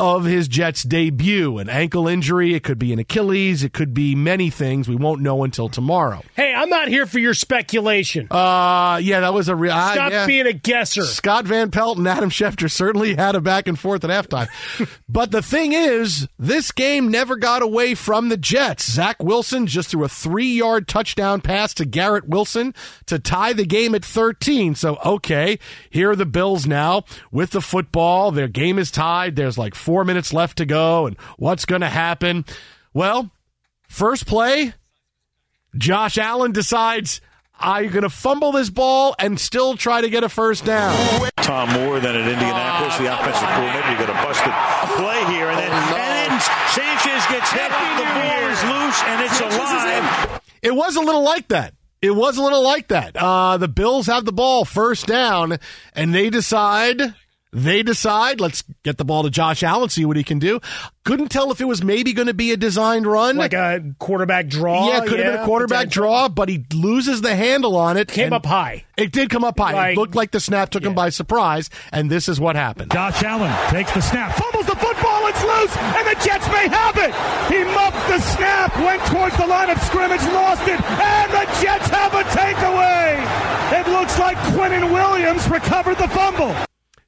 of 0.00 0.24
his 0.24 0.48
Jets 0.48 0.82
debut. 0.82 1.58
An 1.58 1.68
ankle 1.68 2.08
injury, 2.08 2.54
it 2.54 2.62
could 2.64 2.78
be 2.78 2.92
an 2.92 2.98
Achilles, 2.98 3.62
it 3.62 3.72
could 3.72 3.94
be 3.94 4.14
many 4.14 4.50
things. 4.50 4.88
We 4.88 4.96
won't 4.96 5.20
know 5.20 5.44
until 5.44 5.68
tomorrow. 5.68 6.22
Hey, 6.34 6.52
I'm 6.54 6.68
not 6.68 6.88
here 6.88 7.06
for 7.06 7.18
your 7.18 7.34
speculation. 7.34 8.26
Uh, 8.30 8.98
yeah, 9.02 9.20
that 9.20 9.32
was 9.32 9.48
a 9.48 9.54
real. 9.54 9.72
uh, 9.72 9.92
Stop 9.92 10.12
yeah. 10.12 10.26
being 10.26 10.46
a 10.46 10.52
guesser. 10.52 11.04
Scott 11.04 11.44
Van 11.44 11.70
Pelt 11.70 11.98
and 11.98 12.08
Adam 12.08 12.30
Schefter 12.30 12.70
certainly 12.70 13.14
had 13.14 13.34
a 13.36 13.40
back 13.40 13.68
and 13.68 13.78
forth 13.78 14.04
at 14.04 14.10
halftime. 14.10 14.48
but 15.08 15.30
the 15.30 15.42
thing 15.42 15.72
is, 15.72 16.28
this 16.38 16.72
game 16.72 17.08
never 17.08 17.36
got 17.36 17.62
away 17.62 17.94
from 17.94 18.28
the 18.28 18.36
Jets. 18.36 18.90
Zach 18.90 19.22
Wilson 19.22 19.66
just 19.66 19.90
threw 19.90 20.04
a 20.04 20.08
three 20.08 20.52
yard 20.52 20.88
touchdown 20.88 21.40
pass 21.40 21.72
to 21.74 21.84
Garrett 21.84 22.28
Wilson 22.28 22.74
to 23.06 23.18
tie 23.18 23.52
the 23.52 23.64
game 23.66 23.94
at 23.94 24.04
13. 24.04 24.74
So, 24.74 24.98
okay, 25.04 25.58
here 25.90 26.10
are 26.10 26.16
the 26.16 26.26
Bills 26.26 26.66
now 26.66 27.04
with 27.30 27.50
the 27.50 27.60
football. 27.60 28.32
Their 28.32 28.48
game 28.48 28.78
is 28.78 28.90
tied. 28.90 29.36
There's 29.36 29.56
like 29.58 29.74
four 29.84 30.04
minutes 30.04 30.32
left 30.32 30.58
to 30.58 30.66
go. 30.66 31.06
And 31.06 31.16
what's 31.36 31.66
going 31.66 31.82
to 31.82 31.88
happen? 31.88 32.44
Well, 32.94 33.30
first 33.86 34.26
play, 34.26 34.72
Josh 35.76 36.18
Allen 36.18 36.52
decides. 36.52 37.20
I'm 37.60 37.90
going 37.90 38.02
to 38.02 38.10
fumble 38.10 38.50
this 38.50 38.68
ball 38.68 39.14
and 39.16 39.38
still 39.38 39.76
try 39.76 40.00
to 40.00 40.10
get 40.10 40.24
a 40.24 40.28
first 40.28 40.64
down. 40.64 40.96
Tom 41.36 41.70
Moore 41.70 42.00
then 42.00 42.16
at 42.16 42.28
Indianapolis, 42.28 42.98
the 42.98 43.06
offensive 43.06 43.48
coordinator. 43.48 43.92
You 43.92 43.98
got 43.98 44.10
a 44.10 44.26
busted 44.26 44.52
play 44.98 45.22
here, 45.32 45.48
and 45.48 45.58
then, 45.58 45.70
and 45.70 45.94
then 45.94 46.40
Sanchez 46.74 47.22
gets 47.30 47.52
hit. 47.52 47.70
The 47.70 48.08
ball 48.10 48.42
is 48.50 48.60
loose, 48.64 49.02
and 49.06 49.22
it's 49.22 49.40
alive. 49.40 50.40
It 50.62 50.74
was 50.74 50.96
a 50.96 51.00
little 51.00 51.22
like 51.22 51.46
that. 51.48 51.74
It 52.02 52.10
was 52.10 52.36
a 52.38 52.42
little 52.42 52.62
like 52.62 52.88
that. 52.88 53.16
Uh, 53.16 53.56
the 53.56 53.68
Bills 53.68 54.08
have 54.08 54.24
the 54.24 54.32
ball 54.32 54.64
first 54.64 55.06
down, 55.06 55.58
and 55.94 56.12
they 56.12 56.30
decide. 56.30 57.14
They 57.54 57.84
decide, 57.84 58.40
let's 58.40 58.64
get 58.82 58.98
the 58.98 59.04
ball 59.04 59.22
to 59.22 59.30
Josh 59.30 59.62
Allen, 59.62 59.88
see 59.88 60.04
what 60.04 60.16
he 60.16 60.24
can 60.24 60.40
do. 60.40 60.60
Couldn't 61.04 61.28
tell 61.28 61.52
if 61.52 61.60
it 61.60 61.66
was 61.66 61.84
maybe 61.84 62.12
going 62.12 62.26
to 62.26 62.34
be 62.34 62.50
a 62.50 62.56
designed 62.56 63.06
run. 63.06 63.36
Like 63.36 63.52
a 63.54 63.94
quarterback 64.00 64.48
draw. 64.48 64.88
yeah, 64.88 65.04
it 65.04 65.08
could 65.08 65.20
have 65.20 65.32
been 65.34 65.40
a 65.42 65.44
quarterback 65.46 65.88
draw, 65.88 66.28
but 66.28 66.48
he 66.48 66.64
loses 66.74 67.20
the 67.20 67.36
handle 67.36 67.76
on 67.76 67.96
it. 67.96 68.08
Came 68.08 68.26
and 68.26 68.34
up 68.34 68.46
high. 68.46 68.84
It 68.96 69.12
did 69.12 69.30
come 69.30 69.44
up 69.44 69.56
high. 69.58 69.72
Like- 69.72 69.96
it 69.96 70.00
looked 70.00 70.16
like 70.16 70.32
the 70.32 70.40
snap 70.40 70.70
took 70.70 70.82
him 70.82 70.94
by 70.94 71.10
surprise, 71.10 71.70
and 71.92 72.10
this 72.10 72.28
is 72.28 72.40
what 72.40 72.56
happened. 72.56 72.90
Josh 72.90 73.22
Allen 73.22 73.52
takes 73.70 73.92
the 73.94 74.00
snap, 74.00 74.34
fumbles 74.34 74.66
the 74.66 74.74
football, 74.76 75.26
it's 75.28 75.42
loose, 75.44 75.76
and 75.76 76.06
the 76.08 76.24
Jets 76.24 76.48
may 76.48 76.66
have 76.66 76.96
it. 76.98 77.14
He 77.54 77.62
muffed 77.72 78.08
the 78.08 78.18
snap, 78.34 78.74
went 78.78 79.02
towards 79.06 79.36
the 79.36 79.46
line 79.46 79.70
of 79.70 79.78
scrimmage, 79.82 80.22
lost 80.32 80.62
it, 80.66 80.80
and 80.80 81.32
the 81.32 81.44
Jets 81.62 81.88
have 81.90 82.14
a 82.14 82.24
takeaway. 82.34 83.80
It 83.80 83.88
looks 83.92 84.18
like 84.18 84.36
Quinnen 84.56 84.92
Williams 84.92 85.46
recovered 85.48 85.98
the 85.98 86.08
fumble. 86.08 86.52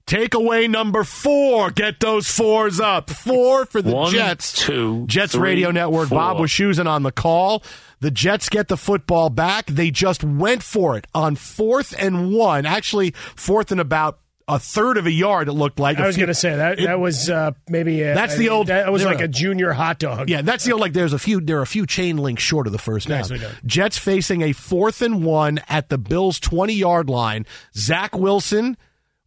Takeaway 0.07 0.71
number 0.71 1.03
four. 1.03 1.71
Get 1.71 1.99
those 1.99 2.31
fours 2.31 2.79
up. 2.79 3.11
Four 3.11 3.67
for 3.67 3.83
the 3.83 3.93
One, 3.93 4.13
Jets. 4.13 4.53
two, 4.53 5.05
Jets 5.09 5.33
three, 5.33 5.51
Radio 5.51 5.73
Network. 5.73 6.11
Bob 6.11 6.37
four. 6.37 6.47
Wischusen 6.47 6.87
on 6.87 7.03
the 7.03 7.11
call. 7.11 7.63
The 7.99 8.13
Jets 8.13 8.49
get 8.49 8.69
the 8.69 8.77
football 8.77 9.31
back. 9.31 9.67
They 9.67 9.91
just 9.91 10.23
went 10.23 10.63
for 10.63 10.97
it 10.97 11.09
on 11.13 11.35
fourth 11.35 11.93
and 11.99 12.33
one. 12.33 12.67
Actually, 12.67 13.13
fourth 13.35 13.73
and 13.73 13.81
about 13.81 14.21
a 14.47 14.61
third 14.61 14.97
of 14.97 15.07
a 15.07 15.11
yard. 15.11 15.49
It 15.49 15.55
looked 15.55 15.81
like. 15.81 15.99
I 15.99 16.07
was 16.07 16.17
going 16.17 16.29
to 16.29 16.35
say 16.35 16.55
that 16.55 16.79
it- 16.79 16.85
that 16.85 17.01
was 17.01 17.29
uh, 17.29 17.51
maybe 17.69 18.03
a, 18.03 18.15
That's 18.15 18.37
the 18.37 18.51
old- 18.51 18.69
that 18.69 18.93
was 18.93 19.05
like 19.05 19.19
no. 19.19 19.25
a 19.25 19.29
junior 19.29 19.73
hot 19.73 19.99
dog. 19.99 20.31
Yeah, 20.31 20.43
that's 20.43 20.63
the 20.63 20.71
old 20.71 20.83
like. 20.83 20.93
There's 20.93 21.15
a 21.15 21.19
few. 21.19 21.41
There 21.41 21.59
are 21.59 21.63
a 21.63 21.67
few 21.67 21.85
chain 21.85 22.17
links 22.19 22.45
short 22.45 22.69
of 22.69 22.73
the 22.73 22.79
first 22.79 23.09
down. 23.09 23.23
Nicely 23.23 23.39
done. 23.41 23.57
Jets 23.65 23.99
facing 23.99 24.43
a 24.43 24.53
fourth 24.53 25.03
and 25.03 25.25
one 25.25 25.59
at 25.69 25.89
the 25.89 25.99
Bills' 25.99 26.39
twenty 26.39 26.75
yard 26.75 27.11
line. 27.11 27.45
Zach 27.75 28.15
Wilson 28.17 28.77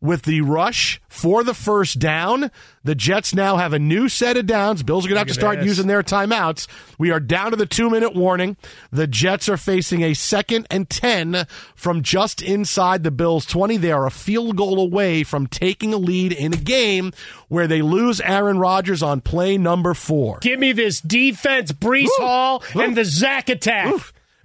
with 0.01 0.23
the 0.23 0.41
rush 0.41 1.01
for 1.07 1.43
the 1.43 1.53
first 1.53 1.99
down. 1.99 2.51
The 2.83 2.95
Jets 2.95 3.33
now 3.33 3.57
have 3.57 3.73
a 3.73 3.79
new 3.79 4.07
set 4.07 4.37
of 4.37 4.45
downs. 4.45 4.83
Bills 4.83 5.05
are 5.05 5.09
going 5.09 5.15
to 5.15 5.19
have 5.19 5.27
to 5.27 5.33
start 5.33 5.57
this. 5.59 5.65
using 5.65 5.87
their 5.87 6.01
timeouts. 6.03 6.67
We 6.97 7.11
are 7.11 7.19
down 7.19 7.51
to 7.51 7.57
the 7.57 7.65
two 7.65 7.89
minute 7.89 8.15
warning. 8.15 8.57
The 8.91 9.07
Jets 9.07 9.49
are 9.49 9.57
facing 9.57 10.01
a 10.01 10.13
second 10.13 10.67
and 10.71 10.89
10 10.89 11.45
from 11.75 12.01
just 12.01 12.41
inside 12.41 13.03
the 13.03 13.11
Bills' 13.11 13.45
20. 13.45 13.77
They 13.77 13.91
are 13.91 14.05
a 14.05 14.11
field 14.11 14.55
goal 14.55 14.79
away 14.79 15.23
from 15.23 15.47
taking 15.47 15.93
a 15.93 15.97
lead 15.97 16.31
in 16.31 16.53
a 16.53 16.57
game 16.57 17.11
where 17.49 17.67
they 17.67 17.81
lose 17.81 18.21
Aaron 18.21 18.59
Rodgers 18.59 19.03
on 19.03 19.21
play 19.21 19.57
number 19.57 19.93
four. 19.93 20.39
Give 20.39 20.59
me 20.59 20.71
this 20.71 21.01
defense, 21.01 21.71
Breece 21.71 22.07
Hall, 22.17 22.63
and 22.75 22.95
the 22.95 23.05
Zach 23.05 23.49
attack. 23.49 23.93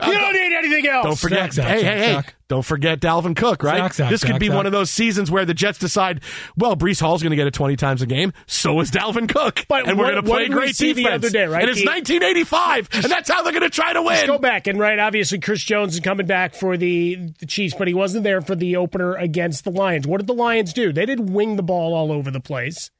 Uh, 0.01 0.07
You 0.11 0.19
don't 0.19 0.33
need 0.33 0.53
anything 0.53 0.87
else. 0.89 1.05
Don't 1.05 1.19
forget, 1.19 1.53
Zach, 1.53 1.67
Zach, 1.67 1.69
hey, 1.77 1.81
Zach, 1.83 1.97
hey, 1.97 2.05
hey! 2.07 2.13
Zach. 2.15 2.35
Don't 2.49 2.65
forget 2.65 3.01
Dalvin 3.01 3.35
Cook, 3.35 3.63
right? 3.63 3.79
Zach, 3.79 3.95
Zach, 3.95 4.11
this 4.11 4.23
could 4.23 4.33
Zach, 4.33 4.41
be 4.41 4.49
Zach. 4.49 4.57
one 4.57 4.67
of 4.67 4.73
those 4.73 4.91
seasons 4.91 5.31
where 5.31 5.45
the 5.45 5.55
Jets 5.55 5.79
decide, 5.79 6.21
well, 6.57 6.77
Breece 6.77 7.01
Hall's 7.01 7.23
going 7.23 7.31
to 7.31 7.37
get 7.37 7.47
it 7.47 7.55
twenty 7.55 7.77
times 7.77 8.03
a 8.03 8.07
game. 8.07 8.33
So 8.47 8.81
is 8.81 8.91
Dalvin 8.91 9.29
Cook, 9.29 9.65
But 9.69 9.89
and 9.89 9.97
we're 9.99 10.11
going 10.11 10.23
to 10.25 10.29
what 10.29 10.37
play 10.39 10.43
did 10.49 10.51
we 10.51 10.61
great 10.61 10.77
see 10.77 10.93
defense. 10.93 11.07
the 11.09 11.15
other 11.15 11.31
day, 11.31 11.47
right? 11.47 11.63
And 11.63 11.71
it's 11.71 11.81
He- 11.81 11.87
1985, 11.87 12.89
and 12.93 13.05
that's 13.05 13.31
how 13.31 13.43
they're 13.43 13.53
going 13.53 13.63
to 13.63 13.71
try 13.71 13.93
to 13.93 14.01
Let's 14.03 14.23
win. 14.23 14.27
go 14.31 14.39
back 14.39 14.67
and 14.67 14.79
right. 14.79 14.99
Obviously, 14.99 15.39
Chris 15.39 15.63
Jones 15.63 15.95
is 15.95 16.01
coming 16.01 16.27
back 16.27 16.55
for 16.55 16.77
the, 16.77 17.33
the 17.39 17.47
Chiefs, 17.47 17.75
but 17.79 17.89
he 17.89 17.95
wasn't 17.95 18.25
there 18.25 18.41
for 18.41 18.55
the 18.57 18.77
opener 18.77 19.15
against 19.15 19.65
the 19.65 19.71
Lions. 19.71 20.07
What 20.07 20.19
did 20.19 20.27
the 20.27 20.35
Lions 20.35 20.73
do? 20.73 20.93
They 20.93 21.07
did 21.07 21.31
wing 21.31 21.57
the 21.57 21.63
ball 21.63 21.95
all 21.95 22.13
over 22.13 22.31
the 22.31 22.41
place. 22.41 22.91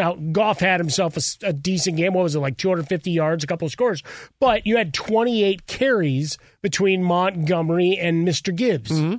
Now, 0.00 0.14
Goff 0.14 0.60
had 0.60 0.80
himself 0.80 1.18
a 1.42 1.52
decent 1.52 1.98
game. 1.98 2.14
What 2.14 2.22
was 2.22 2.34
it, 2.34 2.38
like 2.38 2.56
250 2.56 3.10
yards, 3.10 3.44
a 3.44 3.46
couple 3.46 3.66
of 3.66 3.72
scores? 3.72 4.02
But 4.38 4.66
you 4.66 4.78
had 4.78 4.94
28 4.94 5.66
carries 5.66 6.38
between 6.62 7.02
Montgomery 7.02 7.98
and 8.00 8.26
Mr. 8.26 8.54
Gibbs. 8.56 8.90
Mm-hmm. 8.90 9.16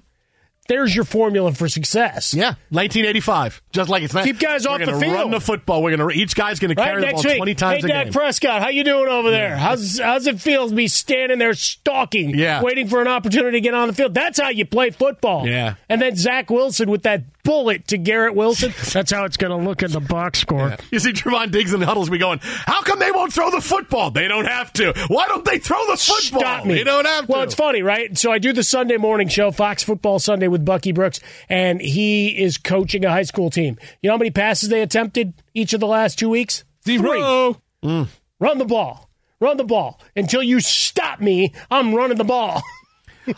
There's 0.67 0.95
your 0.95 1.05
formula 1.05 1.51
for 1.53 1.67
success. 1.67 2.33
Yeah, 2.33 2.53
1985, 2.69 3.61
just 3.71 3.89
like 3.89 4.03
it's 4.03 4.13
not. 4.13 4.23
Keep 4.23 4.39
guys 4.39 4.65
off 4.65 4.79
the 4.79 4.85
field. 4.85 5.01
Run 5.01 5.31
the 5.31 5.39
football. 5.39 5.83
We're 5.83 5.95
going 5.95 6.09
to 6.09 6.17
each 6.17 6.33
guy's 6.33 6.59
going 6.59 6.73
to 6.73 6.81
Right 6.81 6.87
carry 6.87 7.01
the 7.01 7.11
ball 7.11 7.23
week. 7.23 7.37
20 7.37 7.55
times 7.55 7.83
hey, 7.83 7.89
a 7.89 7.93
Dak 7.93 8.05
game. 8.05 8.13
Prescott, 8.13 8.61
how 8.61 8.69
you 8.69 8.83
doing 8.83 9.07
over 9.07 9.29
there? 9.31 9.57
How's 9.57 9.99
how's 9.99 10.27
it 10.27 10.39
feel 10.39 10.69
to 10.69 10.73
be 10.75 10.87
standing 10.87 11.39
there 11.39 11.53
stalking, 11.55 12.29
Yeah. 12.37 12.61
waiting 12.61 12.87
for 12.87 13.01
an 13.01 13.07
opportunity 13.07 13.57
to 13.57 13.61
get 13.61 13.73
on 13.73 13.87
the 13.87 13.93
field? 13.93 14.13
That's 14.13 14.39
how 14.39 14.49
you 14.49 14.65
play 14.65 14.91
football. 14.91 15.45
Yeah. 15.47 15.75
And 15.89 16.01
then 16.01 16.15
Zach 16.15 16.49
Wilson 16.49 16.89
with 16.89 17.03
that 17.03 17.40
bullet 17.43 17.87
to 17.87 17.97
Garrett 17.97 18.35
Wilson. 18.35 18.73
That's 18.93 19.11
how 19.11 19.25
it's 19.25 19.37
going 19.37 19.57
to 19.57 19.67
look 19.67 19.83
in 19.83 19.91
the 19.91 19.99
box 19.99 20.39
score. 20.39 20.77
You 20.91 20.99
see 20.99 21.13
Trevon 21.13 21.51
Diggs 21.51 21.73
in 21.73 21.79
the 21.79 21.85
huddles 21.85 22.09
be 22.09 22.17
going, 22.17 22.39
how 22.41 22.81
come 22.81 22.99
they 22.99 23.11
won't 23.11 23.33
throw 23.33 23.51
the 23.51 23.61
football? 23.61 24.11
They 24.11 24.27
don't 24.27 24.45
have 24.45 24.71
to. 24.73 24.93
Why 25.07 25.27
don't 25.27 25.45
they 25.45 25.59
throw 25.59 25.79
the 25.87 25.97
football? 25.97 26.41
Stop 26.41 26.65
me. 26.65 26.75
They 26.75 26.83
don't 26.83 27.05
have 27.05 27.25
to. 27.25 27.31
Well, 27.31 27.41
it's 27.41 27.55
funny, 27.55 27.81
right? 27.81 28.17
So 28.17 28.31
I 28.31 28.39
do 28.39 28.53
the 28.53 28.63
Sunday 28.63 28.97
morning 28.97 29.27
show, 29.27 29.51
Fox 29.51 29.83
Football 29.83 30.19
Sunday 30.19 30.47
with 30.47 30.65
Bucky 30.65 30.91
Brooks, 30.91 31.19
and 31.49 31.81
he 31.81 32.29
is 32.29 32.57
coaching 32.57 33.05
a 33.05 33.09
high 33.09 33.23
school 33.23 33.49
team. 33.49 33.77
You 34.01 34.07
know 34.07 34.13
how 34.13 34.17
many 34.17 34.31
passes 34.31 34.69
they 34.69 34.81
attempted 34.81 35.33
each 35.53 35.73
of 35.73 35.79
the 35.79 35.87
last 35.87 36.19
two 36.19 36.29
weeks? 36.29 36.63
Zero. 36.85 37.61
Mm. 37.83 38.07
Run 38.39 38.57
the 38.57 38.65
ball. 38.65 39.09
Run 39.39 39.57
the 39.57 39.63
ball. 39.63 39.99
Until 40.15 40.43
you 40.43 40.59
stop 40.59 41.19
me, 41.19 41.53
I'm 41.69 41.95
running 41.95 42.17
the 42.17 42.23
ball. 42.23 42.61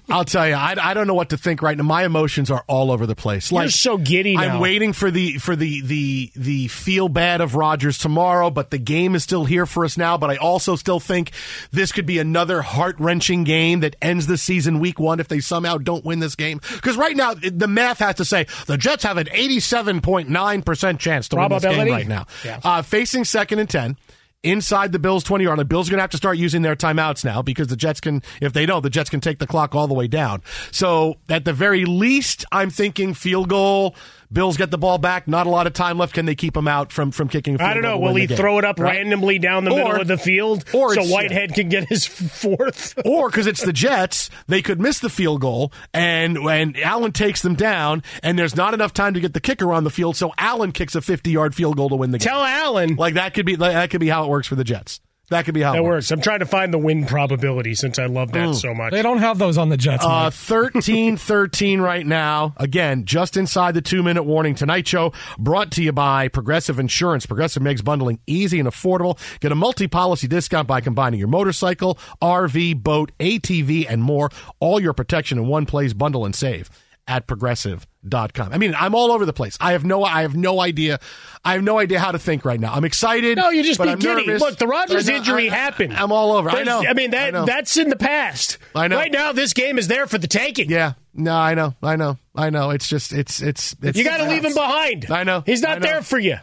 I'll 0.10 0.26
tell 0.26 0.48
you, 0.48 0.54
I, 0.54 0.76
I 0.82 0.94
don't 0.94 1.08
know 1.08 1.14
what 1.14 1.30
to 1.30 1.38
think 1.38 1.62
right 1.62 1.78
now. 1.78 1.84
My 1.84 2.06
emotions 2.06 2.50
are 2.50 2.64
all 2.68 2.92
over 2.92 3.06
the 3.06 3.16
place. 3.16 3.52
You're 3.52 3.70
so 3.70 3.98
giddy 3.98 4.38
I'm 4.38 4.60
waiting 4.60 4.94
for 4.94 5.12
the 5.12 5.38
for 5.38 5.56
the 5.56 5.82
the 5.82 6.32
the 6.36 6.68
feel 6.68 7.10
bad 7.10 7.42
of 7.42 7.56
Rodgers 7.56 7.98
tomorrow, 7.98 8.50
but 8.50 8.72
the 8.72 8.78
game 8.78 9.16
is 9.16 9.24
still 9.24 9.46
here 9.46 9.66
for 9.66 9.86
us 9.86 9.98
now. 9.98 10.18
But 10.18 10.30
I 10.30 10.38
also 10.38 10.76
still 10.76 11.00
think 11.00 11.32
this 11.72 11.92
could 11.92 12.06
be 12.06 12.20
another 12.20 12.62
heart 12.62 12.96
wrenching 13.00 13.44
game 13.44 13.82
that 13.82 13.96
ends 14.02 14.28
the 14.28 14.38
season 14.38 14.80
week 14.80 15.00
one 15.00 15.20
if 15.20 15.28
they 15.28 15.40
somehow 15.40 15.78
don't 15.78 16.06
win 16.06 16.20
this 16.20 16.36
game. 16.36 16.62
Because 16.74 16.98
right 16.98 17.16
now 17.16 17.34
the 17.34 17.68
math 17.68 18.00
has 18.00 18.16
to 18.16 18.26
say 18.26 18.48
the 18.68 18.78
Jets 18.78 19.04
have 19.04 19.18
an 19.18 19.28
87.9 19.28 20.66
percent 20.66 21.00
chance 21.00 21.28
to 21.30 21.36
win 21.36 21.50
this 21.50 21.64
game 21.64 21.90
right 21.90 22.08
now. 22.08 22.26
Yeah. 22.44 22.60
Uh, 22.64 22.82
facing 22.82 23.26
second 23.26 23.60
and 23.60 23.70
ten. 23.70 23.98
Inside 24.44 24.92
the 24.92 25.00
Bills 25.00 25.24
20 25.24 25.46
yard 25.46 25.58
line. 25.58 25.68
Bills 25.68 25.88
are 25.88 25.92
going 25.92 26.00
to 26.00 26.04
have 26.04 26.10
to 26.12 26.18
start 26.18 26.38
using 26.38 26.64
their 26.64 26.76
timeouts 26.76 27.24
now 27.24 27.42
because 27.42 27.68
the 27.68 27.78
Jets 27.78 28.02
can, 28.02 28.22
if 28.42 28.52
they 28.52 28.66
don't, 28.66 28.82
the 28.82 28.90
Jets 28.90 29.10
can 29.10 29.22
take 29.22 29.40
the 29.40 29.48
clock 29.48 29.74
all 29.74 29.88
the 29.88 29.94
way 29.94 30.08
down. 30.08 30.42
So 30.72 31.16
at 31.30 31.46
the 31.46 31.54
very 31.54 31.86
least, 31.86 32.44
I'm 32.52 32.70
thinking 32.70 33.14
field 33.14 33.48
goal. 33.48 33.96
Bills 34.34 34.58
get 34.58 34.72
the 34.72 34.78
ball 34.78 34.98
back. 34.98 35.28
Not 35.28 35.46
a 35.46 35.50
lot 35.50 35.68
of 35.68 35.74
time 35.74 35.98
left. 36.00 36.14
Can 36.14 36.26
they 36.26 36.34
keep 36.36 36.58
him 36.58 36.68
out 36.68 36.92
from, 36.92 37.12
from 37.12 37.30
kicking 37.30 37.56
a 37.56 37.58
field 37.60 37.70
I 37.70 37.74
don't 37.76 37.84
know. 37.84 38.00
Will 38.00 38.16
he 38.16 38.26
throw 38.28 38.58
it 38.58 38.66
up 38.66 38.80
Right? 38.80 38.96
randomly 38.96 39.38
down 39.40 39.64
the 39.64 39.72
Or- 39.72 39.78
middle 39.78 40.02
of 40.02 40.08
the 40.08 40.18
field 40.18 40.66
or 40.74 40.94
so 40.96 41.04
Whitehead 41.06 41.54
can 41.54 41.70
get 41.70 41.88
his 41.88 42.06
fourth? 42.44 42.98
or 43.06 43.30
because 43.30 43.48
it's 43.48 43.64
the 43.64 43.74
Jets, 43.74 44.30
they 44.48 44.62
could 44.62 44.82
miss 44.82 45.00
the 45.00 45.10
field 45.10 45.42
goal, 45.42 45.72
and 45.94 46.38
and 46.38 46.78
Allen 46.80 47.12
takes 47.12 47.42
them 47.42 47.56
down, 47.56 48.02
and 48.24 48.38
there's 48.40 48.56
not 48.56 48.74
enough 48.74 48.94
time 48.94 49.14
to 49.14 49.20
get 49.20 49.34
the 49.34 49.40
kicker 49.40 49.72
on 49.72 49.84
the 49.84 49.90
field, 49.92 50.16
so 50.16 50.32
Allen 50.38 50.72
kicks 50.72 50.96
a 50.96 51.02
50 51.02 51.30
yard 51.32 51.54
field 51.56 51.78
goal 51.78 51.90
to 51.90 51.96
win 51.96 52.12
the 52.12 52.18
game. 52.18 52.28
Tell 52.28 52.44
Allen 52.44 52.96
like 52.96 53.14
that 53.14 53.34
could 53.34 53.46
be 53.46 53.56
that 53.56 53.90
could 53.90 54.02
be 54.02 54.10
how 54.10 54.24
it 54.24 54.30
works 54.30 54.48
for 54.48 54.56
the 54.56 54.64
Jets. 54.64 55.00
That 55.34 55.46
could 55.46 55.54
be 55.54 55.62
how 55.62 55.74
That 55.74 55.80
it 55.80 55.84
works. 55.84 56.12
I'm 56.12 56.22
trying 56.22 56.40
to 56.40 56.46
find 56.46 56.74
the 56.74 56.78
win 56.78 57.06
probability 57.06 57.74
since 57.76 57.98
I 58.00 58.06
love 58.06 58.32
that 58.34 58.50
Mm. 58.50 58.56
so 58.56 58.74
much. 58.74 58.92
They 58.92 59.02
don't 59.02 59.18
have 59.18 59.40
those 59.40 59.58
on 59.58 59.70
the 59.70 59.78
Jets. 59.78 60.06
Uh, 60.06 60.26
Mike. 60.26 60.34
13 60.34 61.18
13 61.18 61.82
right 61.82 62.06
now. 62.06 62.54
Again, 62.58 63.06
just 63.06 63.36
inside 63.36 63.74
the 63.74 63.82
two 63.82 64.04
minute 64.04 64.24
warning. 64.24 64.56
Tonight 64.56 64.88
show 64.88 65.12
brought 65.40 65.72
to 65.72 65.84
you 65.84 65.92
by 65.92 66.28
Progressive 66.28 66.80
Insurance. 66.80 67.26
Progressive 67.26 67.64
makes 67.64 67.82
bundling 67.82 68.20
easy 68.28 68.60
and 68.60 68.68
affordable. 68.70 69.18
Get 69.40 69.52
a 69.52 69.56
multi 69.56 69.88
policy 69.88 70.28
discount 70.28 70.68
by 70.68 70.82
combining 70.82 71.20
your 71.20 71.30
motorcycle, 71.30 71.98
RV, 72.22 72.82
boat, 72.84 73.12
ATV, 73.20 73.86
and 73.90 74.04
more. 74.04 74.30
All 74.60 74.80
your 74.80 74.94
protection 74.94 75.38
in 75.38 75.48
one 75.48 75.66
place. 75.66 75.94
Bundle 75.94 76.26
and 76.26 76.36
save 76.36 76.70
at 77.08 77.28
progressive.com. 77.28 78.54
I 78.54 78.58
mean, 78.58 78.74
I'm 78.78 78.96
all 78.96 79.12
over 79.12 79.26
the 79.26 79.34
place. 79.34 79.58
I 79.60 79.74
have 79.74 79.84
no 79.84 80.04
I 80.04 80.22
have 80.22 80.36
no 80.36 80.60
idea. 80.62 81.00
I 81.44 81.54
have 81.54 81.64
no 81.64 81.78
idea 81.80 82.00
how 82.00 82.12
to 82.12 82.20
think 82.20 82.46
right 82.46 82.60
now. 82.60 82.74
I'm 82.74 82.86
excited. 82.86 83.38
No, 83.38 83.50
you 83.50 83.64
just 83.64 83.78
but 83.78 83.86
be 83.86 83.90
I'm 83.92 84.00
giddy. 84.00 84.26
nervous. 84.28 84.42
Look, 84.42 84.58
the 84.58 84.68
Rodgers 84.68 85.08
I 85.08 85.12
know- 85.12 85.18
injury 85.20 85.50
I- 85.50 85.56
happened. 85.56 85.94
I'm 85.94 86.12
all 86.12 86.32
over. 86.34 86.50
I 86.50 86.64
know. 86.64 86.84
I 86.88 86.94
mean 86.94 87.12
that 87.12 87.34
know. 87.34 87.46
that's 87.46 87.76
in 87.78 87.90
the 87.90 87.96
past. 87.98 88.58
I 88.76 88.88
know. 88.88 88.96
Right 88.98 89.12
now, 89.12 89.32
this 89.34 89.54
game 89.54 89.78
is 89.78 89.88
there 89.88 90.08
for 90.08 90.18
the 90.18 90.28
taking. 90.28 90.70
Yeah. 90.70 90.94
No, 91.14 91.36
I 91.36 91.54
know. 91.54 91.76
I 91.84 91.96
know. 91.96 92.18
I 92.36 92.50
know. 92.50 92.72
It's 92.72 92.88
just 92.88 93.14
it's 93.14 93.42
it's 93.42 93.76
it's 93.82 93.98
you 93.98 94.04
got 94.04 94.18
to 94.18 94.28
leave 94.28 94.44
him 94.44 94.56
behind. 94.56 95.12
I 95.12 95.24
know. 95.24 95.44
He's 95.46 95.62
not 95.62 95.80
know. 95.80 95.86
there 95.86 96.02
for 96.02 96.18
you. 96.18 96.38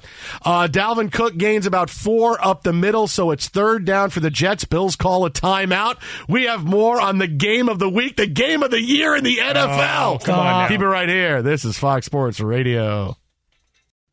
Uh, 0.45 0.68
Dalvin 0.70 1.11
Cook 1.11 1.36
gains 1.36 1.66
about 1.66 1.91
four 1.91 2.38
up 2.45 2.62
the 2.62 2.72
middle, 2.72 3.09
so 3.09 3.32
it's 3.32 3.49
third 3.49 3.84
down 3.84 4.11
for 4.11 4.20
the 4.20 4.30
Jets. 4.30 4.64
Bills 4.64 4.95
call 4.95 5.26
a 5.26 5.30
timeout. 5.30 5.97
We 6.28 6.45
have 6.45 6.64
more 6.64 7.01
on 7.01 7.18
the 7.18 7.26
game 7.26 7.68
of 7.68 7.80
the 7.80 7.88
week, 7.88 8.16
the 8.16 8.28
game 8.28 8.62
of 8.62 8.70
the 8.70 8.80
year 8.80 9.16
in 9.16 9.24
the 9.24 9.38
NFL. 9.38 10.14
Oh, 10.14 10.18
come 10.22 10.38
on 10.38 10.45
now. 10.45 10.68
Keep 10.68 10.80
it 10.80 10.86
right 10.86 11.09
here. 11.09 11.43
This 11.43 11.64
is 11.64 11.76
Fox 11.76 12.07
Sports 12.07 12.38
Radio. 12.41 13.16